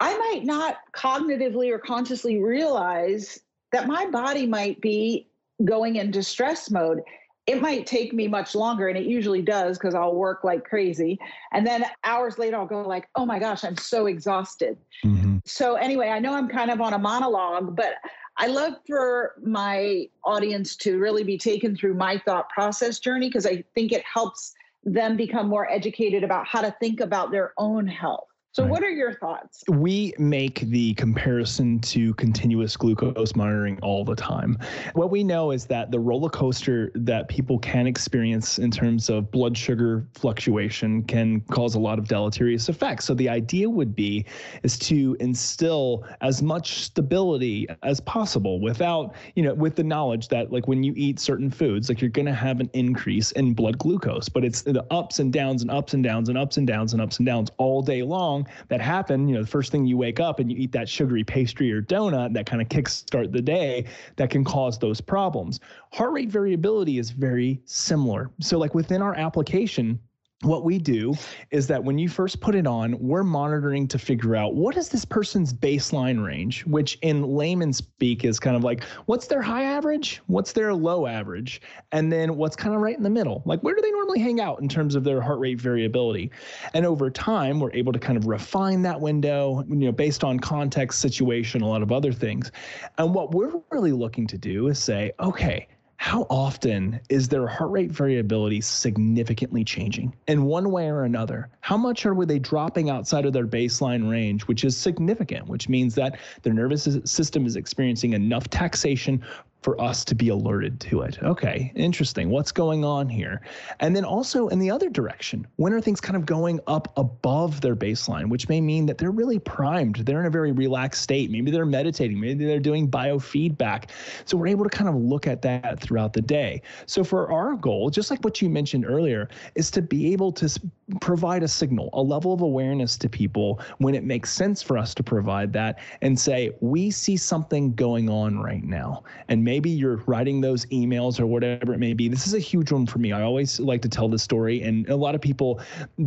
I 0.00 0.16
might 0.16 0.44
not 0.44 0.78
cognitively 0.96 1.70
or 1.70 1.78
consciously 1.78 2.42
realize 2.42 3.40
that 3.74 3.88
my 3.88 4.06
body 4.06 4.46
might 4.46 4.80
be 4.80 5.26
going 5.64 5.96
into 5.96 6.22
stress 6.22 6.70
mode. 6.70 7.02
It 7.48 7.60
might 7.60 7.88
take 7.88 8.12
me 8.12 8.28
much 8.28 8.54
longer 8.54 8.86
and 8.86 8.96
it 8.96 9.04
usually 9.04 9.42
does 9.42 9.76
because 9.76 9.96
i'll 9.96 10.14
work 10.14 10.44
like 10.44 10.64
crazy. 10.64 11.18
And 11.52 11.66
then 11.66 11.84
hours 12.04 12.38
later 12.38 12.56
i'll 12.56 12.66
go 12.66 12.82
like 12.82 13.08
oh 13.16 13.26
my 13.26 13.40
gosh 13.40 13.64
i'm 13.64 13.76
so 13.76 14.06
exhausted. 14.06 14.78
Mm-hmm. 15.04 15.38
so 15.44 15.74
anyway 15.74 16.08
i 16.08 16.20
know 16.20 16.34
i'm 16.34 16.48
kind 16.48 16.70
of 16.70 16.80
on 16.80 16.92
a 16.94 16.98
monologue 16.98 17.74
but 17.76 17.94
i 18.38 18.46
love 18.46 18.74
for 18.86 19.34
my 19.42 20.08
audience 20.24 20.76
to 20.76 20.98
really 20.98 21.24
be 21.24 21.36
taken 21.36 21.76
through 21.76 21.94
my 21.94 22.16
thought 22.24 22.48
process 22.50 22.98
journey 23.00 23.28
because 23.28 23.44
i 23.44 23.62
think 23.74 23.92
it 23.92 24.04
helps 24.04 24.54
them 24.84 25.16
become 25.16 25.48
more 25.48 25.70
educated 25.70 26.22
about 26.22 26.46
how 26.46 26.60
to 26.60 26.74
think 26.80 27.00
about 27.00 27.30
their 27.30 27.52
own 27.58 27.86
health 27.86 28.28
so, 28.54 28.62
right. 28.62 28.70
what 28.70 28.84
are 28.84 28.90
your 28.90 29.12
thoughts? 29.14 29.64
We 29.68 30.14
make 30.16 30.60
the 30.60 30.94
comparison 30.94 31.80
to 31.80 32.14
continuous 32.14 32.76
glucose 32.76 33.34
monitoring 33.34 33.80
all 33.82 34.04
the 34.04 34.14
time. 34.14 34.58
What 34.92 35.10
we 35.10 35.24
know 35.24 35.50
is 35.50 35.66
that 35.66 35.90
the 35.90 35.98
roller 35.98 36.28
coaster 36.28 36.92
that 36.94 37.26
people 37.26 37.58
can 37.58 37.88
experience 37.88 38.60
in 38.60 38.70
terms 38.70 39.10
of 39.10 39.28
blood 39.32 39.58
sugar 39.58 40.06
fluctuation 40.14 41.02
can 41.02 41.40
cause 41.50 41.74
a 41.74 41.80
lot 41.80 41.98
of 41.98 42.06
deleterious 42.06 42.68
effects. 42.68 43.06
So, 43.06 43.14
the 43.14 43.28
idea 43.28 43.68
would 43.68 43.92
be 43.92 44.24
is 44.62 44.78
to 44.80 45.16
instill 45.18 46.06
as 46.20 46.40
much 46.40 46.84
stability 46.84 47.66
as 47.82 47.98
possible 47.98 48.60
without, 48.60 49.16
you 49.34 49.42
know, 49.42 49.54
with 49.54 49.74
the 49.74 49.82
knowledge 49.82 50.28
that 50.28 50.52
like 50.52 50.68
when 50.68 50.84
you 50.84 50.92
eat 50.94 51.18
certain 51.18 51.50
foods, 51.50 51.88
like 51.88 52.00
you're 52.00 52.08
going 52.08 52.26
to 52.26 52.32
have 52.32 52.60
an 52.60 52.70
increase 52.72 53.32
in 53.32 53.52
blood 53.52 53.78
glucose, 53.78 54.28
but 54.28 54.44
it's 54.44 54.62
the 54.62 54.86
ups 54.92 55.18
and 55.18 55.32
downs 55.32 55.60
and 55.62 55.72
ups 55.72 55.92
and 55.92 56.04
downs 56.04 56.28
and 56.28 56.38
ups 56.38 56.56
and 56.56 56.68
downs 56.68 56.92
and 56.92 57.02
ups 57.02 57.16
and 57.18 57.26
downs 57.26 57.50
all 57.56 57.82
day 57.82 58.04
long 58.04 58.43
that 58.68 58.80
happen. 58.80 59.28
You 59.28 59.36
know, 59.36 59.42
the 59.42 59.48
first 59.48 59.72
thing 59.72 59.86
you 59.86 59.96
wake 59.96 60.20
up 60.20 60.40
and 60.40 60.50
you 60.50 60.56
eat 60.56 60.72
that 60.72 60.88
sugary 60.88 61.24
pastry 61.24 61.72
or 61.72 61.82
donut 61.82 62.32
that 62.34 62.46
kind 62.46 62.62
of 62.62 62.68
kickstart 62.68 63.32
the 63.32 63.42
day 63.42 63.86
that 64.16 64.30
can 64.30 64.44
cause 64.44 64.78
those 64.78 65.00
problems. 65.00 65.60
Heart 65.92 66.12
rate 66.12 66.28
variability 66.28 66.98
is 66.98 67.10
very 67.10 67.60
similar. 67.64 68.30
So, 68.40 68.58
like 68.58 68.74
within 68.74 69.02
our 69.02 69.14
application, 69.14 69.98
what 70.44 70.64
we 70.64 70.78
do 70.78 71.14
is 71.50 71.66
that 71.66 71.82
when 71.82 71.98
you 71.98 72.08
first 72.08 72.40
put 72.40 72.54
it 72.54 72.66
on, 72.66 72.98
we're 72.98 73.22
monitoring 73.22 73.88
to 73.88 73.98
figure 73.98 74.36
out 74.36 74.54
what 74.54 74.76
is 74.76 74.88
this 74.88 75.04
person's 75.04 75.52
baseline 75.52 76.24
range, 76.24 76.64
which 76.66 76.98
in 77.02 77.22
layman 77.22 77.72
speak 77.72 78.24
is 78.24 78.38
kind 78.38 78.56
of 78.56 78.62
like 78.62 78.84
what's 79.06 79.26
their 79.26 79.42
high 79.42 79.64
average, 79.64 80.20
what's 80.26 80.52
their 80.52 80.74
low 80.74 81.06
average, 81.06 81.60
and 81.92 82.12
then 82.12 82.36
what's 82.36 82.56
kind 82.56 82.74
of 82.74 82.80
right 82.80 82.96
in 82.96 83.02
the 83.02 83.10
middle. 83.10 83.42
Like 83.44 83.60
where 83.60 83.74
do 83.74 83.80
they 83.80 83.90
normally 83.90 84.20
hang 84.20 84.40
out 84.40 84.60
in 84.60 84.68
terms 84.68 84.94
of 84.94 85.04
their 85.04 85.20
heart 85.20 85.38
rate 85.38 85.60
variability? 85.60 86.30
And 86.74 86.86
over 86.86 87.10
time, 87.10 87.60
we're 87.60 87.72
able 87.72 87.92
to 87.92 87.98
kind 87.98 88.16
of 88.16 88.26
refine 88.26 88.82
that 88.82 89.00
window, 89.00 89.64
you 89.68 89.76
know, 89.76 89.92
based 89.92 90.24
on 90.24 90.38
context, 90.38 91.00
situation, 91.00 91.62
a 91.62 91.68
lot 91.68 91.82
of 91.82 91.92
other 91.92 92.12
things. 92.12 92.50
And 92.98 93.14
what 93.14 93.32
we're 93.32 93.52
really 93.70 93.92
looking 93.92 94.26
to 94.28 94.38
do 94.38 94.68
is 94.68 94.78
say, 94.78 95.12
okay, 95.20 95.66
how 95.96 96.26
often 96.28 97.00
is 97.08 97.28
their 97.28 97.46
heart 97.46 97.70
rate 97.70 97.90
variability 97.90 98.60
significantly 98.60 99.64
changing 99.64 100.14
in 100.26 100.44
one 100.44 100.70
way 100.70 100.88
or 100.88 101.04
another? 101.04 101.48
How 101.60 101.76
much 101.76 102.04
are 102.04 102.26
they 102.26 102.38
dropping 102.38 102.90
outside 102.90 103.24
of 103.26 103.32
their 103.32 103.46
baseline 103.46 104.10
range, 104.10 104.42
which 104.42 104.64
is 104.64 104.76
significant, 104.76 105.46
which 105.46 105.68
means 105.68 105.94
that 105.94 106.18
their 106.42 106.52
nervous 106.52 106.88
system 107.04 107.46
is 107.46 107.56
experiencing 107.56 108.12
enough 108.12 108.48
taxation 108.50 109.22
for 109.64 109.80
us 109.80 110.04
to 110.04 110.14
be 110.14 110.28
alerted 110.28 110.78
to 110.78 111.00
it. 111.00 111.18
Okay, 111.22 111.72
interesting. 111.74 112.28
What's 112.28 112.52
going 112.52 112.84
on 112.84 113.08
here? 113.08 113.40
And 113.80 113.96
then 113.96 114.04
also 114.04 114.48
in 114.48 114.58
the 114.58 114.70
other 114.70 114.90
direction, 114.90 115.46
when 115.56 115.72
are 115.72 115.80
things 115.80 116.02
kind 116.02 116.16
of 116.16 116.26
going 116.26 116.60
up 116.66 116.92
above 116.98 117.62
their 117.62 117.74
baseline, 117.74 118.28
which 118.28 118.46
may 118.46 118.60
mean 118.60 118.84
that 118.84 118.98
they're 118.98 119.10
really 119.10 119.38
primed. 119.38 119.96
They're 119.96 120.20
in 120.20 120.26
a 120.26 120.30
very 120.30 120.52
relaxed 120.52 121.00
state. 121.00 121.30
Maybe 121.30 121.50
they're 121.50 121.64
meditating. 121.64 122.20
Maybe 122.20 122.44
they're 122.44 122.60
doing 122.60 122.90
biofeedback. 122.90 123.88
So 124.26 124.36
we're 124.36 124.48
able 124.48 124.64
to 124.64 124.70
kind 124.70 124.90
of 124.90 124.96
look 124.96 125.26
at 125.26 125.40
that 125.40 125.80
throughout 125.80 126.12
the 126.12 126.20
day. 126.20 126.60
So 126.84 127.02
for 127.02 127.32
our 127.32 127.56
goal, 127.56 127.88
just 127.88 128.10
like 128.10 128.22
what 128.22 128.42
you 128.42 128.50
mentioned 128.50 128.84
earlier, 128.84 129.30
is 129.54 129.70
to 129.70 129.80
be 129.80 130.12
able 130.12 130.30
to 130.32 130.60
provide 131.00 131.42
a 131.42 131.48
signal, 131.48 131.88
a 131.92 132.02
level 132.02 132.32
of 132.32 132.42
awareness 132.42 132.96
to 132.98 133.08
people 133.08 133.60
when 133.78 133.94
it 133.94 134.04
makes 134.04 134.30
sense 134.30 134.62
for 134.62 134.76
us 134.76 134.94
to 134.94 135.02
provide 135.02 135.52
that 135.52 135.78
and 136.02 136.18
say, 136.18 136.50
we 136.60 136.90
see 136.90 137.16
something 137.16 137.74
going 137.74 138.10
on 138.10 138.38
right 138.38 138.64
now. 138.64 139.02
And 139.28 139.42
maybe 139.42 139.70
you're 139.70 139.96
writing 140.06 140.40
those 140.40 140.66
emails 140.66 141.18
or 141.18 141.26
whatever 141.26 141.72
it 141.72 141.78
may 141.78 141.94
be. 141.94 142.08
This 142.08 142.26
is 142.26 142.34
a 142.34 142.38
huge 142.38 142.70
one 142.70 142.86
for 142.86 142.98
me. 142.98 143.12
I 143.12 143.22
always 143.22 143.58
like 143.60 143.80
to 143.82 143.88
tell 143.88 144.08
this 144.08 144.22
story, 144.22 144.62
and 144.62 144.88
a 144.88 144.96
lot 144.96 145.14
of 145.14 145.20
people 145.20 145.60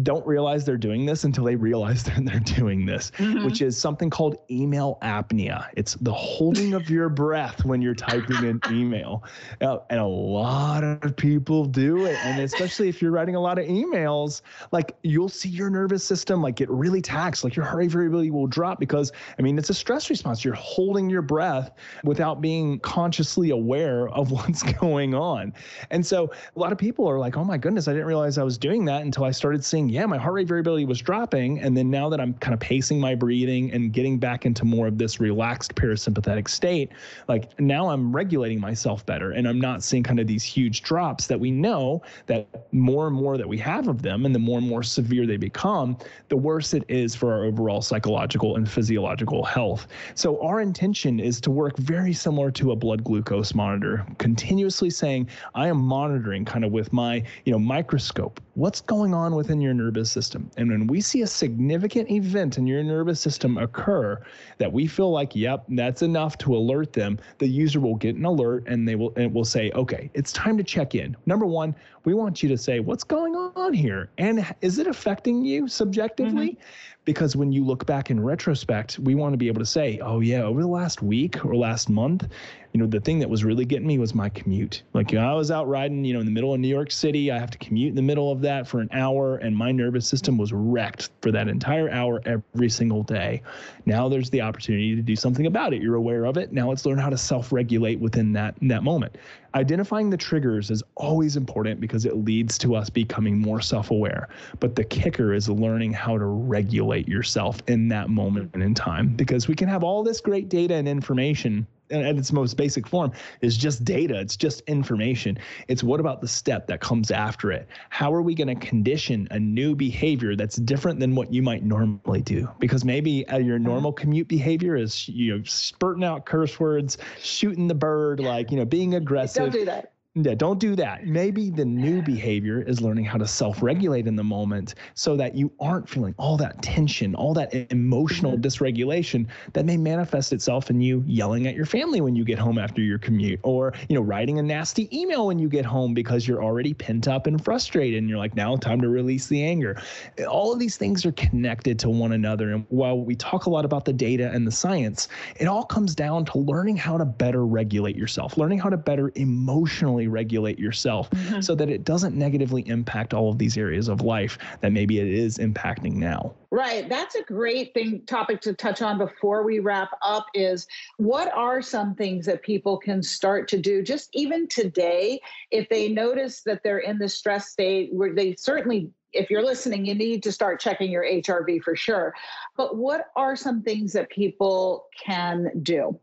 don't 0.03 0.25
realize 0.27 0.65
they're 0.65 0.77
doing 0.77 1.05
this 1.05 1.23
until 1.23 1.43
they 1.43 1.55
realize 1.55 2.03
that 2.05 2.23
they're 2.23 2.39
doing 2.39 2.85
this, 2.85 3.11
mm-hmm. 3.17 3.45
which 3.45 3.61
is 3.61 3.77
something 3.77 4.09
called 4.09 4.37
email 4.51 4.97
apnea. 5.01 5.67
It's 5.75 5.95
the 5.95 6.13
holding 6.13 6.73
of 6.73 6.89
your 6.89 7.09
breath 7.09 7.65
when 7.65 7.81
you're 7.81 7.95
typing 7.95 8.45
an 8.45 8.61
email. 8.71 9.23
And 9.59 9.99
a 9.99 10.05
lot 10.05 10.83
of 10.83 11.15
people 11.15 11.65
do 11.65 12.05
it. 12.05 12.17
And 12.23 12.41
especially 12.41 12.89
if 12.89 13.01
you're 13.01 13.11
writing 13.11 13.35
a 13.35 13.39
lot 13.39 13.57
of 13.57 13.65
emails, 13.65 14.41
like 14.71 14.95
you'll 15.03 15.29
see 15.29 15.49
your 15.49 15.69
nervous 15.69 16.03
system 16.03 16.41
like 16.41 16.55
get 16.55 16.69
really 16.69 17.01
taxed, 17.01 17.43
like 17.43 17.55
your 17.55 17.65
heart 17.65 17.77
rate 17.77 17.91
variability 17.91 18.31
will 18.31 18.47
drop 18.47 18.79
because, 18.79 19.11
I 19.37 19.41
mean, 19.41 19.57
it's 19.57 19.69
a 19.69 19.73
stress 19.73 20.09
response. 20.09 20.43
You're 20.43 20.55
holding 20.55 21.09
your 21.09 21.21
breath 21.21 21.71
without 22.03 22.41
being 22.41 22.79
consciously 22.79 23.51
aware 23.51 24.09
of 24.09 24.31
what's 24.37 24.63
going 24.63 25.13
on. 25.13 25.53
And 25.91 26.05
so 26.05 26.31
a 26.55 26.59
lot 26.59 26.71
of 26.71 26.77
people 26.77 27.07
are 27.09 27.19
like, 27.19 27.37
oh 27.37 27.43
my 27.43 27.57
goodness, 27.57 27.87
I 27.87 27.93
didn't 27.93 28.07
realize 28.07 28.37
I 28.37 28.43
was 28.43 28.57
doing 28.57 28.85
that 28.85 29.03
until 29.03 29.23
I 29.23 29.31
started 29.31 29.63
seeing, 29.63 29.89
yeah, 29.89 30.05
my 30.05 30.17
heart 30.17 30.33
rate 30.33 30.47
variability 30.47 30.85
was 30.85 30.99
dropping. 30.99 31.59
And 31.59 31.75
then 31.75 31.89
now 31.89 32.09
that 32.09 32.19
I'm 32.19 32.33
kind 32.35 32.53
of 32.53 32.59
pacing 32.59 32.99
my 32.99 33.15
breathing 33.15 33.71
and 33.71 33.91
getting 33.93 34.17
back 34.17 34.45
into 34.45 34.65
more 34.65 34.87
of 34.87 34.97
this 34.97 35.19
relaxed 35.19 35.75
parasympathetic 35.75 36.47
state, 36.47 36.91
like 37.27 37.59
now 37.59 37.89
I'm 37.89 38.15
regulating 38.15 38.59
myself 38.59 39.05
better 39.05 39.31
and 39.31 39.47
I'm 39.47 39.59
not 39.59 39.83
seeing 39.83 40.03
kind 40.03 40.19
of 40.19 40.27
these 40.27 40.43
huge 40.43 40.81
drops 40.81 41.27
that 41.27 41.39
we 41.39 41.51
know 41.51 42.01
that 42.25 42.67
more 42.73 43.07
and 43.07 43.15
more 43.15 43.37
that 43.37 43.47
we 43.47 43.57
have 43.57 43.87
of 43.87 44.01
them 44.01 44.25
and 44.25 44.33
the 44.33 44.39
more 44.39 44.56
and 44.57 44.67
more 44.67 44.83
severe 44.83 45.25
they 45.25 45.37
become, 45.37 45.97
the 46.29 46.37
worse 46.37 46.73
it 46.73 46.83
is 46.87 47.15
for 47.15 47.33
our 47.33 47.45
overall 47.45 47.81
psychological 47.81 48.55
and 48.55 48.69
physiological 48.69 49.43
health. 49.43 49.87
So 50.15 50.41
our 50.41 50.59
intention 50.59 51.19
is 51.19 51.39
to 51.41 51.51
work 51.51 51.77
very 51.77 52.13
similar 52.13 52.51
to 52.51 52.71
a 52.71 52.75
blood 52.75 53.03
glucose 53.03 53.27
glucose 53.27 53.53
monitor, 53.53 54.05
continuously 54.19 54.89
saying, 54.89 55.29
I 55.53 55.67
am 55.67 55.77
monitoring 55.77 56.45
kind 56.45 56.63
of 56.63 56.71
with 56.71 56.93
my, 56.93 57.23
you 57.45 57.51
know, 57.51 57.59
microscope 57.59 58.39
what's 58.57 58.81
going 58.81 59.13
on 59.13 59.35
within 59.35 59.61
your 59.61 59.73
nervous 59.73 60.09
system. 60.09 60.49
And 60.57 60.71
when 60.71 60.87
we 60.87 60.99
see 60.99 61.21
a 61.21 61.27
significant 61.27 62.09
event 62.09 62.57
in 62.57 62.65
your 62.65 62.81
nervous 62.81 63.19
system 63.19 63.55
occur 63.59 64.19
that 64.57 64.73
we 64.73 64.87
feel 64.87 65.11
like, 65.11 65.35
yep, 65.35 65.63
that's 65.69 66.01
enough 66.01 66.39
to 66.39 66.55
alert 66.55 66.91
them, 66.91 67.19
the 67.37 67.47
user 67.47 67.79
will 67.79 67.93
get 67.93 68.15
an 68.15 68.25
alert 68.25 68.63
and 68.65 68.87
they 68.87 68.95
will 68.95 69.13
and 69.15 69.31
will 69.31 69.45
say, 69.45 69.69
okay, 69.75 70.09
it's 70.15 70.33
time 70.33 70.57
to 70.57 70.63
check 70.63 70.95
in. 70.95 71.15
Number 71.27 71.45
one, 71.45 71.75
we 72.03 72.15
want 72.15 72.41
you 72.41 72.49
to 72.49 72.57
say, 72.57 72.79
what's 72.79 73.03
going 73.03 73.35
on 73.35 73.73
here? 73.73 74.09
And 74.17 74.46
is 74.61 74.79
it 74.79 74.87
affecting 74.87 75.43
you 75.43 75.67
subjectively? 75.67 76.49
Mm-hmm. 76.51 76.61
Because 77.05 77.37
when 77.37 77.53
you 77.53 77.63
look 77.63 77.85
back 77.85 78.11
in 78.11 78.21
retrospect, 78.21 78.99
we 78.99 79.15
want 79.15 79.31
to 79.31 79.37
be 79.37 79.47
able 79.47 79.61
to 79.61 79.65
say, 79.65 79.97
oh, 79.99 80.19
yeah, 80.19 80.41
over 80.41 80.61
the 80.61 80.67
last 80.67 81.01
week 81.01 81.45
or 81.45 81.55
last 81.55 81.89
month, 81.89 82.27
you 82.73 82.79
know, 82.79 82.87
the 82.87 82.99
thing 82.99 83.19
that 83.19 83.29
was 83.29 83.43
really 83.43 83.65
getting 83.65 83.87
me 83.87 83.97
was 83.97 84.13
my 84.13 84.29
commute. 84.29 84.83
Like, 84.93 85.11
you 85.11 85.19
know, 85.19 85.27
I 85.27 85.33
was 85.33 85.51
out 85.51 85.67
riding, 85.67 86.03
you 86.05 86.13
know, 86.13 86.19
in 86.19 86.25
the 86.25 86.31
middle 86.31 86.53
of 86.53 86.59
New 86.59 86.67
York 86.67 86.91
City. 86.91 87.31
I 87.31 87.39
have 87.39 87.51
to 87.51 87.57
commute 87.57 87.89
in 87.89 87.95
the 87.95 88.01
middle 88.01 88.31
of 88.31 88.41
that 88.41 88.67
for 88.67 88.79
an 88.79 88.89
hour, 88.91 89.37
and 89.37 89.55
my 89.55 89.71
nervous 89.71 90.07
system 90.07 90.37
was 90.37 90.53
wrecked 90.53 91.09
for 91.21 91.31
that 91.31 91.47
entire 91.47 91.89
hour 91.89 92.21
every 92.25 92.69
single 92.69 93.03
day. 93.03 93.41
Now 93.85 94.09
there's 94.09 94.29
the 94.29 94.41
opportunity 94.41 94.95
to 94.95 95.01
do 95.01 95.15
something 95.15 95.45
about 95.45 95.73
it. 95.73 95.81
You're 95.81 95.95
aware 95.95 96.25
of 96.25 96.37
it. 96.37 96.51
Now 96.51 96.69
let's 96.69 96.85
learn 96.85 96.97
how 96.97 97.09
to 97.09 97.17
self-regulate 97.17 97.99
within 97.99 98.33
that, 98.33 98.55
that 98.63 98.83
moment. 98.83 99.17
Identifying 99.55 100.09
the 100.09 100.17
triggers 100.17 100.69
is 100.69 100.83
always 100.95 101.35
important 101.35 101.79
because 101.79 102.05
it 102.05 102.17
leads 102.17 102.57
to 102.59 102.75
us 102.75 102.89
becoming 102.89 103.39
more 103.39 103.61
self 103.61 103.91
aware. 103.91 104.27
But 104.59 104.75
the 104.75 104.83
kicker 104.83 105.33
is 105.33 105.49
learning 105.49 105.93
how 105.93 106.17
to 106.17 106.25
regulate 106.25 107.07
yourself 107.07 107.61
in 107.67 107.87
that 107.87 108.09
moment 108.09 108.53
in 108.53 108.73
time 108.75 109.15
because 109.15 109.47
we 109.47 109.55
can 109.55 109.67
have 109.67 109.83
all 109.83 110.03
this 110.03 110.21
great 110.21 110.49
data 110.49 110.75
and 110.75 110.87
information 110.87 111.65
at 111.91 112.17
its 112.17 112.31
most 112.31 112.57
basic 112.57 112.87
form 112.87 113.11
is 113.41 113.57
just 113.57 113.83
data. 113.83 114.19
It's 114.19 114.35
just 114.35 114.61
information. 114.61 115.37
It's 115.67 115.83
what 115.83 115.99
about 115.99 116.21
the 116.21 116.27
step 116.27 116.67
that 116.67 116.81
comes 116.81 117.11
after 117.11 117.51
it? 117.51 117.67
How 117.89 118.13
are 118.13 118.21
we 118.21 118.35
going 118.35 118.47
to 118.47 118.55
condition 118.55 119.27
a 119.31 119.39
new 119.39 119.75
behavior 119.75 120.35
that's 120.35 120.57
different 120.57 120.99
than 120.99 121.15
what 121.15 121.33
you 121.33 121.41
might 121.41 121.63
normally 121.63 122.21
do? 122.21 122.47
Because 122.59 122.83
maybe 122.83 123.27
uh, 123.27 123.37
your 123.37 123.57
uh-huh. 123.57 123.67
normal 123.67 123.93
commute 123.93 124.27
behavior 124.27 124.75
is 124.75 125.07
you 125.07 125.35
know 125.35 125.43
spurting 125.43 126.03
out 126.03 126.25
curse 126.25 126.59
words 126.59 126.97
shooting 127.19 127.67
the 127.67 127.75
bird 127.75 128.19
like 128.19 128.51
you 128.51 128.57
know 128.57 128.65
being 128.65 128.95
aggressive. 128.95 129.43
don't 129.43 129.51
do 129.51 129.65
that 129.65 129.93
yeah, 130.25 130.33
don't 130.33 130.59
do 130.59 130.75
that. 130.75 131.05
Maybe 131.05 131.49
the 131.49 131.65
new 131.65 132.01
behavior 132.01 132.61
is 132.61 132.81
learning 132.81 133.05
how 133.05 133.17
to 133.17 133.27
self 133.27 133.61
regulate 133.61 134.07
in 134.07 134.15
the 134.15 134.23
moment 134.23 134.75
so 134.95 135.15
that 135.15 135.35
you 135.35 135.51
aren't 135.59 135.87
feeling 135.87 136.15
all 136.17 136.37
that 136.37 136.61
tension, 136.61 137.13
all 137.13 137.33
that 137.35 137.53
emotional 137.71 138.33
mm-hmm. 138.33 138.41
dysregulation 138.41 139.27
that 139.53 139.65
may 139.65 139.77
manifest 139.77 140.33
itself 140.33 140.69
in 140.69 140.81
you 140.81 141.03
yelling 141.05 141.47
at 141.47 141.55
your 141.55 141.65
family 141.65 142.01
when 142.01 142.15
you 142.15 142.25
get 142.25 142.39
home 142.39 142.57
after 142.57 142.81
your 142.81 142.97
commute 142.97 143.39
or, 143.43 143.73
you 143.89 143.95
know, 143.95 144.01
writing 144.01 144.39
a 144.39 144.41
nasty 144.41 144.89
email 144.97 145.27
when 145.27 145.37
you 145.37 145.47
get 145.47 145.65
home 145.65 145.93
because 145.93 146.27
you're 146.27 146.43
already 146.43 146.73
pent 146.73 147.07
up 147.07 147.27
and 147.27 147.43
frustrated 147.43 147.99
and 147.99 148.09
you're 148.09 148.17
like, 148.17 148.35
now 148.35 148.55
time 148.55 148.81
to 148.81 148.89
release 148.89 149.27
the 149.27 149.43
anger. 149.43 149.79
All 150.27 150.51
of 150.51 150.59
these 150.59 150.77
things 150.77 151.05
are 151.05 151.11
connected 151.13 151.77
to 151.79 151.89
one 151.89 152.13
another. 152.13 152.51
And 152.51 152.65
while 152.69 152.99
we 152.99 153.15
talk 153.15 153.45
a 153.45 153.49
lot 153.49 153.65
about 153.65 153.85
the 153.85 153.93
data 153.93 154.31
and 154.31 154.47
the 154.47 154.51
science, 154.51 155.07
it 155.35 155.45
all 155.45 155.63
comes 155.63 155.93
down 155.93 156.25
to 156.25 156.39
learning 156.39 156.77
how 156.77 156.97
to 156.97 157.05
better 157.05 157.45
regulate 157.45 157.95
yourself, 157.95 158.37
learning 158.37 158.59
how 158.59 158.69
to 158.69 158.77
better 158.77 159.11
emotionally 159.15 160.06
regulate 160.07 160.59
yourself 160.59 161.09
mm-hmm. 161.11 161.41
so 161.41 161.55
that 161.55 161.69
it 161.69 161.83
doesn't 161.83 162.15
negatively 162.15 162.67
impact 162.67 163.13
all 163.13 163.29
of 163.29 163.37
these 163.37 163.57
areas 163.57 163.87
of 163.87 164.01
life 164.01 164.37
that 164.61 164.71
maybe 164.71 164.99
it 164.99 165.07
is 165.07 165.37
impacting 165.37 165.93
now. 165.93 166.33
Right. 166.51 166.87
That's 166.87 167.15
a 167.15 167.23
great 167.23 167.73
thing 167.73 168.03
topic 168.05 168.41
to 168.41 168.53
touch 168.53 168.81
on 168.81 168.97
before 168.97 169.43
we 169.43 169.59
wrap 169.59 169.89
up 170.01 170.25
is 170.33 170.67
what 170.97 171.31
are 171.33 171.61
some 171.61 171.95
things 171.95 172.25
that 172.25 172.41
people 172.41 172.77
can 172.77 173.03
start 173.03 173.47
to 173.49 173.57
do 173.57 173.83
just 173.83 174.09
even 174.13 174.47
today 174.47 175.19
if 175.51 175.67
they 175.69 175.89
notice 175.89 176.41
that 176.43 176.61
they're 176.63 176.79
in 176.79 176.97
the 176.97 177.09
stress 177.09 177.49
state 177.49 177.93
where 177.93 178.13
they 178.13 178.35
certainly 178.35 178.89
if 179.13 179.29
you're 179.29 179.43
listening, 179.43 179.85
you 179.85 179.95
need 179.95 180.21
to 180.23 180.31
start 180.31 180.59
checking 180.59 180.91
your 180.91 181.03
HRV 181.03 181.61
for 181.63 181.75
sure. 181.75 182.13
But 182.55 182.75
what 182.75 183.07
are 183.15 183.35
some 183.35 183.63
things 183.63 183.93
that 183.93 184.09
people 184.09 184.85
can 185.03 185.49
do? 185.63 185.97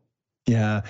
Yeah. 0.46 0.82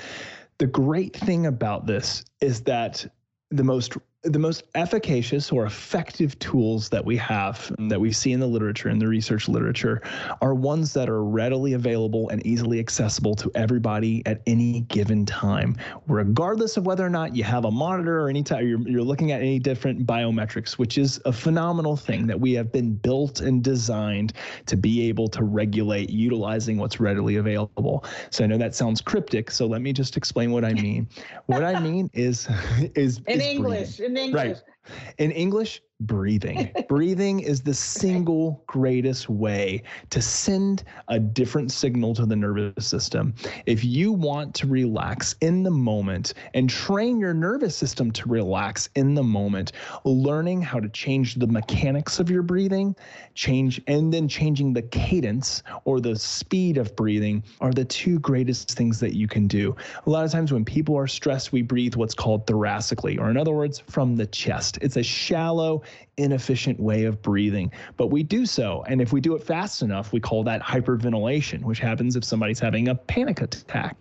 The 0.58 0.66
great 0.66 1.16
thing 1.16 1.46
about 1.46 1.86
this 1.86 2.24
is 2.40 2.62
that 2.62 3.06
the 3.50 3.64
most 3.64 3.96
the 4.24 4.38
most 4.38 4.64
efficacious 4.74 5.52
or 5.52 5.66
effective 5.66 6.38
tools 6.38 6.88
that 6.88 7.04
we 7.04 7.14
have 7.16 7.70
that 7.78 8.00
we 8.00 8.10
see 8.10 8.32
in 8.32 8.40
the 8.40 8.46
literature 8.46 8.88
in 8.88 8.98
the 8.98 9.06
research 9.06 9.48
literature 9.48 10.00
are 10.40 10.54
ones 10.54 10.94
that 10.94 11.10
are 11.10 11.22
readily 11.22 11.74
available 11.74 12.30
and 12.30 12.44
easily 12.46 12.80
accessible 12.80 13.34
to 13.34 13.50
everybody 13.54 14.22
at 14.24 14.40
any 14.46 14.80
given 14.82 15.26
time. 15.26 15.76
Regardless 16.08 16.78
of 16.78 16.86
whether 16.86 17.04
or 17.04 17.10
not 17.10 17.36
you 17.36 17.44
have 17.44 17.66
a 17.66 17.70
monitor 17.70 18.18
or 18.20 18.30
any 18.30 18.42
time 18.42 18.66
you're, 18.66 18.80
you're 18.88 19.02
looking 19.02 19.30
at 19.30 19.42
any 19.42 19.58
different 19.58 20.06
biometrics 20.06 20.72
which 20.72 20.96
is 20.96 21.20
a 21.26 21.32
phenomenal 21.32 21.96
thing 21.96 22.26
that 22.26 22.40
we 22.40 22.54
have 22.54 22.72
been 22.72 22.94
built 22.94 23.42
and 23.42 23.62
designed 23.62 24.32
to 24.64 24.76
be 24.76 25.06
able 25.06 25.28
to 25.28 25.44
regulate 25.44 26.08
utilizing 26.08 26.78
what's 26.78 26.98
readily 26.98 27.36
available. 27.36 28.04
So 28.30 28.44
i 28.44 28.46
know 28.46 28.56
that 28.56 28.74
sounds 28.74 29.02
cryptic 29.02 29.50
so 29.50 29.66
let 29.66 29.82
me 29.82 29.92
just 29.92 30.16
explain 30.16 30.50
what 30.50 30.64
i 30.64 30.72
mean. 30.84 31.08
What 31.44 31.62
i 31.62 31.78
mean 31.78 32.10
is 32.14 32.48
is 32.94 33.18
in 33.26 33.40
is 33.40 33.46
english 33.46 33.96
breathing. 33.98 34.13
In 34.16 34.24
English. 34.24 34.58
Right. 34.58 34.62
In 35.18 35.30
English, 35.30 35.80
breathing. 36.06 36.70
breathing 36.88 37.40
is 37.40 37.62
the 37.62 37.74
single 37.74 38.62
greatest 38.66 39.28
way 39.28 39.82
to 40.10 40.20
send 40.20 40.84
a 41.08 41.18
different 41.18 41.72
signal 41.72 42.14
to 42.14 42.26
the 42.26 42.36
nervous 42.36 42.86
system. 42.86 43.34
If 43.66 43.84
you 43.84 44.12
want 44.12 44.54
to 44.56 44.66
relax 44.66 45.36
in 45.40 45.62
the 45.62 45.70
moment 45.70 46.34
and 46.54 46.68
train 46.68 47.18
your 47.18 47.34
nervous 47.34 47.76
system 47.76 48.10
to 48.12 48.28
relax 48.28 48.88
in 48.94 49.14
the 49.14 49.22
moment, 49.22 49.72
learning 50.04 50.62
how 50.62 50.80
to 50.80 50.88
change 50.88 51.36
the 51.36 51.46
mechanics 51.46 52.18
of 52.18 52.30
your 52.30 52.42
breathing, 52.42 52.94
change 53.34 53.80
and 53.86 54.12
then 54.12 54.28
changing 54.28 54.72
the 54.72 54.82
cadence 54.82 55.62
or 55.84 56.00
the 56.00 56.16
speed 56.16 56.78
of 56.78 56.94
breathing 56.96 57.42
are 57.60 57.72
the 57.72 57.84
two 57.84 58.18
greatest 58.20 58.72
things 58.72 59.00
that 59.00 59.14
you 59.14 59.26
can 59.26 59.46
do. 59.46 59.74
A 60.06 60.10
lot 60.10 60.24
of 60.24 60.30
times 60.30 60.52
when 60.52 60.64
people 60.64 60.96
are 60.96 61.06
stressed, 61.06 61.52
we 61.52 61.62
breathe 61.62 61.94
what's 61.94 62.14
called 62.14 62.46
thoracically, 62.46 63.18
or 63.18 63.30
in 63.30 63.36
other 63.36 63.52
words, 63.52 63.80
from 63.80 64.16
the 64.16 64.26
chest. 64.26 64.78
It's 64.80 64.96
a 64.96 65.02
shallow, 65.02 65.82
inefficient 66.16 66.78
way 66.78 67.04
of 67.04 67.20
breathing, 67.22 67.70
but 67.96 68.08
we 68.08 68.22
do 68.22 68.46
so. 68.46 68.84
And 68.86 69.00
if 69.00 69.12
we 69.12 69.20
do 69.20 69.34
it 69.34 69.42
fast 69.42 69.82
enough, 69.82 70.12
we 70.12 70.20
call 70.20 70.44
that 70.44 70.62
hyperventilation, 70.62 71.62
which 71.62 71.78
happens 71.78 72.16
if 72.16 72.24
somebody's 72.24 72.60
having 72.60 72.88
a 72.88 72.94
panic 72.94 73.40
attack. 73.40 73.96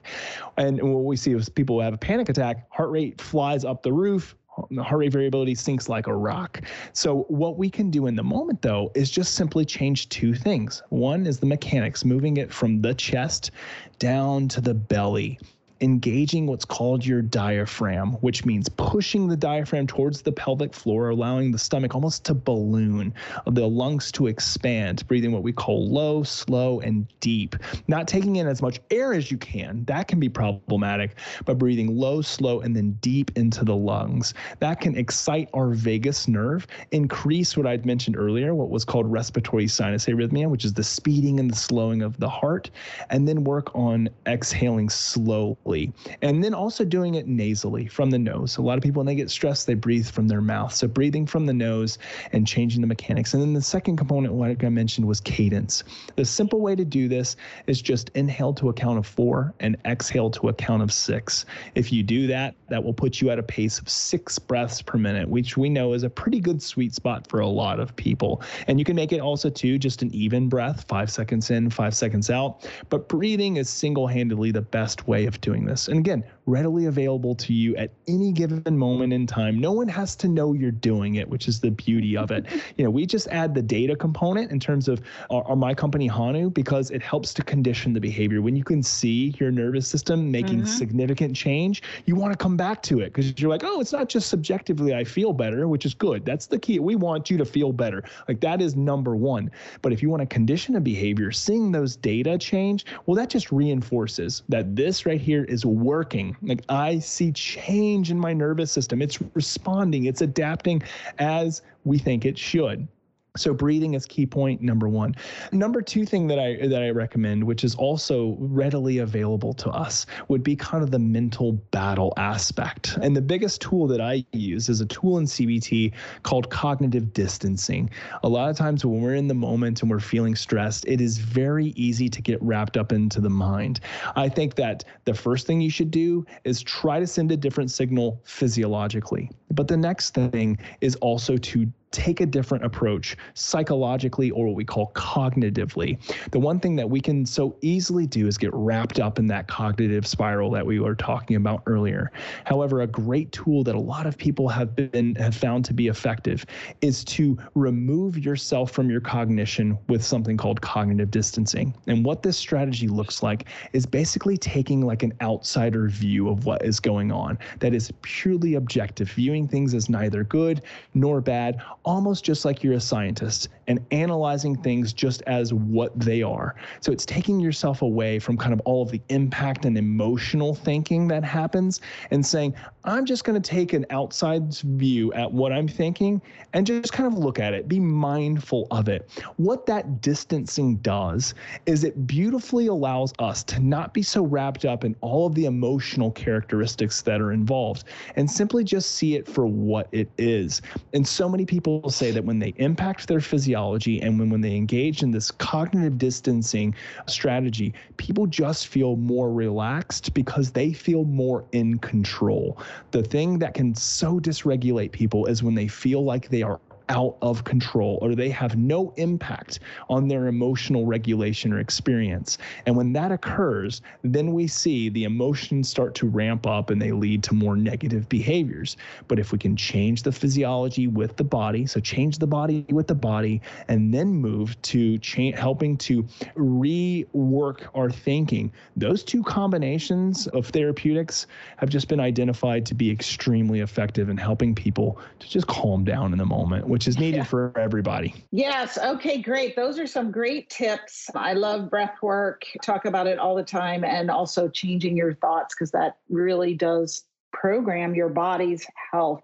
And 0.58 0.82
what 0.82 1.06
we 1.06 1.16
see 1.16 1.34
is 1.34 1.50
people 1.50 1.78
who 1.78 1.82
have 1.82 1.94
a 1.94 1.98
panic 1.98 2.30
attack, 2.30 2.68
heart 2.72 2.92
rate 2.92 3.20
flies 3.20 3.66
up 3.66 3.84
the 3.84 3.94
roof, 3.94 4.36
heart 4.78 5.00
rate 5.00 5.12
variability 5.12 5.56
sinks 5.56 5.90
like 5.90 6.08
a 6.08 6.16
rock. 6.16 6.62
So, 6.94 7.24
what 7.28 7.58
we 7.58 7.70
can 7.70 7.90
do 7.90 8.08
in 8.08 8.16
the 8.16 8.24
moment, 8.24 8.62
though, 8.62 8.92
is 8.94 9.10
just 9.10 9.34
simply 9.34 9.66
change 9.66 10.10
two 10.10 10.36
things. 10.36 10.84
One 10.90 11.26
is 11.26 11.40
the 11.40 11.46
mechanics, 11.46 12.06
moving 12.06 12.38
it 12.38 12.54
from 12.54 12.82
the 12.82 12.94
chest 12.94 13.52
down 13.98 14.48
to 14.50 14.62
the 14.62 14.74
belly 14.74 15.40
engaging 15.82 16.48
what's 16.48 16.66
called 16.66 17.06
your 17.06 17.22
diaphragm, 17.22 18.14
which 18.22 18.46
means 18.46 18.70
pushing 18.70 19.28
the 19.28 19.36
diaphragm 19.36 19.86
towards 19.86 20.22
the 20.22 20.32
pelvic 20.32 20.74
floor, 20.74 21.10
allowing 21.10 21.52
the 21.52 21.58
stomach 21.58 21.94
almost 21.94 22.24
to 22.26 22.34
balloon, 22.34 23.14
the 23.48 23.68
lungs 23.68 24.12
to 24.14 24.28
expand, 24.28 25.06
breathing 25.08 25.32
what 25.32 25.44
we 25.44 25.52
call 25.52 25.88
low, 25.90 26.24
slow, 26.24 26.80
and 26.80 27.08
deep. 27.20 27.56
Not 27.88 28.08
taking 28.08 28.38
in 28.38 28.48
as 28.48 28.62
much 28.62 28.80
air 28.92 29.14
as 29.14 29.30
you 29.30 29.38
can, 29.38 29.84
that 29.86 30.08
can 30.08 30.20
be 30.20 30.30
problematic, 30.30 31.18
but 31.46 31.58
breathing 31.58 31.98
low, 31.98 32.22
slow, 32.22 32.62
and 32.62 32.76
then 32.76 32.94
deep 33.02 33.32
into 33.36 33.66
the 33.66 33.76
lungs. 33.76 34.34
That 34.60 34.80
can 34.80 34.96
excite 34.96 35.50
our 35.54 35.72
vagus 35.72 36.28
nerve, 36.28 36.66
increase 36.92 37.58
what 37.58 37.68
I'd 37.68 37.86
mentioned 37.86 38.16
earlier, 38.16 38.56
what 38.56 38.70
was 38.70 38.86
called 38.86 39.12
respiratory 39.12 39.68
sinus 39.68 40.06
arrhythmia, 40.06 40.50
which 40.50 40.64
is 40.66 40.74
the 40.74 40.84
speeding 40.84 41.40
and 41.40 41.52
the 41.52 41.56
slowing 41.56 42.02
of 42.02 42.18
the 42.20 42.30
heart, 42.30 42.70
and 43.10 43.28
then 43.28 43.44
work 43.44 43.76
on 43.76 44.10
exhaling 44.26 44.90
slowly 44.90 45.73
and 46.22 46.44
then 46.44 46.54
also 46.54 46.86
doing 46.86 47.16
it 47.16 47.28
nasally 47.28 47.88
from 47.88 48.10
the 48.10 48.20
nose. 48.20 48.58
A 48.58 48.62
lot 48.62 48.78
of 48.78 48.84
people, 48.84 49.00
when 49.00 49.08
they 49.08 49.16
get 49.16 49.30
stressed, 49.30 49.68
they 49.68 49.74
breathe 49.74 50.08
from 50.08 50.28
their 50.28 50.42
mouth. 50.42 50.74
So 50.74 50.88
breathing 50.88 51.26
from 51.26 51.46
the 51.46 51.54
nose 51.54 51.98
and 52.32 52.46
changing 52.46 52.82
the 52.82 52.88
mechanics. 52.88 53.34
And 53.34 53.42
then 53.42 53.54
the 53.54 53.62
second 53.62 53.98
component, 53.98 54.34
like 54.34 54.64
I 54.64 54.70
mentioned, 54.70 55.08
was 55.08 55.20
cadence. 55.22 55.84
The 56.16 56.26
simple 56.26 56.62
way 56.62 56.76
to 56.76 56.86
do 56.86 57.08
this 57.08 57.36
is 57.68 57.82
just 57.82 58.10
inhale 58.16 58.54
to 58.56 58.70
a 58.70 58.74
count 58.74 58.98
of 58.98 59.06
four 59.06 59.54
and 59.60 59.78
exhale 59.86 60.30
to 60.32 60.50
a 60.50 60.54
count 60.54 60.82
of 60.82 60.92
six. 60.92 61.46
If 61.76 61.92
you 61.92 62.04
do 62.04 62.28
that, 62.28 62.56
that 62.70 62.84
will 62.84 62.94
put 62.94 63.22
you 63.22 63.30
at 63.30 63.40
a 63.40 63.44
pace 63.44 63.80
of 63.80 63.90
six 63.90 64.40
breaths 64.40 64.82
per 64.82 64.98
minute, 64.98 65.28
which 65.28 65.58
we 65.58 65.70
know 65.70 65.94
is 65.94 66.04
a 66.04 66.10
pretty 66.10 66.40
good 66.40 66.62
sweet 66.62 66.94
spot 66.94 67.28
for 67.28 67.40
a 67.40 67.48
lot 67.48 67.80
of 67.80 67.96
people. 67.96 68.42
And 68.68 68.80
you 68.80 68.86
can 68.86 68.96
make 68.96 69.12
it 69.12 69.20
also 69.20 69.50
too 69.50 69.78
just 69.78 70.02
an 70.02 70.14
even 70.14 70.50
breath, 70.50 70.86
five 70.88 71.12
seconds 71.12 71.50
in, 71.52 71.70
five 71.70 71.94
seconds 71.96 72.30
out. 72.30 72.68
But 72.90 73.08
breathing 73.08 73.58
is 73.58 73.70
single 73.70 74.08
handedly 74.08 74.52
the 74.52 74.62
best 74.62 75.08
way 75.08 75.26
of 75.26 75.40
doing 75.42 75.53
this. 75.62 75.88
And 75.88 76.00
again, 76.00 76.24
readily 76.46 76.86
available 76.86 77.36
to 77.36 77.54
you 77.54 77.76
at 77.76 77.92
any 78.08 78.32
given 78.32 78.78
moment 78.78 79.14
in 79.14 79.26
time. 79.26 79.60
No 79.60 79.72
one 79.72 79.88
has 79.88 80.16
to 80.18 80.28
know 80.28 80.54
you're 80.54 80.72
doing 80.72 81.16
it, 81.16 81.28
which 81.28 81.48
is 81.48 81.60
the 81.60 81.72
beauty 81.72 82.18
of 82.18 82.32
it. 82.32 82.46
you 82.78 82.84
know, 82.84 82.90
we 82.90 83.06
just 83.06 83.28
add 83.28 83.54
the 83.54 83.62
data 83.62 83.96
component 83.96 84.52
in 84.52 84.60
terms 84.60 84.88
of 84.88 85.02
our, 85.30 85.44
our, 85.44 85.56
my 85.56 85.74
company 85.74 86.08
Hanu 86.08 86.50
because 86.50 86.92
it 86.92 87.02
helps 87.02 87.34
to 87.36 87.44
condition 87.44 87.94
the 87.94 88.00
behavior. 88.00 88.42
When 88.42 88.56
you 88.56 88.64
can 88.64 88.84
see 88.84 89.34
your 89.40 89.52
nervous 89.52 89.88
system 89.88 90.32
making 90.32 90.60
mm-hmm. 90.60 90.66
significant 90.66 91.36
change, 91.36 91.84
you 92.06 92.16
want 92.16 92.34
to 92.34 92.38
come 92.38 92.58
back 92.58 92.82
to 92.84 93.00
it 93.00 93.14
because 93.14 93.40
you're 93.40 93.50
like, 93.50 93.64
oh, 93.64 93.80
it's 93.80 93.94
not 93.94 94.10
just 94.10 94.30
subjectively 94.30 94.94
I 94.94 95.04
feel 95.04 95.34
better, 95.34 95.68
which 95.68 95.86
is 95.86 95.94
good. 95.94 96.26
That's 96.26 96.48
the 96.48 96.60
key. 96.60 96.80
We 96.80 96.96
want 96.96 97.30
you 97.30 97.38
to 97.38 97.46
feel 97.46 97.72
better. 97.72 98.04
Like 98.28 98.42
that 98.42 98.62
is 98.62 98.76
number 98.76 99.16
one. 99.16 99.52
But 99.82 99.94
if 99.94 100.02
you 100.02 100.10
want 100.10 100.22
to 100.22 100.26
condition 100.26 100.76
a 100.76 100.82
behavior, 100.82 101.32
seeing 101.32 101.72
those 101.72 101.96
data 101.96 102.38
change, 102.38 102.86
well, 103.06 103.16
that 103.16 103.30
just 103.30 103.52
reinforces 103.52 104.44
that 104.50 104.76
this 104.76 105.06
right 105.06 105.22
here 105.22 105.46
is 105.46 105.66
working. 105.66 106.33
Like 106.42 106.64
I 106.70 107.00
see 107.00 107.32
change 107.32 108.12
in 108.12 108.20
my 108.20 108.34
nervous 108.34 108.72
system. 108.72 109.02
It's 109.02 109.20
responding, 109.34 110.06
it's 110.06 110.22
adapting 110.22 110.82
as 111.20 111.62
we 111.86 111.98
think 111.98 112.26
it 112.26 112.38
should. 112.38 112.88
So 113.36 113.52
breathing 113.52 113.96
is 113.96 114.06
key 114.06 114.28
point 114.28 114.62
number 114.62 114.88
one. 114.88 115.16
Number 115.52 115.82
two 115.82 116.06
thing 116.06 116.28
that 116.28 116.38
I 116.38 116.68
that 116.68 116.84
I 116.84 116.92
recommend, 116.92 117.44
which 117.44 117.64
is 117.64 117.74
also 117.74 118.38
readily 118.40 119.00
available 119.00 119.56
to 119.56 119.72
us, 119.72 120.06
would 120.28 120.44
be 120.44 120.56
kind 120.56 120.84
of 120.84 120.92
the 120.92 121.00
mental 121.00 121.54
battle 121.72 122.14
aspect. 122.18 122.96
And 123.02 123.16
the 123.16 123.24
biggest 123.24 123.60
tool 123.60 123.88
that 123.88 124.00
I 124.00 124.24
use 124.34 124.70
is 124.70 124.82
a 124.82 124.86
tool 124.86 125.18
in 125.18 125.26
CBT 125.26 125.94
called 126.22 126.52
cognitive 126.52 127.12
distancing. 127.12 127.90
A 128.22 128.30
lot 128.30 128.52
of 128.52 128.56
times 128.56 128.86
when 128.86 129.02
we're 129.02 129.16
in 129.16 129.28
the 129.28 129.34
moment 129.34 129.82
and 129.82 129.90
we're 129.90 130.00
feeling 130.00 130.36
stressed, 130.36 130.86
it 130.88 131.02
is 131.02 131.18
very 131.18 131.70
easy 131.70 132.10
to 132.10 132.22
get 132.22 132.40
wrapped 132.40 132.78
up 132.78 132.92
into 132.92 133.20
the 133.20 133.32
mind. 133.32 133.80
I 134.16 134.30
think 134.30 134.54
that 134.56 134.84
the 135.06 135.14
first 135.16 135.48
thing 135.48 135.60
you 135.60 135.72
should 135.72 135.90
do 135.90 136.24
is 136.44 136.62
try 136.62 137.00
to 137.00 137.08
send 137.08 137.32
a 137.32 137.38
different 137.38 137.72
signal 137.72 138.22
physiologically. 138.26 139.32
But 139.50 139.68
the 139.68 139.78
next 139.78 140.14
thing 140.14 140.60
is 140.82 140.96
also 140.98 141.38
to 141.38 141.72
take 141.94 142.20
a 142.20 142.26
different 142.26 142.66
approach 142.66 143.16
psychologically 143.36 144.32
or 144.32 144.48
what 144.48 144.56
we 144.56 144.66
call 144.66 144.92
cognitively. 144.94 145.98
The 146.32 146.40
one 146.40 146.60
thing 146.60 146.76
that 146.76 146.90
we 146.90 147.00
can 147.00 147.26
so 147.26 147.56
easily 147.62 148.06
do 148.06 148.28
is 148.28 148.38
get 148.38 148.50
wrapped 148.54 149.00
up 149.00 149.20
in 149.20 149.28
that 149.28 149.48
cognitive 149.48 150.06
spiral 150.06 150.52
that 150.52 150.66
we 150.66 150.80
were 150.80 150.96
talking 150.96 151.38
about 151.38 151.64
earlier. 151.66 152.12
However, 152.46 152.82
a 152.82 152.88
great 152.88 153.32
tool 153.32 153.64
that 153.64 153.76
a 153.76 153.80
lot 153.80 154.06
of 154.06 154.18
people 154.18 154.50
have 154.50 154.76
been 154.76 155.16
have 155.16 155.36
found 155.36 155.64
to 155.66 155.74
be 155.74 155.88
effective 155.88 156.46
is 156.82 157.04
to 157.06 157.38
remove 157.56 158.18
yourself 158.18 158.72
from 158.72 158.90
your 158.90 159.02
cognition 159.02 159.78
with 159.88 160.04
something 160.04 160.36
called 160.36 160.62
cognitive 160.62 161.12
distancing. 161.12 161.74
And 161.88 162.04
what 162.04 162.24
this 162.24 162.38
strategy 162.38 162.88
looks 162.88 163.22
like 163.22 163.46
is 163.74 163.86
basically 163.86 164.38
taking 164.38 164.82
like 164.86 165.04
an 165.04 165.14
outsider 165.22 165.88
view 165.88 166.30
of 166.30 166.46
what 166.46 166.66
is 166.66 166.80
going 166.80 167.12
on 167.12 167.38
that 167.60 167.74
is 167.74 167.92
purely 168.02 168.56
objective, 168.56 169.10
viewing 169.12 169.48
things 169.48 169.74
as 169.74 169.90
neither 169.90 170.24
good 170.24 170.62
nor 170.94 171.22
bad, 171.22 171.62
almost 171.86 172.24
just 172.24 172.46
like 172.46 172.64
you're 172.64 172.74
a 172.74 172.82
scientist 172.82 173.50
and 173.68 173.80
analyzing 173.92 174.56
things 174.56 174.94
just 174.94 175.22
as 175.24 175.54
what 175.54 175.98
they 176.00 176.22
are. 176.22 176.56
So 176.82 176.92
it's 176.92 177.06
taking 177.06 177.40
yourself 177.40 177.82
away 177.82 178.20
from 178.20 178.38
kind 178.38 178.54
of 178.54 178.62
all 178.66 178.82
of 178.82 178.92
the 178.92 179.02
impact 179.10 179.66
and 179.66 179.78
emotional 179.78 180.54
thinking 180.54 181.08
that 181.08 181.24
happens 181.24 181.82
and 182.12 182.26
saying, 182.26 182.56
I'm 182.84 183.06
just 183.06 183.24
going 183.24 183.42
to 183.42 183.50
take 183.50 183.74
an 183.74 183.86
outside 183.90 184.54
view 184.54 185.14
at 185.14 185.32
what 185.32 185.54
I'm 185.54 185.68
thinking 185.68 186.22
and 186.54 186.68
just 186.68 186.92
kind 186.92 187.12
of 187.12 187.18
look 187.18 187.40
at 187.40 187.54
it, 187.54 187.68
be 187.68 187.80
mindful 187.80 188.68
of 188.72 188.90
it. 188.90 189.10
What 189.38 189.66
that 189.68 190.02
distancing 190.02 190.78
does 190.78 191.34
is 191.66 191.84
it 191.84 192.06
beautifully 192.06 192.68
allows 192.68 193.14
us 193.20 193.44
to 193.46 193.60
not 193.60 193.94
be 193.94 194.02
so 194.02 194.24
wrapped 194.24 194.66
up 194.66 194.84
in 194.84 194.96
all 195.02 195.28
of 195.28 195.36
the 195.36 195.46
emotional 195.46 196.12
characteristics 196.12 197.02
that 197.04 197.22
are 197.22 197.32
involved 197.32 197.86
and 198.16 198.30
simply 198.30 198.64
just 198.64 198.96
see 198.96 199.16
it 199.16 199.28
for 199.28 199.46
what 199.46 199.88
it 199.92 200.10
is. 200.18 200.62
And 200.94 201.08
so 201.08 201.30
many 201.30 201.46
people 201.46 201.90
say 201.90 202.12
that 202.12 202.24
when 202.24 202.40
they 202.40 202.54
impact 202.58 203.08
their 203.08 203.22
physiology 203.22 203.53
and 203.56 204.20
when, 204.20 204.30
when 204.30 204.42
they 204.42 204.56
engage 204.56 205.04
in 205.04 205.12
this 205.12 205.32
cognitive 205.32 205.98
distancing 205.98 206.74
strategy, 207.08 207.74
people 207.98 208.26
just 208.28 208.68
feel 208.68 208.96
more 208.96 209.32
relaxed 209.32 210.14
because 210.14 210.52
they 210.52 210.74
feel 210.74 211.04
more 211.06 211.46
in 211.52 211.78
control. 211.80 212.58
The 212.92 213.04
thing 213.04 213.40
that 213.40 213.54
can 213.54 213.76
so 213.76 214.20
dysregulate 214.20 214.92
people 214.92 215.26
is 215.26 215.44
when 215.44 215.56
they 215.56 215.68
feel 215.68 216.04
like 216.04 216.30
they 216.30 216.42
are 216.42 216.60
out 216.90 217.18
of 217.22 217.44
control 217.44 217.98
or 218.02 218.16
they 218.16 218.30
have 218.30 218.58
no 218.58 218.94
impact 218.98 219.60
on 219.90 220.08
their 220.08 220.28
emotional 220.28 220.86
regulation 220.86 221.54
or 221.54 221.60
experience. 221.60 222.38
And 222.66 222.76
when 222.76 222.94
that 222.94 223.12
occurs, 223.12 223.82
then 224.04 224.34
we 224.34 224.48
see 224.48 224.90
the 224.90 225.04
emotions 225.04 225.70
start 225.70 225.96
to 225.96 226.08
ramp 226.08 226.46
up 226.46 226.70
and 226.70 226.82
they 226.82 226.92
lead 226.92 227.24
to 227.24 227.34
more 227.34 227.56
negative 227.56 228.10
behaviors. 228.10 228.78
But 229.08 229.20
if 229.20 229.32
we 229.32 229.38
can 229.38 229.56
change 229.56 230.04
the 230.04 230.12
physiology 230.12 230.88
with 230.88 231.16
the 231.16 231.24
body, 231.24 231.66
so 231.66 231.80
change 231.80 232.18
the 232.18 232.28
body 232.28 232.66
with 232.70 232.88
the 232.88 232.96
body, 232.96 233.42
and 233.68 233.94
then 233.94 234.10
move 234.10 234.62
to 234.64 234.98
cha- 235.00 235.36
helping 235.36 235.78
to 235.78 236.04
rework 236.36 237.68
our 237.76 237.90
thinking, 237.90 238.52
those 238.76 239.04
two 239.04 239.24
combinations 239.24 240.28
of 240.28 240.48
therapeutics 240.48 241.28
have 241.58 241.70
just 241.70 241.88
been 241.88 242.00
identified 242.00 242.66
to 242.66 242.76
be 242.76 242.90
extremely 242.92 243.62
effective 243.62 244.10
in 244.10 244.18
helping 244.18 244.54
people 244.54 245.00
to 245.20 245.30
just 245.30 245.48
calm 245.48 245.84
down 245.84 246.12
in 246.12 246.18
the 246.18 246.26
moment 246.26 246.68
which 246.74 246.88
is 246.88 246.98
needed 246.98 247.18
yeah. 247.18 247.24
for 247.24 247.54
everybody. 247.56 248.16
Yes. 248.32 248.80
Okay, 248.80 249.22
great. 249.22 249.56
Those 249.56 249.78
are 249.78 249.86
some 249.86 250.10
great 250.10 250.50
tips. 250.50 251.08
I 251.14 251.34
love 251.34 251.70
breath 251.70 251.98
work, 252.02 252.42
talk 252.64 252.86
about 252.86 253.06
it 253.06 253.20
all 253.20 253.36
the 253.36 253.44
time, 253.44 253.84
and 253.84 254.10
also 254.10 254.50
changing 254.50 254.98
your 254.98 255.14
thoughts 255.14 255.54
because 255.54 255.70
that 255.70 255.98
really 256.10 256.56
does 256.56 257.04
program 257.32 257.94
your 257.94 258.10
body's 258.10 258.66
health. 258.92 259.22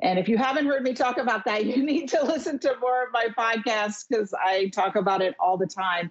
And 0.00 0.18
if 0.18 0.28
you 0.28 0.36
haven't 0.36 0.66
heard 0.66 0.82
me 0.82 0.92
talk 0.92 1.18
about 1.18 1.44
that, 1.44 1.66
you 1.66 1.84
need 1.84 2.08
to 2.08 2.24
listen 2.24 2.58
to 2.58 2.74
more 2.80 3.04
of 3.04 3.12
my 3.12 3.28
podcasts 3.38 4.04
because 4.08 4.34
I 4.34 4.68
talk 4.74 4.96
about 4.96 5.22
it 5.22 5.36
all 5.38 5.56
the 5.56 5.68
time. 5.68 6.10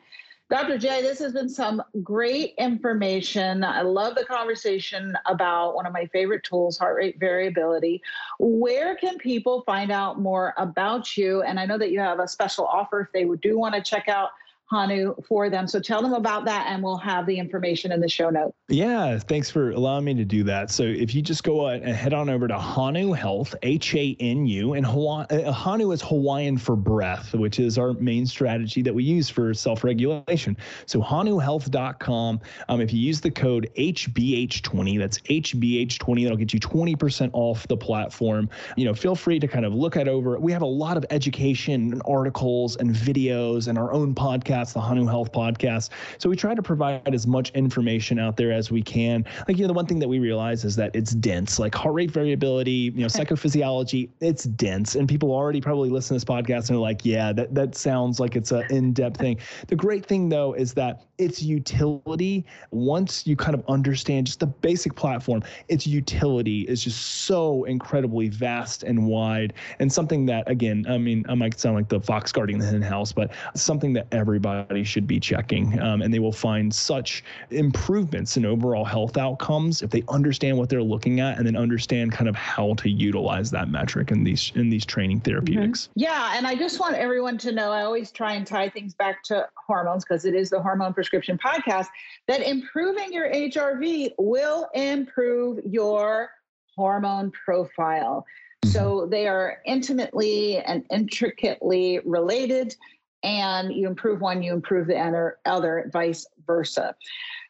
Dr. 0.52 0.78
Jay, 0.78 1.02
this 1.02 1.20
has 1.20 1.32
been 1.32 1.47
some 1.47 1.82
great 2.04 2.56
information. 2.58 3.64
I 3.64 3.84
love 3.84 4.16
the 4.16 4.26
conversation 4.26 5.18
about 5.26 5.76
one 5.76 5.86
of 5.86 5.93
my 5.93 6.08
favorite 6.08 6.43
tools, 6.43 6.78
heart 6.78 6.97
rate 6.97 7.18
variability. 7.22 8.02
Where 8.38 8.97
can 8.97 9.18
people 9.18 9.62
find 9.62 9.93
out 9.93 10.20
more 10.20 10.54
about 10.58 11.16
you? 11.16 11.41
And 11.43 11.58
I 11.58 11.66
know 11.66 11.78
that 11.78 11.89
you 11.89 12.02
have 12.02 12.20
a 12.20 12.28
special 12.28 12.66
offer 12.66 12.99
if 12.99 13.14
they 13.14 13.24
do 13.41 13.58
want 13.58 13.76
to 13.76 13.82
check 13.82 14.10
out 14.10 14.32
Hanu 14.72 15.13
for 15.28 15.49
them. 15.49 15.67
So 15.67 15.82
tell 15.82 16.01
them 16.01 16.13
about 16.13 16.45
that, 16.45 16.67
and 16.69 16.82
we'll 16.82 16.97
have 16.97 17.26
the 17.26 17.38
information 17.38 17.91
in 17.91 17.99
the 17.99 18.07
show 18.07 18.30
notes. 18.30 18.55
Yeah, 18.69 19.19
thanks 19.19 19.49
for 19.49 19.72
allowing 19.72 20.05
me 20.05 20.13
to 20.13 20.24
do 20.24 20.45
that. 20.45 20.72
So 20.72 20.84
if 20.84 21.13
you 21.13 21.22
just 21.22 21.43
go 21.43 21.67
and 21.67 21.93
head 21.93 22.13
on 22.13 22.30
over 22.30 22.47
to 22.47 22.57
Hanu 22.57 23.11
Health, 23.11 23.53
H 23.63 23.93
A 23.95 24.15
N 24.22 24.45
U, 24.45 24.74
and 24.74 24.86
Hawaii, 24.86 25.26
uh, 25.30 25.51
Hanu 25.51 25.91
is 25.91 26.01
Hawaiian 26.01 26.57
for 26.57 26.78
breath, 26.78 27.34
which 27.34 27.59
is 27.59 27.78
our 27.78 27.93
main 27.93 28.26
strategy 28.26 28.82
that 28.82 28.93
we 28.93 29.03
use 29.03 29.30
for 29.30 29.53
self 29.53 29.84
regulation. 29.84 30.55
So 30.86 31.01
hanuhealth.com. 31.01 32.39
Um, 32.69 32.82
if 32.82 32.93
you 32.93 32.99
use 32.99 33.19
the 33.19 33.32
code 33.32 33.69
HBH20, 33.78 34.97
that's 34.97 35.19
HBH20, 35.19 36.24
that'll 36.24 36.38
get 36.38 36.53
you 36.53 36.61
20% 36.61 37.30
off 37.34 37.67
the 37.67 37.78
platform. 37.78 38.49
You 38.78 38.86
know, 38.86 38.93
feel 38.93 39.15
free 39.15 39.39
to 39.39 39.47
kind 39.49 39.65
of 39.65 39.74
look 39.74 39.97
at 39.97 40.07
over. 40.07 40.39
We 40.39 40.53
have 40.53 40.61
a 40.61 40.65
lot 40.65 40.95
of 40.95 41.05
education 41.09 41.91
and 41.91 42.01
articles 42.05 42.78
and 42.78 42.95
videos 42.95 43.67
and 43.67 43.78
our 43.78 43.91
own 43.91 44.15
podcast 44.15 44.61
podcast, 44.62 44.74
the 44.74 44.82
Hanu 44.82 45.05
Health 45.05 45.32
podcast. 45.32 45.89
So 46.18 46.30
we 46.30 46.36
try 46.36 46.55
to 46.55 46.62
provide 46.62 47.14
as 47.14 47.28
much 47.28 47.51
information 47.51 48.20
out 48.20 48.38
there 48.38 48.51
as 48.51 48.72
we 48.72 48.82
can. 48.82 49.26
Like, 49.47 49.57
you 49.57 49.64
know, 49.64 49.68
the 49.68 49.74
one 49.74 49.86
thing 49.86 49.99
that 49.99 50.07
we 50.07 50.20
realize 50.20 50.64
is 50.64 50.76
that 50.78 50.95
it's 50.95 51.12
dense, 51.12 51.59
like 51.59 51.76
heart 51.76 51.95
rate 51.95 52.12
variability, 52.12 52.72
you 52.72 53.01
know, 53.01 53.07
psychophysiology, 53.07 54.09
it's 54.20 54.43
dense. 54.43 54.95
And 54.95 55.07
people 55.07 55.32
already 55.32 55.62
probably 55.62 55.89
listen 55.89 56.09
to 56.20 56.26
this 56.26 56.26
podcast 56.26 56.70
and 56.70 56.78
are 56.78 56.82
like, 56.82 57.05
yeah, 57.05 57.34
that, 57.34 57.53
that 57.55 57.76
sounds 57.76 58.20
like 58.20 58.36
it's 58.36 58.51
an 58.51 58.66
in 58.70 58.93
depth 58.93 59.18
thing. 59.18 59.39
The 59.68 59.76
great 59.76 60.05
thing, 60.05 60.30
though, 60.30 60.53
is 60.53 60.74
that 60.76 61.03
its 61.22 61.41
utility, 61.41 62.45
once 62.72 63.28
you 63.28 63.36
kind 63.36 63.53
of 63.53 63.63
understand 63.67 64.26
just 64.26 64.39
the 64.39 64.47
basic 64.47 64.95
platform, 64.95 65.43
its 65.67 65.86
utility 65.86 66.61
is 66.61 66.84
just 66.84 67.26
so 67.26 67.63
incredibly 67.65 68.28
vast 68.28 68.84
and 68.84 69.05
wide 69.05 69.53
and 69.80 69.91
something 69.91 70.26
that, 70.26 70.49
again, 70.49 70.84
I 70.89 70.97
mean, 70.97 71.24
I 71.30 71.36
might 71.36 71.59
sound 71.59 71.76
like 71.76 71.89
the 71.89 72.01
fox 72.01 72.32
guarding 72.32 72.57
the 72.57 72.65
hen 72.65 72.82
house, 72.82 73.11
but 73.11 73.32
something 73.55 73.93
that 73.93 74.07
everybody 74.11 74.84
should 74.84 75.05
be 75.05 75.19
checking. 75.19 75.80
Um, 75.80 76.01
and 76.01 76.11
they 76.11 76.19
will 76.19 76.32
find 76.32 76.74
such 76.74 77.24
improvements 77.51 78.36
in 78.36 78.45
overall 78.45 78.86
health 78.86 79.15
outcomes 79.15 79.84
if 79.84 79.91
they 79.91 80.03
understand 80.09 80.57
what 80.57 80.69
they're 80.69 80.82
looking 80.82 81.19
at 81.19 81.38
and 81.38 81.45
then 81.45 81.55
understand 81.55 82.11
kind 82.11 82.28
of 82.28 82.36
how 82.36 82.74
to 82.76 82.89
utilize 82.89 83.51
that 83.51 83.69
metric 83.69 84.09
in 84.09 84.24
these 84.24 84.51
in 84.55 84.69
these 84.69 84.86
training 84.86 85.19
therapeutics. 85.19 85.84
Mm-hmm. 85.84 85.99
Yeah, 85.99 86.34
and 86.36 86.47
I 86.47 86.55
just 86.55 86.80
want 86.80 86.95
everyone 86.95 87.38
to 87.39 87.51
know 87.51 87.72
I 87.72 87.84
always 87.84 88.11
try 88.11 88.34
and 88.34 88.47
tie 88.47 88.69
things 88.69 88.95
back 88.95 89.24
to 89.26 89.47
hormones 89.67 90.03
because 90.03 90.26
it 90.26 90.34
is 90.34 90.49
the 90.49 90.61
hormone 90.61 90.93
prescription 90.93 91.11
podcast 91.12 91.88
that 92.28 92.41
improving 92.41 93.12
your 93.12 93.32
HRV 93.32 94.12
will 94.18 94.70
improve 94.74 95.59
your 95.66 96.30
hormone 96.76 97.32
profile. 97.32 98.26
Mm-hmm. 98.64 98.72
So 98.72 99.07
they 99.09 99.28
are 99.28 99.57
intimately 99.66 100.57
and 100.57 100.84
intricately 100.91 101.99
related 102.05 102.76
and 103.24 103.74
you 103.74 103.88
improve 103.88 104.22
one, 104.22 104.41
you 104.41 104.53
improve 104.53 104.88
the 104.88 105.38
other, 105.45 105.89
vice 105.93 106.26
versa. 106.47 106.95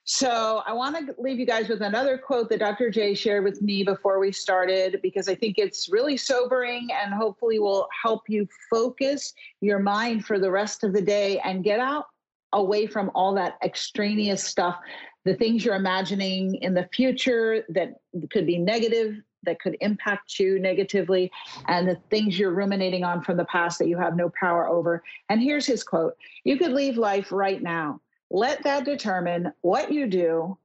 So 0.04 0.64
I 0.66 0.74
want 0.74 0.98
to 0.98 1.16
leave 1.20 1.40
you 1.40 1.46
guys 1.46 1.70
with 1.70 1.82
another 1.82 2.18
quote 2.18 2.50
that 2.50 2.60
Dr. 2.60 2.90
Jay 2.90 3.14
shared 3.14 3.44
with 3.44 3.62
me 3.62 3.84
before 3.84 4.20
we 4.20 4.32
started 4.32 5.00
because 5.02 5.30
I 5.30 5.36
think 5.36 5.58
it's 5.58 5.90
really 5.90 6.18
sobering 6.18 6.90
and 6.92 7.14
hopefully 7.14 7.60
will 7.60 7.88
help 8.04 8.24
you 8.28 8.48
focus 8.70 9.34
your 9.62 9.80
mind 9.80 10.26
for 10.26 10.40
the 10.40 10.50
rest 10.50 10.84
of 10.84 10.92
the 10.92 11.02
day 11.02 11.40
and 11.40 11.64
get 11.64 11.80
out 11.80 12.08
away 12.54 12.88
from 12.88 13.12
all 13.16 13.34
that 13.36 13.58
extraneous 13.64 14.44
stuff, 14.44 14.78
the 15.26 15.36
things 15.36 15.64
you're 15.64 15.76
imagining 15.76 16.56
in 16.56 16.74
the 16.74 16.90
future 16.94 17.64
that 17.70 17.94
could 18.32 18.46
be 18.46 18.58
negative 18.58 19.22
that 19.44 19.60
could 19.60 19.76
impact 19.82 20.40
you 20.40 20.60
negatively 20.60 21.32
and 21.68 21.88
the 21.88 21.98
things 22.10 22.38
you're 22.38 22.54
ruminating 22.54 23.04
on 23.04 23.22
from 23.22 23.38
the 23.38 23.46
past 23.46 23.80
that 23.80 23.88
you 23.88 23.98
have 23.98 24.16
no 24.16 24.32
power 24.40 24.68
over. 24.68 25.04
And 25.30 25.42
here's 25.42 25.66
his 25.66 25.84
quote 25.84 26.16
You 26.44 26.58
could 26.58 26.72
leave 26.72 26.98
life 26.98 27.32
right 27.32 27.62
now. 27.62 28.02
Let 28.30 28.64
that 28.64 28.86
determine 28.86 29.52
what 29.62 29.92
you 29.92 30.08
do, 30.08 30.58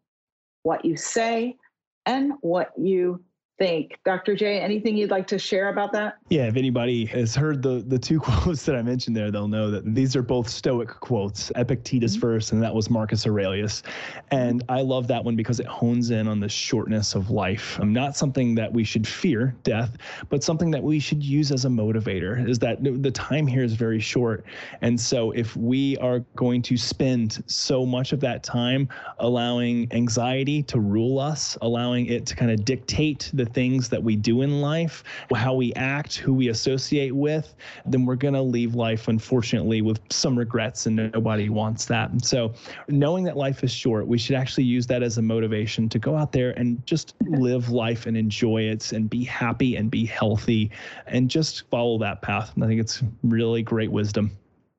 what 0.63 0.85
you 0.85 0.97
say, 0.97 1.57
and 2.05 2.33
what 2.41 2.71
you 2.79 3.23
think. 3.59 3.99
Dr. 4.05 4.37
Jay, 4.37 4.61
anything 4.61 4.97
you'd 4.97 5.11
like 5.11 5.27
to 5.29 5.39
share 5.39 5.69
about 5.69 5.93
that? 5.93 6.19
Yeah, 6.29 6.47
if 6.47 6.57
anybody 6.57 7.07
has 7.07 7.35
heard 7.35 7.63
the 7.63 7.85
the 7.87 7.99
two 7.99 8.21
quotes 8.27 8.65
that 8.67 8.77
I 8.77 8.83
mentioned 8.83 9.17
there, 9.17 9.31
they'll 9.31 9.49
know 9.49 9.71
that 9.71 9.95
these 9.95 10.17
are 10.17 10.23
both 10.23 10.49
Stoic 10.49 10.89
quotes. 10.89 11.51
Epictetus 11.57 12.13
mm-hmm. 12.13 12.21
first, 12.21 12.53
and 12.53 12.63
that 12.63 12.75
was 12.75 12.91
Marcus 12.91 13.27
Aurelius. 13.27 13.83
And 14.31 14.63
I 14.69 14.83
love 14.83 15.07
that 15.09 15.25
one 15.25 15.37
because 15.37 15.61
it 15.61 15.67
hones 15.67 16.11
in 16.11 16.29
on 16.29 16.41
the 16.41 16.49
shortness 16.49 17.15
of 17.15 17.31
life. 17.31 17.79
Um, 17.81 17.93
not 17.93 18.17
something 18.17 18.55
that 18.57 18.73
we 18.73 18.85
should 18.85 19.07
fear, 19.07 19.55
death, 19.63 19.97
but 20.29 20.43
something 20.43 20.71
that 20.71 20.83
we 20.83 20.99
should 20.99 21.23
use 21.23 21.51
as 21.53 21.65
a 21.65 21.69
motivator. 21.69 22.49
Is 22.49 22.59
that 22.61 22.79
the 22.83 23.11
time 23.11 23.47
here 23.47 23.65
is 23.65 23.75
very 23.75 24.01
short, 24.01 24.45
and 24.83 25.01
so 25.01 25.31
if 25.33 25.57
we 25.57 25.97
are 25.99 26.21
going 26.37 26.63
to 26.63 26.77
spend 26.77 27.43
so 27.47 27.87
much 27.87 28.13
of 28.13 28.21
that 28.21 28.43
time 28.43 28.89
allowing 29.19 29.93
anxiety 29.93 30.63
to 30.65 30.81
rule 30.81 31.19
us, 31.19 31.57
allowing 31.63 32.07
it 32.07 32.27
to 32.27 32.37
kind 32.37 32.51
of 32.51 32.65
dictate 32.65 33.31
the 33.33 33.46
things 33.47 33.89
that 33.89 34.03
we 34.03 34.17
do 34.17 34.43
in 34.43 34.61
life, 34.61 35.05
how 35.35 35.55
we 35.55 35.73
act, 35.75 36.17
who 36.17 36.33
we 36.35 36.49
associate 36.49 37.15
with, 37.15 37.55
then 37.85 38.05
we're 38.05 38.17
going 38.17 38.35
to 38.35 38.43
leave 38.43 38.75
life, 38.75 39.09
unfortunately, 39.09 39.83
with 39.83 40.01
some 40.11 40.39
regrets, 40.39 40.87
and 40.87 41.13
nobody 41.13 41.49
wants 41.49 41.87
that. 41.87 42.11
And 42.11 42.25
so, 42.25 42.53
knowing 42.89 43.25
that 43.25 43.37
life 43.37 43.63
is 43.65 43.71
short, 43.71 44.07
we 44.07 44.19
should 44.19 44.37
actually 44.37 44.65
use 44.65 44.87
that 44.89 45.03
as 45.03 45.19
a 45.19 45.23
motivation 45.23 45.89
to 45.89 45.99
go 45.99 46.17
out 46.17 46.33
there 46.33 46.51
and 46.53 46.85
just 46.87 47.19
mm-hmm. 47.19 47.35
live 47.43 47.71
life 47.71 48.07
and 48.07 48.17
enjoy 48.17 48.63
it 48.63 48.93
and 48.93 49.09
be 49.09 49.25
happy 49.25 49.77
and 49.77 49.91
be 49.91 50.05
healthy 50.05 50.71
and 51.07 51.31
just 51.31 51.69
follow 51.71 51.99
that 51.99 52.23
path. 52.23 52.53
And 52.55 52.65
I 52.65 52.67
think 52.67 52.81
it's 52.81 53.03
really 53.23 53.63
great 53.63 53.91
wisdom. 53.91 54.37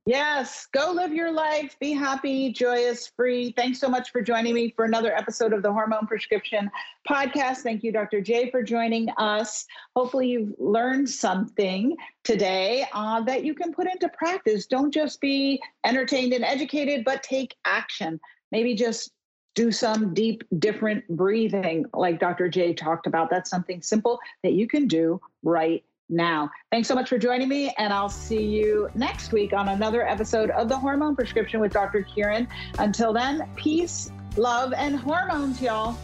Yes, 0.07 0.67
go 0.71 0.93
live 0.93 1.11
your 1.11 1.33
life, 1.33 1.75
be 1.81 1.91
happy, 1.91 2.49
joyous, 2.53 3.07
free. 3.07 3.51
Thanks 3.57 3.77
so 3.77 3.89
much 3.89 4.13
for 4.13 4.21
joining 4.21 4.53
me 4.53 4.71
for 4.73 4.85
another 4.85 5.13
episode 5.13 5.51
of 5.51 5.61
the 5.61 5.69
Hormone 5.69 6.07
Prescription 6.07 6.71
Podcast. 7.05 7.57
Thank 7.57 7.83
you, 7.83 7.91
Dr. 7.91 8.21
Jay, 8.21 8.49
for 8.49 8.63
joining 8.63 9.09
us. 9.17 9.65
Hopefully, 9.97 10.29
you've 10.29 10.53
learned 10.59 11.09
something 11.09 11.97
today 12.23 12.85
uh, 12.93 13.19
that 13.23 13.43
you 13.43 13.53
can 13.53 13.73
put 13.73 13.85
into 13.85 14.07
practice. 14.07 14.65
Don't 14.65 14.93
just 14.93 15.19
be 15.19 15.61
entertained 15.85 16.31
and 16.31 16.45
educated, 16.45 17.03
but 17.03 17.21
take 17.21 17.57
action. 17.65 18.17
Maybe 18.53 18.75
just 18.75 19.11
do 19.55 19.73
some 19.73 20.13
deep, 20.13 20.41
different 20.57 21.05
breathing, 21.09 21.85
like 21.93 22.21
Dr. 22.21 22.47
Jay 22.47 22.73
talked 22.73 23.07
about. 23.07 23.29
That's 23.29 23.49
something 23.49 23.81
simple 23.81 24.21
that 24.43 24.53
you 24.53 24.69
can 24.69 24.87
do 24.87 25.19
right 25.43 25.83
now. 26.09 26.49
Thanks 26.71 26.87
so 26.87 26.95
much 26.95 27.09
for 27.09 27.17
joining 27.17 27.49
me, 27.49 27.73
and 27.77 27.93
I'll 27.93 28.09
see 28.09 28.43
you 28.43 28.89
next 28.95 29.31
week 29.31 29.53
on 29.53 29.69
another 29.69 30.07
episode 30.07 30.49
of 30.51 30.69
The 30.69 30.77
Hormone 30.77 31.15
Prescription 31.15 31.59
with 31.59 31.73
Dr. 31.73 32.03
Kyrin. 32.03 32.47
Until 32.79 33.13
then, 33.13 33.47
peace, 33.55 34.11
love, 34.35 34.73
and 34.73 34.95
hormones, 34.95 35.61
y'all. 35.61 35.97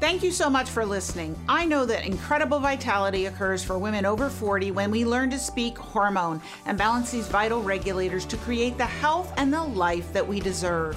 Thank 0.00 0.22
you 0.22 0.32
so 0.32 0.50
much 0.50 0.68
for 0.68 0.84
listening. 0.84 1.34
I 1.48 1.64
know 1.64 1.86
that 1.86 2.04
incredible 2.04 2.60
vitality 2.60 3.26
occurs 3.26 3.64
for 3.64 3.78
women 3.78 4.04
over 4.04 4.28
40 4.28 4.70
when 4.72 4.90
we 4.90 5.04
learn 5.04 5.30
to 5.30 5.38
speak 5.38 5.78
hormone 5.78 6.42
and 6.66 6.76
balance 6.76 7.10
these 7.10 7.26
vital 7.28 7.62
regulators 7.62 8.26
to 8.26 8.36
create 8.36 8.76
the 8.76 8.84
health 8.84 9.32
and 9.38 9.50
the 9.52 9.62
life 9.62 10.12
that 10.12 10.26
we 10.26 10.40
deserve. 10.40 10.96